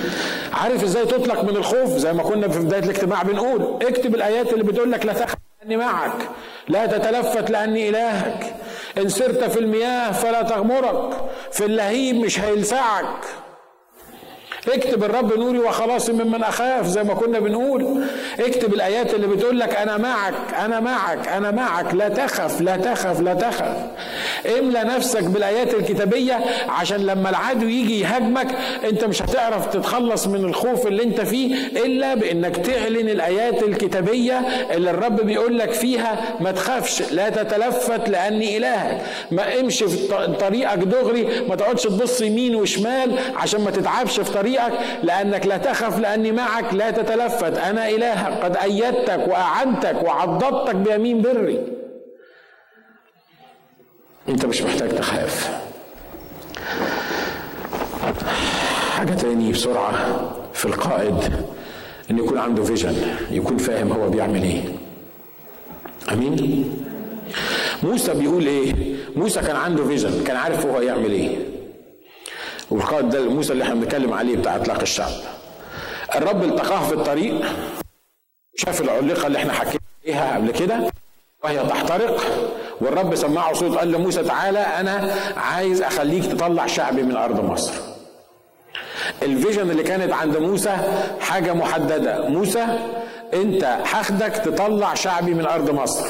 عارف 0.53 0.82
إزاي 0.82 1.07
تطلق 1.07 1.44
من 1.44 1.57
الخوف؟ 1.57 1.88
زي 1.96 2.12
ما 2.12 2.22
كنا 2.22 2.48
في 2.48 2.59
بداية 2.59 2.82
الاجتماع 2.82 3.22
بنقول 3.22 3.78
اكتب 3.82 4.14
الآيات 4.14 4.53
اللي 4.53 4.64
بتقول 4.64 4.92
لك 4.92 5.07
لا 5.07 5.12
تخف 5.12 5.34
لأني 5.62 5.76
معك 5.76 6.28
لا 6.68 6.86
تتلفت 6.86 7.50
لأني 7.50 7.88
إلهك. 7.88 8.55
إن 8.98 9.09
سرت 9.09 9.44
في 9.44 9.59
المياه 9.59 10.12
فلا 10.12 10.42
تغمرك 10.42 11.11
في 11.53 11.64
اللهيب 11.64 12.16
مش 12.16 12.40
هيلسعك. 12.40 13.24
اكتب 14.68 15.04
الرب 15.04 15.38
نوري 15.38 15.58
وخلاصي 15.58 16.12
ممن 16.12 16.42
أخاف 16.42 16.86
زي 16.86 17.02
ما 17.02 17.14
كنا 17.14 17.38
بنقول. 17.38 18.04
اكتب 18.40 18.74
الآيات 18.74 19.14
اللي 19.14 19.26
بتقول 19.26 19.60
لك 19.60 19.74
أنا 19.76 19.96
معك 19.96 20.34
أنا 20.58 20.80
معك 20.80 21.28
أنا 21.28 21.50
معك. 21.50 21.94
لا 21.94 22.08
تخف 22.08 22.60
لا 22.60 22.76
تخف 22.76 23.20
لا 23.20 23.34
تخف. 23.34 23.76
املى 24.58 24.82
نفسك 24.84 25.22
بالآيات 25.24 25.74
الكتابية 25.74 26.40
عشان 26.68 27.06
لما 27.06 27.30
العدو 27.30 27.66
يجي 27.66 28.00
يهاجمك 28.00 28.46
أنت 28.84 29.04
مش 29.04 29.22
هتعرف 29.22 29.66
تتخلص 29.66 30.26
من 30.26 30.44
الخوف 30.44 30.86
اللي 30.86 31.02
أنت 31.02 31.20
فيه 31.20 31.54
إلا 31.66 32.14
بإنك 32.14 32.56
تعلن 32.56 33.08
الآيات 33.08 33.62
الكتابية 33.62 34.38
اللي 34.70 34.90
الرب 34.90 35.20
بيقول 35.26 35.58
لك 35.58 35.72
فيها. 35.72 36.36
ما 36.40 36.52
تخافش 36.52 37.02
لا 37.12 37.28
تتلفت 37.28 38.08
لأني 38.08 38.56
إلهك. 38.56 39.02
ما 39.30 39.60
امشي 39.60 39.88
في 39.88 40.08
طريقك 40.40 40.78
دغري 40.78 41.28
ما 41.48 41.56
تقعدش 41.56 41.82
تبص 41.82 42.20
يمين 42.20 42.54
وشمال 42.56 43.18
عشان 43.36 43.60
ما 43.60 43.70
تتعبش 43.70 44.20
في 44.20 44.30
طريقك 44.53 44.72
لأنك 45.03 45.46
لا 45.46 45.57
تخف 45.57 45.98
لأني 45.98 46.32
معك 46.32 46.74
لا 46.74 46.90
تتلفت. 46.90 47.59
أنا 47.59 47.88
الهك 47.88 48.44
قد 48.44 48.57
أيدتك 48.57 49.28
وأعنتك 49.28 50.03
وعضدتك 50.03 50.74
بيمين 50.74 51.22
بري. 51.22 51.59
أنت 54.28 54.46
مش 54.46 54.62
محتاج 54.62 54.90
تخاف. 54.90 55.62
حاجة 58.96 59.14
تاني 59.14 59.53
بسرعة 59.53 59.92
في 60.55 60.64
القائد 60.64 61.44
إن 62.11 62.18
يكون 62.18 62.38
عنده 62.38 62.62
فيجن 62.62 62.94
يكون 63.30 63.57
فاهم 63.57 63.92
هو 63.92 64.11
بيعمل 64.11 64.42
إيه. 64.42 64.62
أمين؟ 66.12 66.74
موسى 67.82 68.14
بيقول 68.14 68.46
إيه؟ 68.46 68.94
موسى 69.16 69.40
كان 69.40 69.57
عنده 69.57 69.84
فيجن 69.84 70.24
كان 70.24 70.36
عارف 70.36 70.66
هو 70.66 70.80
يعمل 70.80 71.11
إيه. 71.12 71.51
والقائد 72.73 73.11
ده 73.11 73.20
موسى 73.31 73.53
اللي 73.53 73.64
إحنا 73.64 73.75
بنتكلم 73.75 74.12
عليه 74.12 74.37
بتاع 74.37 74.57
اطلاق 74.57 74.81
الشعب. 74.81 75.11
الرب 76.14 76.45
التقاه 76.45 76.87
في 76.87 76.95
الطريق 76.95 77.43
شاف 78.57 78.81
العلقة 78.81 79.27
اللي 79.27 79.39
إحنا 79.39 79.53
حكينا 79.53 79.81
عليها 80.07 80.35
قبل 80.37 80.51
كده 80.51 80.91
وهي 81.45 81.66
تحترق 81.66 82.20
والرب 82.81 83.14
سمعه 83.14 83.53
صوت 83.53 83.79
قال 83.79 83.93
لموسى 83.93 84.23
تعالى 84.25 84.59
أنا 84.59 85.14
عايز 85.37 85.83
أخليك 85.83 86.27
تطلع 86.27 86.66
شعبي 86.66 87.03
من 87.03 87.16
أرض 87.16 87.45
مصر. 87.45 87.73
ال 89.22 89.29
vision 89.29 89.70
اللي 89.70 89.83
كانت 89.83 90.12
عند 90.12 90.37
موسى 90.37 90.77
حاجة 91.20 91.53
محددة. 91.53 92.29
موسى 92.29 92.66
أنت 93.35 93.64
هاخدك 93.64 94.33
تطلع 94.33 94.95
شعبي 94.95 95.35
من 95.35 95.47
أرض 95.47 95.70
مصر. 95.70 96.05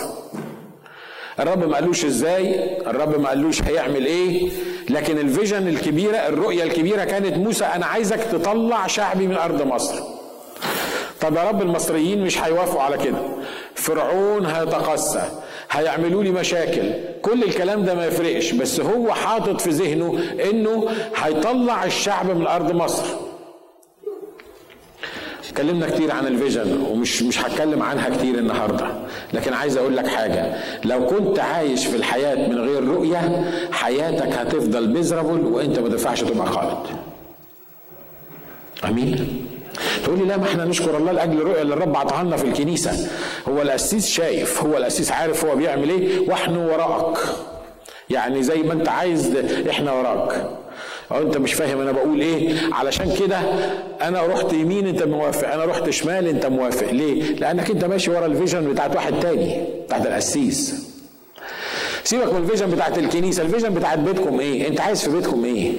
الرب 1.40 1.68
ما 1.68 1.74
قالوش 1.74 2.04
إزاي 2.04 2.76
الرب 2.86 3.20
ما 3.20 3.28
قالوش 3.28 3.62
هيعمل 3.62 4.06
إيه 4.06 4.50
لكن 4.90 5.18
ال 5.18 5.25
vision 5.25 5.68
الكبيرة 5.68 6.16
الرؤية 6.16 6.62
الكبيرة 6.62 7.04
كانت 7.04 7.36
موسى 7.36 7.64
أنا 7.64 7.86
عايزك 7.86 8.20
تطلع 8.32 8.86
شعبي 8.86 9.26
من 9.26 9.36
أرض 9.36 9.62
مصر. 9.62 9.94
طب 11.20 11.36
يا 11.36 11.42
رب 11.42 11.62
المصريين 11.62 12.24
مش 12.24 12.38
هيوافقوا 12.42 12.82
على 12.82 12.98
كده. 12.98 13.18
فرعون 13.74 14.46
هيتقسى 14.46 15.22
هيعملوا 15.70 16.22
لي 16.24 16.30
مشاكل. 16.30 16.82
كل 17.22 17.42
الكلام 17.42 17.84
ده 17.84 17.94
ما 17.94 18.06
يفرقش 18.06 18.52
بس 18.52 18.80
هو 18.80 19.12
حاطط 19.12 19.60
في 19.60 19.70
ذهنه 19.70 20.20
إنه 20.50 20.88
هيطلع 21.16 21.84
الشعب 21.84 22.30
من 22.30 22.46
أرض 22.46 22.72
مصر. 22.72 23.04
اتكلمنا 25.52 25.90
كتير 25.90 26.12
عن 26.12 26.26
ال 26.26 26.34
vision 26.34 26.82
ومش 26.90 27.22
مش 27.22 27.40
هتكلم 27.44 27.82
عنها 27.82 28.08
كتير 28.16 28.38
النهارده. 28.38 28.86
لكن 29.32 29.52
عايز 29.52 29.76
أقول 29.76 29.96
لك 29.96 30.06
حاجة. 30.06 30.54
لو 30.84 31.06
كنت 31.06 31.38
عايش 31.38 31.86
في 31.86 31.96
الحياة 31.96 32.48
من 32.48 32.58
غير 32.58 32.84
رؤية 32.84 33.50
حياتك 33.72 34.32
هتفضل 34.32 34.88
miserable 34.90 35.46
وأنت 35.46 35.78
ما 35.78 35.88
تنفعش 35.88 36.20
تبقى 36.20 36.46
خالد. 36.46 36.86
آمين؟ 38.84 39.46
تقول 40.04 40.18
لي 40.18 40.24
لا 40.24 40.36
ما 40.36 40.44
إحنا 40.44 40.64
نشكر 40.64 40.96
الله 40.96 41.12
لأجل 41.12 41.38
الرؤية 41.40 41.62
اللي 41.62 41.74
الرب 41.74 41.96
عطاها 41.96 42.24
لنا 42.24 42.36
في 42.36 42.44
الكنيسة. 42.44 43.08
هو 43.48 43.62
القسيس 43.62 44.06
شايف 44.08 44.62
هو 44.62 44.76
القسيس 44.76 45.12
عارف 45.12 45.44
هو 45.44 45.56
بيعمل 45.56 45.90
إيه. 45.90 46.28
وإحنا 46.28 46.58
وراك. 46.66 47.18
يعني 48.10 48.42
زي 48.42 48.62
ما 48.62 48.72
أنت 48.72 48.88
عايز 48.88 49.36
إحنا 49.70 49.92
وراك. 49.92 50.50
أو 51.14 51.22
أنت 51.22 51.36
مش 51.36 51.54
فاهم 51.54 51.80
أنا 51.80 51.92
بقول 51.92 52.20
إيه؟ 52.20 52.54
علشان 52.72 53.14
كده 53.20 53.40
أنا 54.02 54.26
رحت 54.26 54.52
يمين 54.52 54.86
أنت 54.86 55.02
موافق 55.02 55.52
أنا 55.52 55.64
رحت 55.64 55.90
شمال 55.90 56.28
أنت 56.28 56.46
موافق. 56.46 56.90
ليه؟ 56.90 57.22
لأنك 57.34 57.70
أنت 57.70 57.84
ماشي 57.84 58.10
ورا 58.10 58.26
ال 58.26 58.33
vision 58.33 58.72
بتاعت 58.72 58.96
واحد 58.96 59.20
تاني 59.20 59.64
بتاعت 59.86 60.06
القسيس 60.06 60.74
سيبك 62.04 62.32
من 62.32 62.42
ال 62.42 62.46
vision 62.46 62.70
بتاعت 62.70 62.98
الكنيسة 62.98 63.42
ال 63.42 63.47
vision 63.47 63.74
بتاعت 63.74 63.98
بيتكم 63.98 64.40
إيه؟ 64.40 64.68
أنت 64.68 64.80
عايز 64.80 65.02
في 65.04 65.10
بيتكم 65.10 65.44
إيه؟ 65.44 65.72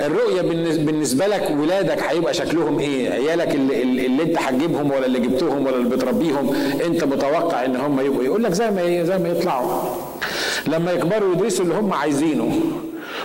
الرؤية 0.00 0.42
بالنسبة 0.84 1.26
لك 1.26 1.50
ولادك 1.60 2.02
هيبقى 2.02 2.34
شكلهم 2.34 2.78
إيه؟ 2.78 3.10
عيالك 3.10 3.54
اللي, 3.54 3.82
اللي 3.82 4.22
أنت 4.22 4.38
هتجيبهم 4.38 4.90
ولا 4.90 5.06
اللي 5.06 5.18
جبتهم 5.18 5.66
ولا 5.66 5.76
اللي 5.76 5.96
بتربيهم 5.96 6.54
أنت 6.86 7.04
متوقع 7.04 7.64
إن 7.64 7.76
هم 7.76 8.00
يبقوا 8.00 8.24
يقول 8.24 8.44
لك 8.44 8.52
زي 8.52 8.70
ما 8.70 9.04
زي 9.04 9.18
ما 9.18 9.28
يطلعوا. 9.28 9.82
لما 10.66 10.92
يكبروا 10.92 11.32
يدرسوا 11.34 11.64
اللي 11.64 11.74
هم 11.74 11.92
عايزينه. 11.92 12.60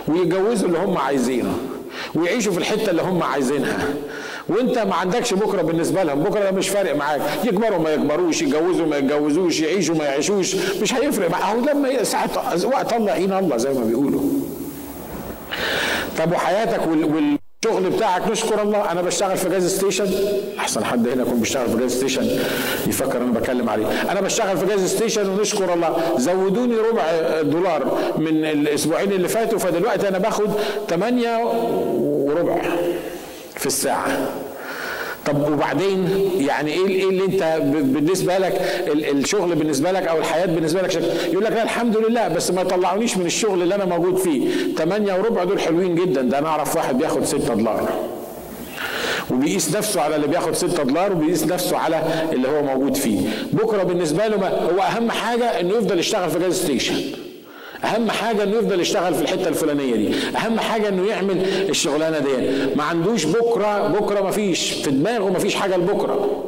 ويتجوزوا 0.08 0.68
اللي 0.68 0.78
هم 0.78 0.98
عايزينه 0.98 1.52
ويعيشوا 2.14 2.52
في 2.52 2.58
الحتة 2.58 2.90
اللي 2.90 3.02
هم 3.02 3.22
عايزينها. 3.22 3.78
وانت 4.48 4.78
ما 4.78 4.94
عندكش 4.94 5.34
بكرة 5.34 5.62
بالنسبة 5.62 6.02
لهم 6.02 6.20
بكرة 6.22 6.40
ده 6.40 6.50
مش 6.50 6.68
فارق 6.68 6.96
معاك. 6.96 7.20
يكبروا 7.44 7.78
ما 7.78 7.90
يكبروش 7.94 8.42
يتجوزوا 8.42 8.86
ما 8.86 8.96
يتجوزوش 8.96 9.60
يعيشوا 9.60 9.94
ما 9.94 10.04
يعيشوش 10.04 10.54
مش 10.82 10.94
هيفرق 10.94 11.30
معاك 11.30 11.42
هو 11.56 11.60
لما 11.74 12.02
ساعه 12.04 12.30
وقت 12.64 12.92
الله 12.92 13.12
عين 13.12 13.32
الله 13.32 13.56
زي 13.56 13.72
ما 13.72 13.84
بيقولوا. 13.84 14.20
طب 16.18 16.32
وحياتك 16.32 16.86
والشغل 17.66 17.90
بتاعك 17.90 18.28
نشكر 18.30 18.62
الله. 18.62 18.92
أنا 18.92 19.02
بشتغل 19.02 19.36
في 19.36 19.48
جاز 19.48 19.76
ستيشن. 19.76 20.08
أحسن 20.58 20.84
حد 20.84 21.08
هنا 21.08 21.22
يكون 21.22 21.40
بيشتغل 21.40 21.68
في 21.68 21.76
gas 21.76 21.96
station. 21.96 22.40
يفكر 22.86 23.16
أنا 23.16 23.40
بتكلم 23.40 23.68
عليه. 23.68 23.86
أنا 24.10 24.20
بشتغل 24.20 24.56
في 24.56 24.66
gas 24.66 24.94
station 24.94 25.28
ونشكر 25.28 25.74
الله. 25.74 25.96
زودوني 26.18 26.74
ربع 26.76 27.02
دولار 27.42 27.98
من 28.18 28.44
الأسبوعين 28.44 29.12
اللي 29.12 29.28
فاتوا 29.28 29.58
فدلوقتي 29.58 30.08
أنا 30.08 30.18
باخد 30.18 30.50
8 30.88 31.44
وربع 31.98 32.62
في 33.56 33.66
الساعة. 33.66 34.30
طب 35.26 35.52
وبعدين 35.52 36.08
يعني 36.40 36.72
إيه 36.72 36.86
إيه 36.86 37.08
اللي 37.08 37.24
أنت 37.24 37.58
بالنسبة 37.72 38.38
لك 38.38 38.52
الشغل 38.88 39.54
بالنسبة 39.54 39.92
لك 39.92 40.06
أو 40.08 40.18
الحياة 40.18 40.46
بالنسبة 40.46 40.82
لك؟ 40.82 40.90
شكل 40.90 41.04
يقول 41.32 41.44
لك 41.44 41.52
لا 41.52 41.62
الحمد 41.62 41.96
لله 41.96 42.28
بس 42.28 42.50
ما 42.50 42.60
يطلعونيش 42.62 43.16
من 43.16 43.26
الشغل 43.26 43.62
اللي 43.62 43.74
أنا 43.74 43.84
موجود 43.84 44.16
فيه. 44.16 44.48
8 44.78 45.14
وربع 45.14 45.44
دول 45.44 45.60
حلوين 45.60 45.94
جدا. 45.94 46.22
ده 46.22 46.38
أنا 46.38 46.48
أعرف 46.48 46.76
واحد 46.76 46.98
بياخد 46.98 47.24
6 47.24 47.54
دولار. 47.54 47.88
وبيقيس 49.30 49.76
نفسه 49.76 50.00
على 50.00 50.16
اللي 50.16 50.26
بياخد 50.26 50.54
6 50.54 50.82
دولار 50.82 51.12
وبيقيس 51.12 51.44
نفسه 51.46 51.76
على 51.76 52.02
اللي 52.32 52.48
هو 52.48 52.62
موجود 52.62 52.94
فيه. 52.96 53.20
بكرة 53.52 53.82
بالنسبة 53.82 54.26
له 54.26 54.48
هو 54.48 54.80
أهم 54.82 55.10
حاجة 55.10 55.60
إنه 55.60 55.74
يفضل 55.74 55.98
يشتغل 55.98 56.30
في 56.30 56.38
gas 56.38 56.62
station 56.64 56.94
أهم 57.84 58.10
حاجة 58.10 58.42
إنه 58.42 58.56
يفضل 58.56 58.80
يشتغل 58.80 59.14
في 59.14 59.22
الحتة 59.22 59.48
الفلانية 59.48 59.94
دي. 59.96 60.14
أهم 60.36 60.60
حاجة 60.60 60.88
إنه 60.88 61.06
يعمل 61.08 61.44
الشغلانة 61.68 62.18
دي. 62.18 62.32
ما 62.76 62.84
عندوش 62.84 63.24
بكرة 63.24 63.88
بكرة 63.88 64.20
ما 64.20 64.30
فيش 64.30 64.72
في 64.72 64.90
دماغه 64.90 65.30
ما 65.30 65.38
فيش 65.38 65.54
حاجة 65.54 65.76
لبكرة. 65.76 66.44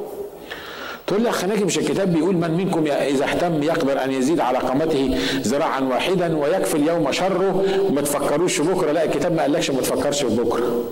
تقول 1.06 1.22
لي 1.22 1.28
اخ 1.28 1.44
ناجي 1.44 1.64
مش 1.64 1.78
الكتاب 1.78 2.12
بيقول 2.12 2.36
من 2.36 2.50
منكم 2.50 2.84
إذا 2.86 3.24
اهتم 3.24 3.62
يقدر 3.62 4.04
أن 4.04 4.10
يزيد 4.12 4.40
على 4.40 4.58
قامته 4.58 5.18
ذراعا 5.40 5.80
واحدا 5.80 6.36
ويكفي 6.36 6.74
اليوم 6.74 7.12
شره؟ 7.12 7.64
وما 7.88 8.00
تفكروش 8.00 8.60
بكرة. 8.60 8.92
لا 8.92 9.04
الكتاب 9.04 9.34
ما 9.34 9.42
قالكش 9.42 9.70
ما 9.70 9.80
تفكرش 9.80 10.24
في 10.24 10.36
بكرة. 10.36 10.84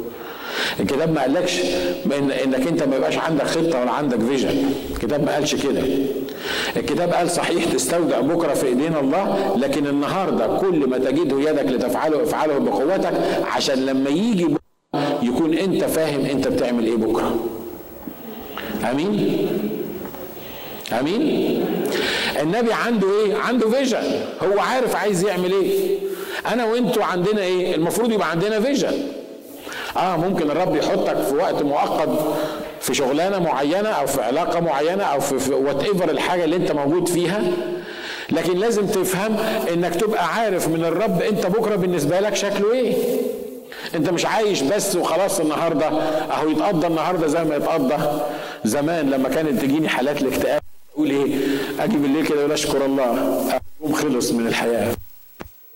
الكتاب 0.81 1.13
ما 1.13 1.21
قالكش 1.21 1.61
إن 2.19 2.31
إنك 2.31 2.67
أنت 2.67 2.83
ما 2.83 2.97
يبقاش 2.97 3.19
عندك 3.19 3.45
خطة 3.47 3.81
ولا 3.81 3.91
عندك 3.91 4.19
فيجن 4.21 4.73
الكتاب 4.91 5.25
ما 5.25 5.35
قالش 5.35 5.55
كده. 5.55 5.83
الكتاب 6.77 7.13
قال 7.13 7.31
صحيح 7.31 7.65
تستودع 7.65 8.21
بكرة 8.21 8.55
في 8.55 8.67
إيدين 8.67 8.97
الله 8.97 9.57
لكن 9.59 9.87
النهارده 9.87 10.47
كل 10.59 10.89
ما 10.89 10.99
تجده 10.99 11.51
يدك 11.51 11.67
لتفعله 11.73 12.23
افعله 12.23 12.59
بقوتك 12.59 13.13
عشان 13.55 13.87
لما 13.87 14.11
يجي 14.11 14.45
بكرة 14.45 14.61
يكون 15.23 15.55
أنت 15.55 15.85
فاهم 15.85 16.25
أنت 16.25 16.49
بتعمل 16.49 16.87
إيه 16.87 16.97
بكرة. 16.97 17.37
آمين؟ 18.91 19.47
آمين؟ 21.01 21.65
النبي 22.43 22.73
عنده 22.73 23.07
إيه؟ 23.25 23.37
عنده 23.37 23.71
فيجن 23.71 24.03
هو 24.43 24.61
عارف 24.61 24.97
عايز 24.97 25.25
يعمل 25.25 25.53
إيه. 25.53 25.99
أنا 26.53 26.65
وأنتوا 26.65 27.05
عندنا 27.05 27.43
إيه؟ 27.43 27.75
المفروض 27.75 28.13
يبقى 28.13 28.31
عندنا 28.31 28.61
vision 28.61 28.93
آه 29.97 30.17
ممكن 30.17 30.51
الرب 30.51 30.77
يحطك 30.77 31.17
في 31.23 31.35
وقت 31.35 31.63
مؤقت 31.63 32.09
في 32.81 32.95
شغلانة 32.95 33.39
معينة 33.39 33.89
أو 33.89 34.07
في 34.07 34.23
علاقة 34.23 34.61
معينة 34.61 35.05
أو 35.05 35.21
في 35.21 35.53
whatever 35.55 36.11
الحاجة 36.11 36.45
اللي 36.45 36.57
أنت 36.57 36.73
موجود 36.73 37.09
فيها. 37.09 37.41
لكن 38.31 38.57
لازم 38.59 38.87
تفهم 38.87 39.37
إنك 39.73 39.95
تبقى 39.95 40.27
عارف 40.35 40.69
من 40.69 40.85
الرب 40.85 41.23
أنت 41.23 41.47
بكرة 41.47 41.77
بالنسبة 41.77 42.21
لك 42.21 42.35
شكله 42.37 42.73
إيه. 42.73 42.95
أنت 43.95 44.11
مش 44.11 44.27
عايش 44.27 44.63
بس 44.63 44.97
وخلاص 44.97 45.41
النهارده. 45.41 45.87
أهو 46.33 46.49
يتقضى 46.51 46.87
النهارده 46.87 47.27
زي 47.27 47.45
ما 47.45 47.57
يتقضى. 47.57 48.21
زمان 48.65 49.11
لما 49.11 49.29
كانت 49.29 49.61
تجيني 49.63 49.89
حالات 49.89 50.23
الاكتئاب 50.23 50.61
أقول 50.95 51.11
إيه؟ 51.11 51.35
أجي 51.81 51.97
بالليل 51.97 52.27
كده 52.27 52.41
أقول 52.41 52.53
أشكر 52.53 52.85
الله. 52.85 53.35
يوم 53.83 53.93
خلص 53.93 54.33
من 54.33 54.47
الحياة. 54.47 54.95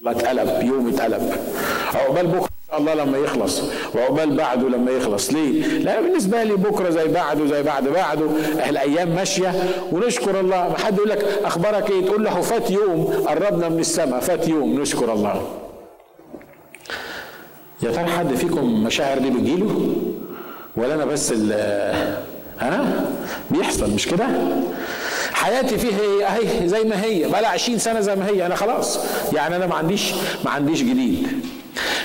الله 0.00 0.10
اتقلب 0.10 0.62
يوم 0.66 0.88
اتقلب. 0.88 1.36
عقبال 1.94 2.26
بكرة 2.26 2.48
الله 2.78 2.94
لما 2.94 3.18
يخلص 3.18 3.62
وعقبال 3.94 4.36
بعده 4.36 4.68
لما 4.68 4.90
يخلص. 4.90 5.32
ليه؟ 5.32 5.62
لا 5.78 6.00
بالنسبة 6.00 6.42
لي 6.42 6.54
بكرة 6.56 6.90
زي 6.90 7.08
بعده 7.08 7.46
زي 7.46 7.62
بعد 7.62 7.88
بعده 7.88 8.26
الأيام 8.68 9.08
ماشية 9.08 9.52
ونشكر 9.92 10.40
الله. 10.40 10.68
ما 10.68 10.78
حد 10.78 10.96
يقول 10.96 11.10
لك 11.10 11.24
أخبارك 11.44 11.90
إيه؟ 11.90 12.04
تقول 12.06 12.24
له 12.24 12.40
فات 12.40 12.70
يوم 12.70 13.04
قربنا 13.28 13.68
من 13.68 13.78
السماء 13.78 14.20
فات 14.20 14.48
يوم. 14.48 14.80
نشكر 14.80 15.12
الله. 15.12 15.42
يا 17.82 17.90
ترى 17.90 18.04
حد 18.04 18.34
فيكم 18.34 18.84
مشاعر 18.84 19.18
دي 19.18 19.30
بتجيله؟ 19.30 19.94
ولا 20.76 20.94
أنا 20.94 21.04
بس 21.04 21.32
ها؟ 22.58 23.04
بيحصل 23.50 23.90
مش 23.90 24.08
كده؟ 24.08 24.26
حياتي 25.32 25.78
فيه 25.78 25.92
هي 25.94 26.26
أهي 26.26 26.68
زي 26.68 26.84
ما 26.84 27.04
هي. 27.04 27.28
بقى 27.28 27.46
20 27.46 27.78
سنة 27.78 28.00
زي 28.00 28.16
ما 28.16 28.26
هي. 28.28 28.46
أنا 28.46 28.54
خلاص. 28.54 28.98
يعني 29.32 29.56
أنا 29.56 29.66
ما 29.66 29.74
عنديش 29.74 30.12
ما 30.44 30.50
عنديش 30.50 30.82
جديد. 30.82 31.28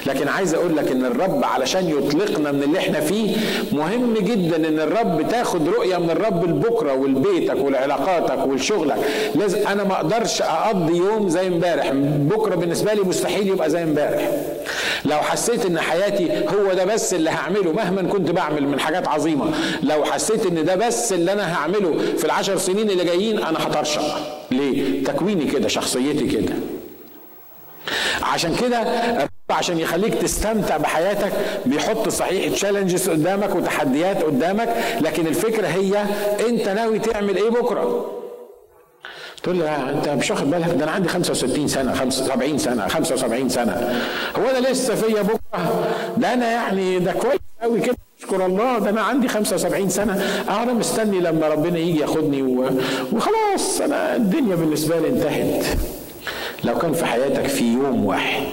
لكن 0.06 0.28
عايز 0.28 0.54
أقول 0.54 0.78
لك 0.78 0.92
ان 0.92 1.06
الرب 1.06 1.44
علشان 1.44 1.90
يطلقنا 1.90 2.52
من 2.52 2.64
اللي 2.64 2.80
إحنا 2.80 3.00
فيه 3.00 3.36
مهم 3.72 4.14
جدا 4.14 4.56
ان 4.56 4.80
الرب 4.80 5.26
تاخد 5.30 5.68
رؤية 5.70 5.98
من 5.98 6.10
الرب 6.10 6.46
لبكرة 6.50 6.94
ولبيتك 6.94 7.56
ولعلاقاتك 7.56 8.46
ولشغلك. 8.48 8.98
لازم 9.36 9.68
أنا 9.68 9.84
ما 9.84 9.94
أقدرش 9.94 10.42
اقضي 10.42 10.98
يوم 10.98 11.30
زي 11.30 11.48
امبارح. 11.48 11.92
بكرة 11.94 12.56
بالنسبة 12.56 12.94
لي 12.94 13.02
مستحيل 13.02 13.48
يبقى 13.48 13.70
زي 13.70 13.84
امبارح. 13.84 14.32
لو 15.06 15.18
حسيت 15.18 15.66
ان 15.66 15.80
حياتي 15.80 16.46
هو 16.48 16.74
ده 16.74 16.86
بس 16.86 17.14
اللي 17.14 17.30
هعمله 17.30 17.72
مهما 17.72 18.02
كنت 18.02 18.32
بعمل 18.32 18.68
من 18.68 18.80
حاجات 18.80 19.08
عظيمة. 19.08 19.46
لو 19.84 20.06
حسيت 20.06 20.46
ان 20.46 20.66
ده 20.66 20.76
بس 20.76 21.14
اللي 21.14 21.34
أنا 21.34 21.54
هعمله 21.56 21.94
في 22.18 22.26
العشر 22.26 22.58
سنين 22.58 22.90
اللي 22.90 23.04
جايين 23.06 23.38
أنا 23.44 23.68
هطرشق 23.68 24.18
ليه؟ 24.52 25.04
تكويني 25.04 25.46
كده 25.46 25.68
شخصيتي 25.68 26.28
كده. 26.28 26.54
عشان 28.22 28.56
كده 28.56 28.78
عشان 29.52 29.80
يخليك 29.80 30.14
تستمتع 30.16 30.78
بحياتك 30.78 31.32
بيحط 31.66 32.10
صحيح 32.10 32.54
تشالنجز 32.54 33.10
قدامك 33.10 33.56
وتحديات 33.56 34.24
قدامك 34.24 34.76
لكن 35.02 35.28
الفكرة 35.28 35.68
هي 35.68 36.04
أنت 36.50 36.70
ناوي 36.70 37.00
تعمل 37.00 37.36
إيه 37.36 37.50
بكرة؟ 37.50 38.12
تقول 39.44 39.56
لي 39.56 39.70
أنت 39.70 40.10
مش 40.10 40.32
واخد 40.32 40.52
بالك؟ 40.52 40.70
ده 40.70 40.84
أنا 40.84 40.92
عندي 40.92 41.10
65 41.10 41.68
سنة 41.68 41.94
75 41.94 42.58
سنة 42.58 42.88
75 42.88 43.50
سنة. 43.50 44.02
هو 44.38 44.50
أنا 44.58 44.68
لسه 44.68 44.96
فيا 44.96 45.22
بكرة؟ 45.22 45.86
ده 46.18 46.34
أنا 46.34 46.52
يعني 46.52 47.00
ده 47.00 47.12
كويس 47.12 47.40
قوي 47.62 47.80
كده. 47.82 47.96
أشكر 48.20 48.46
الله 48.46 48.80
ده 48.80 48.90
أنا 48.90 49.02
عندي 49.02 49.28
75 49.28 49.90
سنة. 49.90 50.14
أه 50.50 50.64
أنا 50.64 50.74
مستني 50.74 51.20
لما 51.20 51.48
ربنا 51.48 51.78
يجي 51.80 52.00
ياخدني 52.00 52.42
وخلاص 53.14 53.82
أنا 53.82 54.16
الدنيا 54.16 54.56
بالنسبة 54.56 55.00
لي 55.00 55.08
انتهت. 55.08 55.66
لو 56.64 56.78
كان 56.78 56.94
في 56.94 57.06
حياتك 57.06 57.48
في 57.48 57.74
يوم 57.74 58.06
واحد 58.06 58.44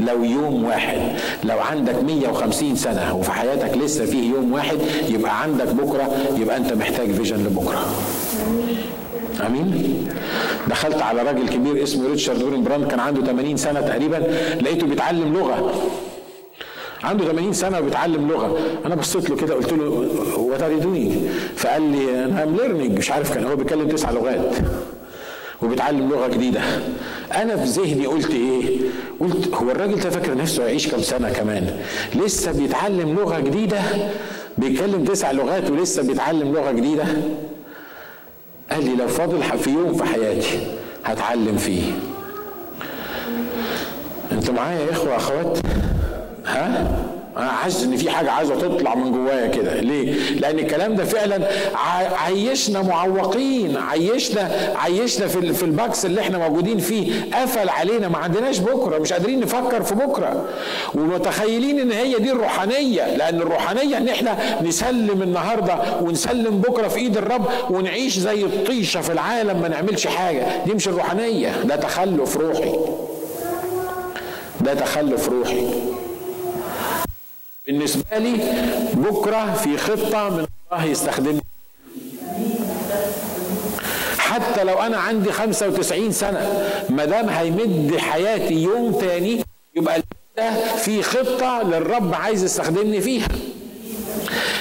لو 0.00 0.24
يوم 0.24 0.64
واحد 0.64 0.98
لو 1.44 1.58
عندك 1.58 2.02
150 2.04 2.76
سنة 2.76 3.16
وفي 3.16 3.30
حياتك 3.30 3.78
لسه 3.78 4.04
فيه 4.04 4.30
يوم 4.30 4.52
واحد 4.52 4.78
يبقى 5.08 5.42
عندك 5.42 5.66
بكرة 5.66 6.10
يبقى 6.38 6.56
أنت 6.56 6.72
محتاج 6.72 7.12
vision 7.12 7.36
لبكرة. 7.36 7.86
آمين؟ 9.46 10.08
دخلت 10.68 11.02
على 11.02 11.22
راجل 11.22 11.48
كبير 11.48 11.82
اسمه 11.82 12.08
ريتشارد 12.08 12.64
براند 12.64 12.86
كان 12.86 13.00
عنده 13.00 13.22
80 13.22 13.56
سنة 13.56 13.80
تقريبا 13.80 14.16
لقيته 14.60 14.86
بيتعلم 14.86 15.34
لغة. 15.34 15.72
عنده 17.04 17.24
80 17.24 17.52
سنة 17.52 17.78
وبيتعلم 17.78 18.28
لغة. 18.28 18.58
أنا 18.86 18.94
بصيت 18.94 19.30
له 19.30 19.36
كده 19.36 19.54
قلت 19.54 19.72
له 19.72 20.08
what 20.36 20.62
are 20.62 20.80
فقال 21.56 21.82
لي 21.82 22.24
أنا 22.24 22.42
am 22.42 22.56
learning 22.56 22.98
مش 22.98 23.10
عارف 23.10 23.34
كان 23.34 23.46
هو 23.46 23.56
بيتكلم 23.56 23.88
تسع 23.88 24.10
لغات. 24.10 24.54
وبيتعلم 25.62 26.08
لغة 26.10 26.26
جديدة. 26.28 26.60
أنا 27.34 27.56
في 27.56 27.64
ذهني 27.64 28.06
قلت 28.06 28.30
إيه؟ 28.30 28.78
قلت 29.20 29.54
هو 29.54 29.70
الراجل 29.70 30.00
ده 30.00 30.10
فاكر 30.10 30.34
نفسه 30.36 30.64
يعيش 30.64 30.88
كام 30.88 31.00
سنة 31.02 31.30
كمان؟ 31.30 31.80
لسه 32.14 32.52
بيتعلم 32.52 33.14
لغة 33.14 33.40
جديدة؟ 33.40 33.80
بيتكلم 34.58 35.04
تسع 35.04 35.30
لغات 35.32 35.70
ولسه 35.70 36.02
بيتعلم 36.02 36.52
لغة 36.52 36.72
جديدة؟ 36.72 37.04
قال 38.70 38.84
لي 38.84 38.96
لو 38.96 39.08
فاضل 39.08 39.42
في 39.58 39.70
يوم 39.70 39.94
في 39.94 40.04
حياتي 40.04 40.58
هتعلم 41.04 41.56
فيه. 41.56 41.82
أنتوا 44.32 44.54
معايا 44.54 44.80
يا 44.80 44.90
إخوة 44.92 45.16
أخوات؟ 45.16 45.58
ها؟ 46.46 46.96
أنا 47.38 47.48
حاسس 47.48 47.82
ان 47.84 47.96
في 47.96 48.10
حاجة 48.10 48.30
عايزه 48.30 48.54
تطلع 48.54 48.94
من 48.94 49.12
جوايا 49.12 49.46
كده. 49.46 49.74
ليه؟ 49.80 50.14
لأن 50.40 50.58
الكلام 50.58 50.94
ده 50.94 51.04
فعلا 51.04 51.48
عيشنا 52.26 52.82
معوقين. 52.82 53.76
عيشنا 53.76 54.50
عيشنا 54.76 55.26
في 55.26 55.52
في 55.52 55.62
الباكس 55.62 56.06
اللي 56.06 56.20
إحنا 56.20 56.38
موجودين 56.38 56.78
فيه. 56.78 57.12
قفل 57.34 57.68
علينا. 57.68 58.08
ما 58.08 58.18
عندناش 58.18 58.58
بكره. 58.58 58.98
مش 58.98 59.12
قادرين 59.12 59.40
نفكر 59.40 59.82
في 59.82 59.94
بكره. 59.94 60.44
ومتخيلين 60.94 61.78
إن 61.80 61.92
هي 61.92 62.18
دي 62.18 62.32
الروحانية. 62.32 63.16
لأن 63.16 63.40
الروحانية 63.42 63.96
إن 63.96 64.08
إحنا 64.08 64.62
نسلم 64.62 65.22
النهارده 65.22 65.78
ونسلم 66.02 66.58
بكرة 66.58 66.88
في 66.88 66.96
إيد 66.98 67.16
الرب 67.16 67.46
ونعيش 67.70 68.18
زي 68.18 68.44
الطيشة 68.44 69.00
في 69.00 69.12
العالم. 69.12 69.60
ما 69.60 69.68
نعملش 69.68 70.06
حاجة. 70.06 70.46
دي 70.66 70.74
مش 70.74 70.88
الروحانية. 70.88 71.52
ده 71.64 71.76
تخلف 71.76 72.36
روحي. 72.36 72.72
ده 74.60 74.74
تخلف 74.74 75.28
روحي. 75.28 75.85
بالنسبة 77.66 78.18
لي 78.18 78.32
بكرة 78.94 79.54
في 79.54 79.76
خطة 79.78 80.28
من 80.30 80.46
الله 80.72 80.84
يستخدمني. 80.84 81.40
حتى 84.18 84.64
لو 84.64 84.78
أنا 84.78 84.96
عندي 84.96 85.32
95 85.32 86.12
سنة 86.12 86.70
ما 86.88 87.04
دام 87.04 87.28
هيمد 87.28 87.96
حياتي 87.96 88.54
يوم 88.54 88.92
تاني 88.92 89.44
يبقى 89.76 90.02
في 90.78 91.02
خطة 91.02 91.62
للرب 91.62 92.14
عايز 92.14 92.44
يستخدمني 92.44 93.00
فيها. 93.00 93.28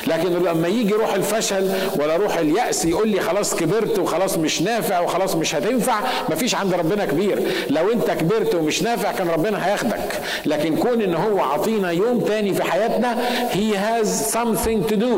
لكن 0.08 0.30
لما 0.34 0.68
يجي 0.68 0.94
روح 0.94 1.14
الفشل 1.14 1.72
ولا 2.00 2.16
روح 2.18 2.38
اليأس 2.38 2.86
يقول 2.86 3.10
لي 3.10 3.20
خلاص 3.20 3.56
كبرت 3.56 4.00
وخلاص 4.00 4.38
مش 4.38 4.62
نافع 4.62 5.00
وخلاص 5.00 5.36
مش 5.36 5.56
هتنفع 5.56 6.00
مفيش 6.30 6.56
عند 6.56 6.74
ربنا 6.74 7.06
كبير. 7.06 7.40
لو 7.70 7.92
انت 7.92 8.12
كبرت 8.12 8.56
ومش 8.56 8.84
نافع 8.84 9.12
كان 9.12 9.30
ربنا 9.30 9.68
هياخدك. 9.68 10.22
لكن 10.46 10.76
كون 10.76 11.02
ان 11.02 11.16
هو 11.16 11.40
عطينا 11.40 11.92
يوم 11.92 12.20
تاني 12.20 12.54
في 12.54 12.64
حياتنا 12.64 13.18
he 13.52 13.74
has 13.76 14.08
something 14.36 14.92
to 14.92 14.96
do. 14.96 15.16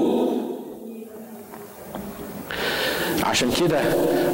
عشان 3.38 3.51
كده 3.51 3.79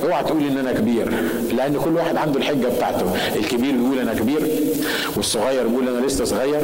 اوعى 0.03 0.23
تقول 0.23 0.43
ان 0.43 0.57
أنا 0.57 0.71
كبير 0.71 1.09
لأن 1.55 1.77
كل 1.83 1.89
واحد 1.95 2.15
عنده 2.17 2.39
الحجة 2.39 2.67
بتاعته. 2.67 3.05
الكبير 3.35 3.71
بيقول 3.71 3.99
أنا 3.99 4.13
كبير 4.13 4.49
والصغير 5.15 5.67
بيقول 5.67 5.87
أنا 5.87 6.05
لسه 6.05 6.25
صغير 6.25 6.61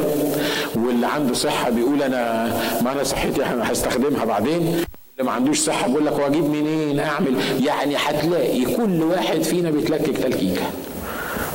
واللي 0.74 1.06
عنده 1.06 1.34
صحة 1.34 1.70
بيقول 1.70 2.02
أنا 2.02 2.46
ما 2.82 2.92
أنا 2.92 3.04
صحتي 3.04 3.42
هستخدمها 3.42 4.24
بعدين. 4.24 4.58
اللي 4.58 5.24
ما 5.24 5.30
عندوش 5.32 5.58
صحة 5.58 5.88
بيقول 5.88 6.06
لك 6.06 6.18
واجيب 6.18 6.44
منين؟ 6.44 7.00
اعمل. 7.00 7.34
يعني 7.66 7.96
هتلاقي 7.96 8.64
كل 8.64 9.02
واحد 9.02 9.42
فينا 9.42 9.70
بيتلكك 9.70 10.16
تلكيكة. 10.16 10.62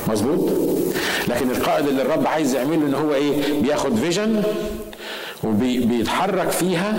مظبوط؟ 0.08 0.50
لكن 1.28 1.50
القائد 1.50 1.86
اللي 1.86 2.02
الرب 2.02 2.26
عايز 2.26 2.54
يعمله 2.54 2.86
إن 2.86 2.94
هو 2.94 3.14
إيه؟ 3.14 3.60
بياخد 3.62 3.94
فيجن 3.96 4.42
وبيتحرك 5.44 6.50
فيها. 6.50 6.94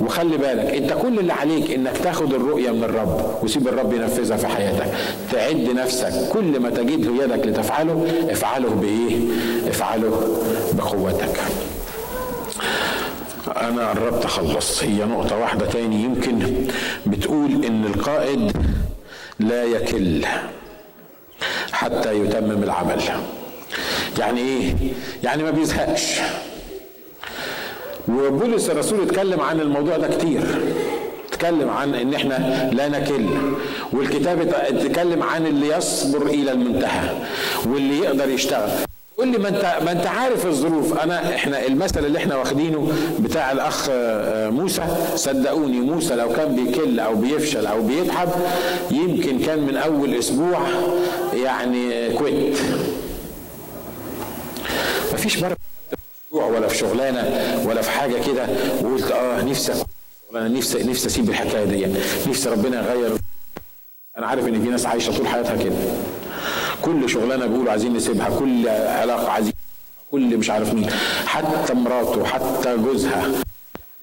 وخلي 0.00 0.36
بالك 0.36 0.74
انت 0.74 0.92
كل 0.92 1.18
اللي 1.18 1.32
عليك 1.32 1.70
انك 1.70 1.96
تاخد 1.98 2.34
الرؤية 2.34 2.70
من 2.70 2.84
الرب 2.84 3.38
وسيب 3.42 3.68
الرب 3.68 3.92
ينفذها 3.92 4.36
في 4.36 4.46
حياتك. 4.46 4.92
تعد 5.32 5.68
نفسك. 5.76 6.28
كل 6.32 6.60
ما 6.60 6.70
تجده 6.70 7.24
يدك 7.24 7.46
لتفعله 7.46 8.26
افعله 8.30 8.68
بإيه؟ 8.68 9.18
افعله 9.68 10.38
بقوتك. 10.72 11.40
أنا 13.56 13.90
قربت 13.90 14.24
أخلص. 14.24 14.82
هي 14.82 15.04
نقطة 15.04 15.38
واحدة 15.38 15.66
تاني 15.66 16.04
يمكن 16.04 16.66
بتقول 17.06 17.64
إن 17.64 17.84
القائد 17.84 18.52
لا 19.40 19.64
يكل 19.64 20.24
حتى 21.72 22.12
يتمم 22.18 22.62
العمل. 22.62 23.00
يعني 24.18 24.40
إيه؟ 24.40 24.74
يعني 25.24 25.42
ما 25.42 25.50
بيزهقش. 25.50 26.20
وبولس 28.08 28.70
الرسول 28.70 29.02
اتكلم 29.02 29.40
عن 29.40 29.60
الموضوع 29.60 29.96
ده 29.96 30.08
كتير. 30.08 30.42
اتكلم 31.32 31.70
عن 31.70 31.94
إن 31.94 32.14
إحنا 32.14 32.70
لا 32.72 32.88
نكل 32.88 33.26
والكتاب 33.92 34.54
اتكلم 34.54 35.22
عن 35.22 35.46
اللي 35.46 35.68
يصبر 35.76 36.26
إلى 36.26 36.52
المنتهى 36.52 37.10
واللي 37.66 37.98
يقدر 37.98 38.28
يشتغل. 38.28 38.70
قول 39.18 39.28
لي 39.28 39.38
ما 39.38 39.48
أنت 39.48 39.76
ما 39.84 39.92
أنت 39.92 40.06
عارف 40.06 40.46
الظروف. 40.46 40.98
أنا 40.98 41.34
إحنا 41.34 41.66
المثل 41.66 42.04
اللي 42.06 42.18
إحنا 42.18 42.36
واخدينه 42.36 42.92
بتاع 43.20 43.52
الأخ 43.52 43.88
موسى 44.54 44.82
صدقوني 45.14 45.80
موسى 45.80 46.14
لو 46.14 46.28
كان 46.28 46.56
بيكل 46.56 47.00
أو 47.00 47.14
بيفشل 47.14 47.66
أو 47.66 47.82
بيتعب 47.82 48.28
يمكن 48.90 49.38
كان 49.38 49.58
من 49.66 49.76
أول 49.76 50.14
أسبوع 50.14 50.60
يعني 51.34 52.10
كويت 52.18 52.58
مفيش 55.12 55.42
مره 55.42 55.56
ولا 56.52 56.68
في 56.68 56.76
شغلانة 56.78 57.24
ولا 57.68 57.82
في 57.82 57.90
حاجة 57.90 58.16
كده 58.26 58.46
وقلت 58.82 59.10
آه 59.10 59.42
نفسي 59.42 59.72
أنا 60.32 60.48
نفسي 60.48 60.82
نفسي 60.82 61.06
أسيب 61.06 61.28
الحكاية 61.30 61.64
دي. 61.64 61.86
نفسي 62.28 62.48
ربنا 62.48 62.80
يغير. 62.92 63.16
أنا 64.18 64.26
عارف 64.26 64.48
إن 64.48 64.62
في 64.62 64.68
ناس 64.68 64.86
عايشة 64.86 65.16
طول 65.16 65.26
حياتها 65.26 65.56
كده. 65.56 65.76
كل 66.82 67.10
شغلانة 67.10 67.46
بيقولوا 67.46 67.70
عايزين 67.70 67.94
نسيبها 67.94 68.38
كل 68.38 68.68
علاقة 68.68 69.30
عايزين 69.30 69.52
كل 70.10 70.36
مش 70.36 70.50
عارف 70.50 70.74
مين. 70.74 70.90
حتى 71.26 71.74
مراته 71.74 72.24
حتى 72.24 72.76
جوزها 72.76 73.28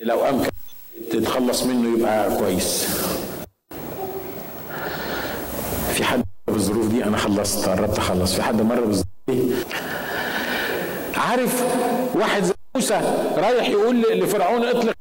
لو 0.02 0.26
أمكن 0.30 0.50
تتخلص 1.12 1.64
منه 1.64 1.97
يبقى 2.00 2.38
كويس. 2.38 2.88
في 5.93 6.04
حد 6.04 6.24
بالظروف 6.47 6.88
دي؟ 6.88 7.04
أنا 7.04 7.18
خلصت 7.18 7.70
قربت 7.70 7.97
أخلص. 7.97 8.34
في 8.34 8.41
حد 8.41 8.62
مر 8.62 8.80
بالظروف 8.82 9.06
دي؟ 9.28 9.39
عارف 11.18 11.64
واحد 12.20 12.43
زي 12.43 12.53
موسى 12.76 13.01
رايح 13.38 13.70
يقول 13.70 14.01
لفرعون 14.01 14.63
اطلق 14.65 14.93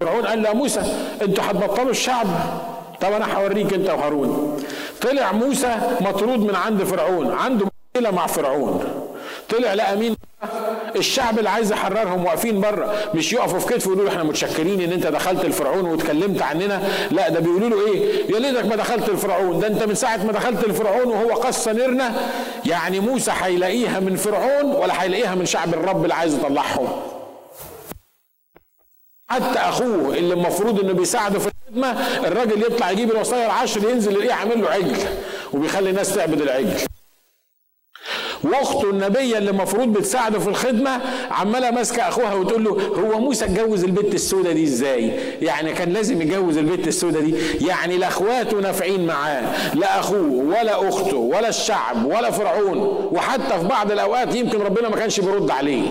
فرعون 0.00 0.26
قال 0.26 0.42
له 0.42 0.52
موسى 0.52 0.82
أنتوا 1.22 1.44
هتبطلوا 1.44 1.90
الشعب؟ 1.90 2.26
طب 3.00 3.12
أنا 3.12 3.34
هوريك 3.38 3.72
انت 3.74 3.90
وهارون. 3.90 4.56
طلع 5.00 5.32
موسى 5.32 5.76
مطرود 6.00 6.38
من 6.38 6.54
عند 6.54 6.82
فرعون 6.84 7.32
عنده 7.32 7.66
مشكلة 7.96 8.10
مع 8.10 8.26
فرعون. 8.26 8.84
طلع 9.48 9.74
لقى 9.74 9.96
مين؟ 9.96 10.16
الشعب 10.98 11.38
اللي 11.38 11.50
عايز 11.50 11.72
يحررهم 11.72 12.24
واقفين 12.24 12.60
بره 12.60 12.94
مش 13.14 13.32
يقفوا 13.32 13.58
في 13.58 13.66
كتفه 13.74 13.90
ويقولوا 13.90 14.10
إحنا 14.10 14.22
متشكرين 14.22 14.80
ان 14.80 14.92
انت 14.92 15.06
دخلت 15.06 15.44
الفرعون 15.44 15.84
واتكلمت 15.84 16.42
عننا. 16.42 16.82
لا 17.10 17.28
ده 17.28 17.40
بيقولوا 17.40 17.68
له 17.68 17.86
إيه؟ 17.92 18.24
يا 18.34 18.38
ليتك 18.38 18.64
ما 18.64 18.76
دخلت 18.76 19.08
الفرعون. 19.08 19.60
ده 19.60 19.66
انت 19.66 19.82
من 19.82 19.94
ساعة 19.94 20.24
ما 20.24 20.32
دخلت 20.32 20.64
الفرعون 20.64 21.06
وهو 21.08 21.32
قص 21.32 21.68
نيرنا 21.68 22.14
يعني 22.66 23.00
موسى 23.00 23.32
هيلاقيها 23.42 24.00
من 24.00 24.16
فرعون 24.16 24.64
ولا 24.72 25.02
هيلاقيها 25.02 25.34
من 25.34 25.46
شعب 25.46 25.74
الرب 25.74 26.02
اللي 26.02 26.14
عايز 26.14 26.34
يطلعهم؟ 26.34 26.88
حتى 29.30 29.58
أخوه 29.58 30.14
اللي 30.16 30.34
المفروض 30.34 30.80
إنه 30.80 30.92
بيساعده 30.92 31.38
في 31.38 31.48
الخدمة 31.68 31.90
الراجل 32.26 32.62
يطلع 32.62 32.90
يجيب 32.90 33.10
الوصايا 33.10 33.46
العشر 33.46 33.90
ينزل 33.90 34.12
يلاقيه 34.12 34.32
عامل 34.32 34.60
له 34.62 34.70
عجل 34.70 34.96
وبيخلي 35.52 35.90
الناس 35.90 36.14
تعبد 36.14 36.40
العجل. 36.40 36.80
واخته 38.44 38.90
النبيه 38.90 39.38
اللي 39.38 39.50
المفروض 39.50 39.88
بتساعده 39.92 40.38
في 40.38 40.48
الخدمه 40.48 41.00
عماله 41.30 41.70
ماسكه 41.70 42.08
اخوها 42.08 42.34
وتقول 42.34 42.64
له 42.64 42.70
هو 42.70 43.18
موسى 43.20 43.44
اتجوز 43.44 43.84
البت 43.84 44.14
السوداء 44.14 44.52
دي 44.52 44.64
إزاي؟ 44.64 45.12
يعني 45.42 45.72
كان 45.72 45.92
لازم 45.92 46.22
يتجوز 46.22 46.56
البت 46.58 46.88
السوداء 46.88 47.22
دي. 47.22 47.34
يعني 47.66 47.96
لا 47.98 48.08
اخواته 48.08 48.60
نافعين 48.60 49.06
معاه 49.06 49.74
لا 49.74 50.00
اخوه 50.00 50.30
ولا 50.30 50.88
اخته 50.88 51.16
ولا 51.16 51.48
الشعب 51.48 52.04
ولا 52.06 52.30
فرعون 52.30 52.78
وحتى 53.12 53.58
في 53.60 53.66
بعض 53.68 53.92
الاوقات 53.92 54.34
يمكن 54.34 54.58
ربنا 54.60 54.88
ما 54.88 54.96
كانش 54.96 55.20
بيرد 55.20 55.50
عليه. 55.50 55.82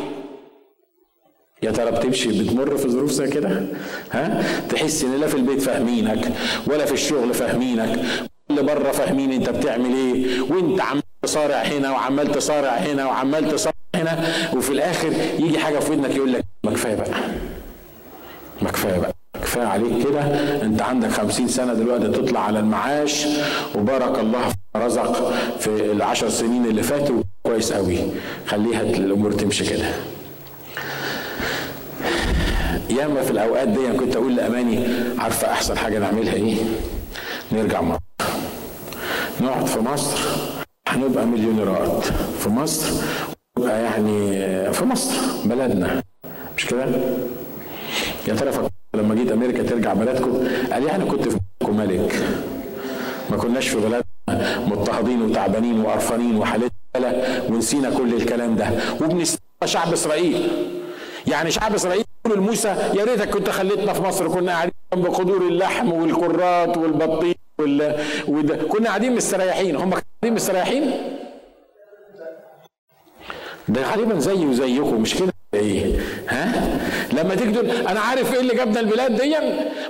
يا 1.63 1.71
ترى 1.71 1.91
بتمشي 1.91 2.29
بتمر 2.43 2.77
في 2.77 2.89
ظروف 2.89 3.11
زي 3.11 3.27
كده؟ 3.27 3.65
ها؟ 4.11 4.43
تحس 4.69 5.03
ان 5.03 5.15
لا 5.19 5.27
في 5.27 5.35
البيت 5.35 5.61
فاهمينك 5.61 6.31
ولا 6.67 6.85
في 6.85 6.91
الشغل 6.93 7.33
فاهمينك 7.33 7.99
اللي 8.49 8.63
بره 8.63 8.91
فاهمين 8.91 9.31
انت 9.31 9.49
بتعمل 9.49 9.93
إيه 9.93 10.41
وانت 10.41 10.81
عمال 10.81 11.03
تصارع 11.23 11.55
هنا 11.55 11.91
وعمال 11.91 12.31
تصارع 12.31 12.69
هنا 12.69 13.05
وعمال 13.05 13.51
تصارع 13.51 13.73
هنا 13.95 14.27
وفي 14.53 14.69
الآخر 14.69 15.13
يجي 15.39 15.59
حاجة 15.59 15.79
في 15.79 15.91
ودنك 15.91 16.15
يقول 16.15 16.33
لك 16.33 16.43
ما 16.63 16.71
كفاية 16.71 16.95
بقى 16.95 17.09
ما 18.61 18.71
كفاية 18.71 18.99
بقى 18.99 19.13
كفاية 19.41 19.65
عليك 19.65 20.07
كده 20.07 20.21
أنت 20.61 20.81
عندك 20.81 21.09
خمسين 21.09 21.47
سنة 21.47 21.73
دلوقتي 21.73 22.07
تطلع 22.07 22.39
على 22.39 22.59
المعاش 22.59 23.25
وبارك 23.75 24.19
الله 24.19 24.53
رزق 24.75 25.33
في 25.59 25.91
العشر 25.91 26.29
سنين 26.29 26.65
اللي 26.65 26.83
فاتوا 26.83 27.21
كويس 27.43 27.73
قوي 27.73 27.97
خليها 28.47 28.81
الأمور 28.81 29.31
تمشي 29.31 29.65
كده. 29.65 29.85
ياما 32.89 33.21
في 33.21 33.31
الأوقات 33.31 33.67
دي 33.67 33.91
كنت 33.99 34.15
أقول 34.15 34.35
لأماني 34.35 34.87
عارفة 35.19 35.51
أحسن 35.51 35.77
حاجة 35.77 35.99
نعملها 35.99 36.33
إيه؟ 36.33 36.55
نرجع 37.51 37.81
مصر. 37.81 37.99
نقعد 39.41 39.65
في 39.65 39.79
مصر 39.79 40.17
هنبقى 40.87 41.25
مليونيرات 41.25 42.03
في 42.39 42.49
مصر 42.49 43.03
نبقى 43.59 43.83
يعني 43.83 44.31
في 44.73 44.85
مصر 44.85 45.13
بلدنا. 45.45 46.03
مش 46.57 46.65
كده؟ 46.65 46.85
يا 48.27 48.33
ترى 48.33 48.69
لما 48.95 49.15
جيت 49.15 49.31
أمريكا 49.31 49.63
ترجع 49.63 49.93
بلدكم؟ 49.93 50.47
قال 50.71 50.83
يعني 50.83 51.05
كنت 51.05 51.27
في 51.27 51.37
ملك. 51.67 52.23
ما 53.29 53.37
كناش 53.37 53.67
في 53.67 53.77
بلدنا. 53.77 54.03
مضطهدين 54.67 55.21
وتعبانين 55.21 55.81
وقرفانين 55.81 56.35
وحالتنا 56.35 57.41
ونسينا 57.49 57.89
كل 57.89 58.13
الكلام 58.13 58.55
ده. 58.55 58.69
وبنستنى 59.01 59.39
شعب 59.65 59.93
إسرائيل. 59.93 60.47
يعني 61.27 61.51
شعب 61.51 61.75
إسرائيل 61.75 62.03
يقولوا 62.25 62.43
لموسى 62.43 62.67
يا 62.67 63.03
ريتك 63.03 63.29
كنت 63.29 63.49
خليتنا 63.49 63.93
في 63.93 64.01
مصر. 64.01 64.27
كنا 64.27 64.51
قاعدين 64.51 64.73
جنب 64.93 65.05
قدور 65.05 65.41
اللحم 65.47 65.91
والكرات 65.91 66.77
والبطيخ 66.77 67.35
وال... 67.59 67.95
وده. 68.27 68.55
كنا 68.55 68.87
قاعدين 68.87 69.15
مستريحين. 69.15 69.75
هم 69.75 69.93
قاعدين 70.27 70.33
مستريحين 70.33 70.91
ده 73.67 73.81
غالبا 73.91 74.19
زي 74.19 74.45
وزيكم 74.45 75.01
مش 75.01 75.15
كده؟ 75.15 75.33
إيه؟ 75.53 75.99
ها؟ 76.29 76.77
لما 77.13 77.35
تيجي 77.35 77.51
تقول 77.51 77.69
أنا 77.71 77.99
عارف 77.99 78.33
إيه 78.33 78.39
اللي 78.39 78.55
جابنا 78.55 78.79
البلاد 78.79 79.21
دي؟ 79.21 79.35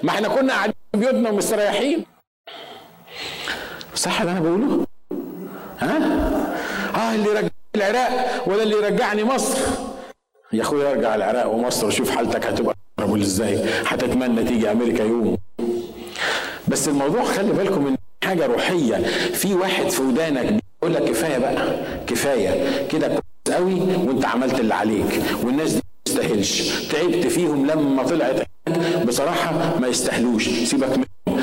ما 0.04 0.10
إحنا 0.10 0.28
كنا 0.28 0.54
قاعدين 0.54 0.74
في 0.94 1.00
بيوتنا 1.00 1.30
ومستريحين 1.30 2.06
صح 3.96 4.22
اللي 4.22 4.32
أنا 4.32 4.40
بقوله؟ 4.40 4.86
ها؟ 5.80 5.98
آه 6.96 7.16
اللي 7.16 7.30
رجعني 7.30 7.52
العراق 7.76 8.44
ولا 8.48 8.64
اللي 8.64 8.76
يرجعني 8.76 9.24
مصر؟ 9.24 9.58
يا 10.54 10.62
أخويا 10.62 10.92
ارجع 10.92 11.16
العراق 11.16 11.48
ومصر 11.52 11.88
وشوف 11.88 12.10
حالتك 12.16 12.46
هتبقى 12.46 12.76
إزاي 13.22 13.66
هتتمنى 13.86 14.44
تيجي 14.44 14.72
أمريكا 14.72 15.04
يوم. 15.04 15.38
بس 16.68 16.88
الموضوع 16.88 17.24
خلي 17.24 17.52
بالكم 17.52 17.84
من 17.84 17.97
حاجة 18.28 18.46
روحية. 18.46 18.96
في 19.34 19.54
واحد 19.54 19.90
في 19.90 20.02
ودانك 20.02 20.60
بيقول 20.82 20.96
لك 20.96 21.04
كفاية 21.10 21.38
بقى 21.38 21.56
كفاية. 22.08 22.88
كده 22.88 23.08
كويس 23.08 23.58
قوي 23.58 23.74
وانت 24.08 24.26
عملت 24.26 24.60
اللي 24.60 24.74
عليك. 24.74 25.22
والناس 25.44 25.72
دي 25.74 25.76
ما 25.78 25.82
تستاهلش. 26.06 26.70
تعبت 26.92 27.28
فيهم 27.28 27.66
لما 27.68 28.04
طلعت 28.04 28.48
بصراحة 29.08 29.80
ما 29.80 29.88
يستاهلوش. 29.88 30.50
سيبك 30.50 30.90
منهم. 30.90 31.42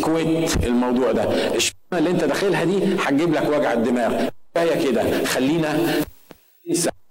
كويت 0.00 0.56
الموضوع 0.64 1.12
ده. 1.12 1.24
الشغلانه 1.54 1.98
اللي 1.98 2.10
انت 2.10 2.24
داخلها 2.24 2.64
دي 2.64 2.78
هتجيب 3.00 3.34
لك 3.34 3.48
وجع 3.48 3.72
الدماغ. 3.72 4.28
كفايه 4.54 4.90
كده. 4.90 5.24
خلينا 5.24 5.78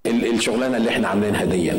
الشغلانة 0.06 0.78
اللي 0.78 0.90
إحنا 0.90 1.08
عاملينها 1.08 1.46
دي. 1.46 1.72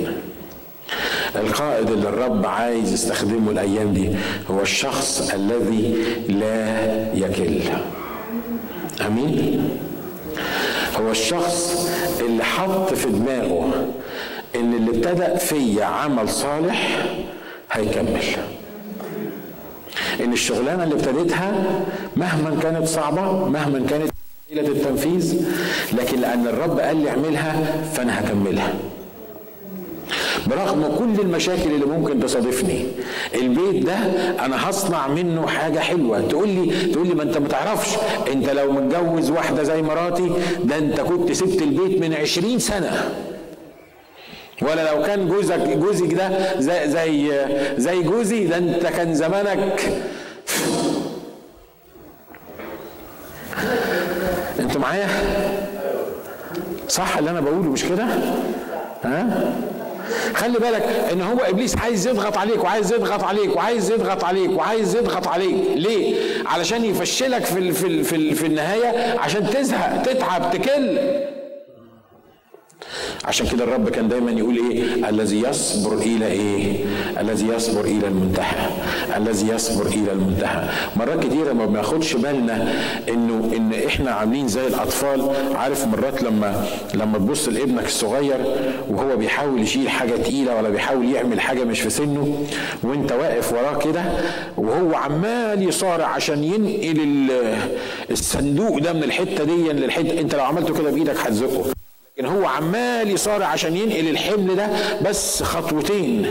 القائد 1.37 1.91
اللي 1.91 2.09
الرب 2.09 2.47
عايز 2.47 2.93
يستخدمه 2.93 3.51
الأيام 3.51 3.93
دي 3.95 4.11
هو 4.51 4.61
الشخص 4.61 5.31
الذي 5.35 5.95
لا 6.29 6.87
يكل. 7.15 7.61
أمين؟ 9.07 9.69
هو 11.01 11.11
الشخص 11.11 11.91
اللي 12.21 12.45
حط 12.45 12.95
في 12.95 13.09
دماغه 13.09 13.87
إن 14.57 14.75
اللي 14.75 14.91
ابتدأ 14.91 15.37
فيا 15.37 15.85
عمل 15.85 16.29
صالح 16.29 17.07
هيكمل. 17.73 18.21
إن 20.25 20.33
الشغلانة 20.33 20.85
اللي 20.85 20.95
ابتديتها 20.95 21.53
مهما 22.17 22.61
كانت 22.63 22.89
صعبة 22.89 23.49
مهما 23.49 23.87
كانت 23.91 24.11
إلى 24.53 24.61
التنفيذ 24.61 25.47
لكن 25.93 26.21
لأن 26.21 26.47
الرب 26.47 26.79
قال 26.81 26.97
لي 26.97 27.11
اعملها 27.11 27.83
فأنا 27.95 28.21
هكملها. 28.21 28.73
برغم 30.47 30.97
كل 30.99 31.21
المشاكل 31.21 31.71
اللي 31.71 31.87
ممكن 31.87 32.21
تصادفني. 32.21 32.87
البيت 33.35 33.85
ده 33.87 33.97
أنا 34.45 34.71
هصنع 34.71 35.09
منه 35.09 35.47
حاجة 35.47 35.79
حلوة. 35.79 36.21
تقول 36.21 36.49
لي 36.49 36.87
تقول 36.93 37.09
لي 37.09 37.15
ما 37.15 37.23
أنت 37.23 37.39
ما 37.39 37.49
تعرفش. 37.49 37.97
أنت 38.33 38.51
لو 38.51 38.73
متجوز 38.73 39.31
واحدة 39.31 39.63
زي 39.63 39.83
مراتي 39.83 40.31
ده 40.65 40.79
أنت 40.79 41.01
كنت 41.01 41.33
سبت 41.33 41.63
البيت 41.63 42.01
من 42.01 42.15
عشرين 42.15 42.59
سنة. 42.59 43.15
ولا 44.63 44.95
لو 44.95 45.03
كان 45.03 45.29
جوزك 45.29 45.69
جوزك 45.69 46.15
ده 46.15 46.61
زي 46.61 46.91
زي 46.91 47.47
زي 47.77 48.03
جوزي 48.03 48.47
ده 48.47 48.57
أنت 48.57 48.87
كان 48.87 49.15
زمانك. 49.15 49.81
أنتوا 54.61 54.81
معايا؟ 54.81 55.09
صح 56.89 57.17
اللي 57.19 57.31
أنا 57.31 57.41
بقوله 57.41 57.71
مش 57.71 57.85
كده؟ 57.85 58.07
ها؟ 59.05 59.53
خلي 60.35 60.59
بالك 60.59 60.83
إن 61.13 61.21
هو 61.23 61.39
إبليس 61.39 61.77
عايز 61.77 62.07
يضغط 62.09 62.37
عليك 62.39 62.65
وعايز 62.65 62.93
يضغط 62.93 63.25
عليك 63.25 63.57
وعايز 63.57 63.91
يضغط 63.91 64.25
عليك 64.25 64.51
وعايز 64.51 64.97
يضغط 64.97 65.29
عليك. 65.29 65.57
ليه؟ 65.75 66.15
علشان 66.47 66.85
يفشلك 66.85 67.45
في 67.45 67.73
في 67.73 68.35
في 68.35 68.47
النهاية 68.47 69.19
عشان 69.19 69.51
تزهق 69.51 70.03
تتعب 70.03 70.51
تكل. 70.53 70.99
عشان 73.25 73.47
كده 73.47 73.65
الرب 73.65 73.89
كان 73.89 74.09
دايما 74.09 74.31
يقول 74.31 74.57
إيه؟ 74.71 75.09
الذي 75.09 75.41
يصبر 75.41 75.93
إلى 75.99 76.27
إيه؟ 76.27 76.85
الذي 77.21 77.47
يصبر 77.49 77.85
إلى 77.85 78.07
المنتهى. 78.09 78.67
الذي 79.17 79.49
يصبر 79.49 79.87
إلى 79.87 80.13
المنتهى. 80.13 80.69
مرات 80.97 81.25
كتيرة 81.27 81.53
ما 81.53 81.67
بناخدش 81.67 82.13
بالنا 82.15 82.73
إنه 83.09 83.51
إن 83.57 83.73
إحنا 83.87 84.11
عاملين 84.11 84.49
زي 84.49 84.67
الأطفال. 84.67 85.31
عارف 85.55 85.87
مرات 85.87 86.23
لما 86.23 86.65
لما 86.95 87.19
تبص 87.19 87.49
لابنك 87.49 87.85
الصغير 87.85 88.37
وهو 88.89 89.17
بيحاول 89.17 89.61
يشيل 89.63 89.89
حاجة 89.89 90.13
تقيلة 90.17 90.57
ولا 90.57 90.69
بيحاول 90.69 91.13
يعمل 91.13 91.41
حاجة 91.41 91.65
مش 91.65 91.81
في 91.81 91.91
سنه 91.91 92.45
وأنت 92.83 93.13
واقف 93.13 93.53
وراه 93.53 93.79
كده 93.79 94.03
وهو 94.57 94.95
عمال 94.95 95.63
يصارع 95.69 96.07
عشان 96.07 96.45
ينقل 96.45 97.31
الصندوق 98.11 98.79
ده 98.79 98.93
من 98.93 99.03
الحتة 99.03 99.45
دي 99.45 99.73
للحته 99.73 100.21
أنت 100.21 100.35
لو 100.35 100.45
عملته 100.45 100.75
كده 100.75 100.91
بإيدك 100.91 101.17
هتزقه. 101.19 101.65
هو 102.33 102.47
عمال 102.47 103.11
يصارع 103.11 103.47
عشان 103.47 103.77
ينقل 103.77 104.09
الحمل 104.09 104.57
ده 104.57 104.69
بس 105.03 105.43
خطوتين. 105.43 106.27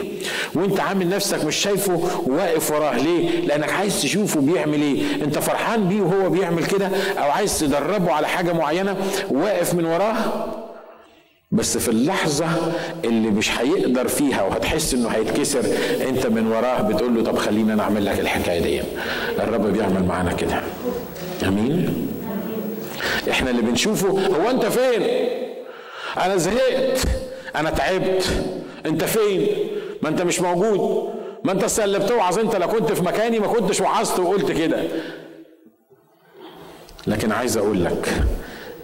وانت 0.55 0.79
عامل 0.79 1.09
نفسك 1.09 1.45
مش 1.45 1.55
شايفه 1.55 2.01
وواقف 2.27 2.71
وراه. 2.71 2.97
ليه؟ 2.97 3.41
لأنك 3.41 3.73
عايز 3.73 4.01
تشوفه 4.01 4.41
بيعمل 4.41 4.81
إيه. 4.81 5.23
انت 5.23 5.39
فرحان 5.39 5.87
بيه 5.87 6.01
وهو 6.01 6.29
بيعمل 6.29 6.65
كده 6.65 6.89
أو 7.17 7.31
عايز 7.31 7.59
تدربه 7.59 8.11
على 8.13 8.27
حاجة 8.27 8.53
معينة 8.53 8.95
واقف 9.31 9.73
من 9.73 9.85
وراه. 9.85 10.15
بس 11.51 11.77
في 11.77 11.89
اللحظة 11.89 12.45
اللي 13.05 13.29
مش 13.29 13.59
هيقدر 13.59 14.07
فيها 14.07 14.43
وهتحس 14.43 14.93
إنه 14.93 15.09
هيتكسر 15.09 15.63
انت 16.09 16.27
من 16.27 16.47
وراه 16.47 16.81
بتقول 16.81 17.15
له 17.15 17.23
طب 17.23 17.37
خلينا 17.37 17.73
أنا 17.73 17.83
أعمل 17.83 18.05
لك 18.05 18.19
الحكاية 18.19 18.59
دي. 18.61 18.81
الرب 19.39 19.73
بيعمل 19.73 20.03
معانا 20.03 20.33
كده. 20.33 20.61
آمين؟ 21.47 22.07
إحنا 23.31 23.49
اللي 23.49 23.61
بنشوفه. 23.61 24.07
هو 24.09 24.49
أنت 24.49 24.65
فين؟ 24.65 25.01
أنا 26.17 26.37
زهقت. 26.37 26.99
أنا 27.55 27.69
تعبت. 27.69 28.45
أنت 28.85 29.03
فين؟ 29.03 29.47
ما 30.01 30.09
أنت 30.09 30.21
مش 30.21 30.41
موجود. 30.41 31.09
ما 31.43 31.51
أنت 31.51 31.79
اللي 31.79 31.99
بتوعظ 31.99 32.39
أنت 32.39 32.55
لو 32.55 32.67
كنت 32.67 32.91
في 32.91 33.03
مكاني 33.03 33.39
ما 33.39 33.47
كنتش 33.47 33.81
وعظت 33.81 34.19
وقلت 34.19 34.51
كده. 34.51 34.83
لكن 37.07 37.31
عايز 37.31 37.57
أقول 37.57 37.85
لك 37.85 38.23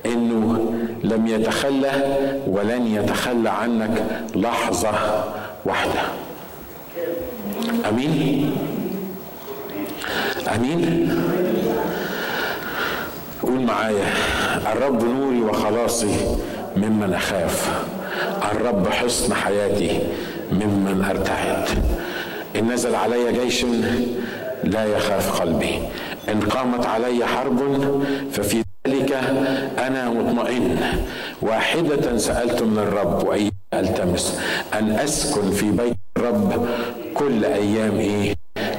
إنه 0.05 0.73
لم 1.03 1.27
يتخلى 1.27 2.17
ولن 2.47 2.87
يتخلى 2.87 3.49
عنك 3.49 4.21
لحظة 4.35 5.23
واحدة. 5.65 6.01
أمين؟ 7.89 8.55
أمين؟ 10.55 11.17
قول 13.43 13.61
معايا 13.61 14.13
الرب 14.73 15.03
نوري 15.03 15.41
وخلاصي. 15.41 16.37
ممن 16.77 17.13
أخاف. 17.13 17.85
الرب 18.51 18.87
حصن 18.87 19.33
حياتي 19.33 19.99
ممن 20.51 21.05
أرتعد. 21.09 21.65
إن 22.55 22.71
نزل 22.71 22.95
علي 22.95 23.33
جيش 23.33 23.65
لا 24.63 24.85
يخاف 24.85 25.41
قلبي. 25.41 25.79
إن 26.29 26.39
قامت 26.39 26.85
علي 26.85 27.25
حرب 27.25 27.59
ففي 28.31 28.63
ذلك 28.87 29.11
أنا 29.77 30.09
مطمئن. 30.09 30.79
واحدة 31.41 32.17
سألت 32.17 32.61
من 32.61 32.77
الرب 32.77 33.27
واياها 33.27 33.51
ألتمس 33.73 34.39
أن 34.73 34.91
أسكن 34.91 35.51
في 35.51 35.71
بيت 35.71 35.95
الرب 36.17 36.67
كل 37.13 37.45
أيام 37.45 37.95
إيه 37.99 38.35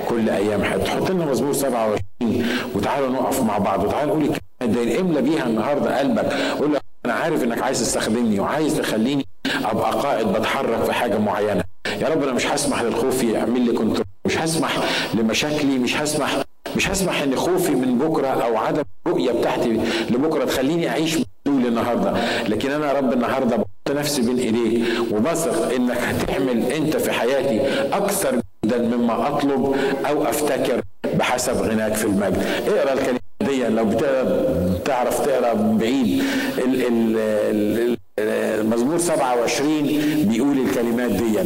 كل 0.09 0.31
أيام 0.31 0.65
حياتي 0.65 0.91
حط 0.91 1.11
لنا 1.11 1.25
مزمور 1.25 1.53
27 1.53 2.47
وتعالوا 2.75 3.09
نقف 3.09 3.43
مع 3.43 3.59
بعض. 3.59 3.85
وتعالوا 3.85 4.17
نقول 4.17 4.35
الكلمة 4.63 5.01
املى 5.01 5.23
بيها 5.23 5.47
النهارده 5.47 5.99
قلبك. 5.99 6.33
قول 6.59 6.79
أنا 7.09 7.17
عارف 7.17 7.45
إنك 7.45 7.63
عايز 7.63 7.81
تستخدمني 7.81 8.41
وعايز 8.41 8.75
تخليني 8.77 9.27
أبقى 9.65 9.91
قائد 9.93 10.27
بتحرك 10.29 10.85
في 10.85 10.93
حاجة 10.93 11.19
معينة. 11.19 11.63
يا 12.01 12.09
رب 12.09 12.23
أنا 12.23 12.33
مش 12.33 12.47
هسمح 12.47 12.83
للخوف 12.83 13.23
يعمل 13.23 13.61
لي 13.61 13.73
كنترول 13.73 14.05
مش 14.27 14.39
هسمح 14.39 14.71
لمشاكلي 15.15 15.79
مش 15.79 15.97
هسمح 15.97 16.37
مش 16.77 16.91
هسمح 16.91 17.23
إن 17.23 17.37
خوفي 17.37 17.71
من 17.71 17.99
بكرة 17.99 18.27
أو 18.27 18.57
عدم 18.57 18.83
الرؤية 19.07 19.33
بتاعتي 19.33 19.81
لبكرة 20.11 20.45
تخليني 20.45 20.89
أعيش 20.89 21.15
مسؤول 21.15 21.67
النهارده. 21.67 22.15
لكن 22.49 22.71
أنا 22.71 22.87
يا 22.93 22.99
رب 22.99 23.13
النهارده 23.13 23.65
نفسي 23.91 24.23
بين 24.23 24.39
ايديك 24.39 24.85
وبثق 25.13 25.75
إنك 25.75 25.97
هتحمل 25.99 26.63
أنت 26.73 26.97
في 26.97 27.13
حياتي 27.13 27.61
أكثر 27.93 28.41
جدا 28.65 28.79
مما 28.79 29.29
أطلب 29.29 29.77
أو 30.09 30.25
أفتكر 30.25 30.81
بحسب 31.15 31.63
غناك 31.63 31.95
في 31.95 32.05
المجد. 32.05 32.43
اقرأ 32.69 32.93
الكلمات 32.93 33.21
دي 33.41 33.69
لو 33.69 33.85
بتقرأ. 33.85 34.58
تعرف 34.89 35.21
تقرأ 35.27 35.53
بعيد. 35.55 36.23
ال 36.59 36.83
ال 37.19 37.97
المزمور 38.19 38.99
27 38.99 39.83
بيقول 40.29 40.59
الكلمات 40.59 41.11
دي. 41.11 41.41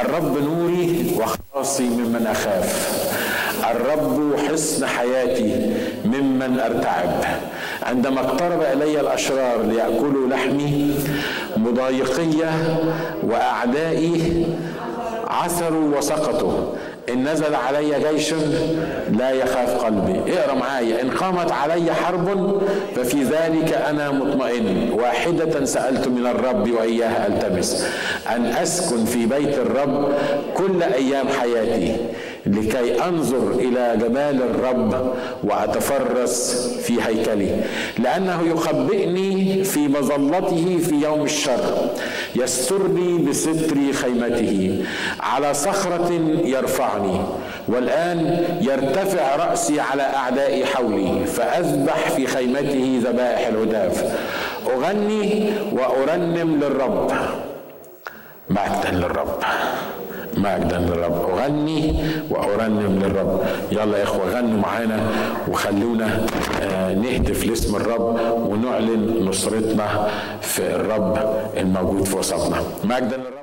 الرب 0.00 0.38
نوري 0.38 1.12
وخلاصي 1.16 1.82
ممن 1.82 2.26
أخاف. 2.26 2.98
الرب 3.70 4.36
حصن 4.48 4.86
حياتي 4.86 5.70
ممن 6.04 6.60
أرتعب. 6.60 7.24
عندما 7.82 8.20
اقترب 8.20 8.62
إلي 8.62 9.00
الأشرار 9.00 9.62
ليأكلوا 9.62 10.28
لحمي 10.28 10.94
مضايقيه 11.56 12.50
وأعدائي 13.22 14.46
عثروا 15.26 15.98
وسقطوا. 15.98 16.74
إن 17.12 17.28
نزل 17.28 17.54
علي 17.54 18.10
جيش 18.10 18.34
لا 19.18 19.30
يخاف 19.30 19.84
قلبي. 19.84 20.32
اقرأ 20.32 20.54
معايا. 20.54 21.02
إن 21.02 21.10
قامت 21.10 21.52
علي 21.52 21.94
حرب 21.94 22.62
ففي 22.96 23.22
ذلك 23.22 23.72
أنا 23.90 24.10
مطمئن. 24.10 24.90
واحدة 24.92 25.64
سألت 25.64 26.08
من 26.08 26.26
الرب 26.26 26.70
وإياها 26.70 27.26
ألتمس. 27.26 27.86
أن 28.28 28.44
أسكن 28.46 29.04
في 29.04 29.26
بيت 29.26 29.58
الرب 29.58 30.12
كل 30.54 30.82
أيام 30.82 31.28
حياتي. 31.28 31.96
لكي 32.46 33.04
أنظر 33.04 33.50
إلى 33.50 33.96
جمال 34.00 34.42
الرب 34.42 35.14
وأتفرس 35.44 36.68
في 36.82 37.02
هيكله 37.02 37.60
لأنه 37.98 38.42
يخبئني 38.42 39.64
في 39.64 39.88
مظلته 39.88 40.78
في 40.88 40.94
يوم 40.94 41.22
الشر 41.22 41.90
يسترني 42.36 43.18
بستر 43.18 43.92
خيمته 43.92 44.84
على 45.20 45.54
صخرة 45.54 46.12
يرفعني 46.44 47.20
والآن 47.68 48.44
يرتفع 48.60 49.36
رأسي 49.36 49.80
على 49.80 50.02
اعدائي 50.02 50.66
حولي 50.66 51.26
فأذبح 51.26 52.10
في 52.10 52.26
خيمته 52.26 53.00
ذبائح 53.04 53.46
الهداف. 53.48 54.18
أغني 54.66 55.50
وأرنم 55.72 56.60
للرب 56.60 57.12
مجدا 58.50 58.90
للرب. 58.90 59.42
مجدا 60.36 60.78
للرب 60.78 61.30
أغني 61.30 61.94
وأرنم 62.30 62.98
للرب. 63.02 63.40
يلا 63.72 63.98
يا 63.98 64.02
إخوة 64.02 64.30
غنوا 64.30 64.60
معانا 64.60 65.00
وخلونا 65.48 66.26
نهتف 67.02 67.46
لاسم 67.46 67.76
الرب 67.76 68.18
ونعلن 68.48 69.26
نصرتنا 69.28 70.08
في 70.40 70.74
الرب 70.74 71.18
الموجود 71.56 72.04
في 72.04 72.16
وسطنا. 72.16 72.62
مجدا 72.84 73.16
للرب 73.16 73.37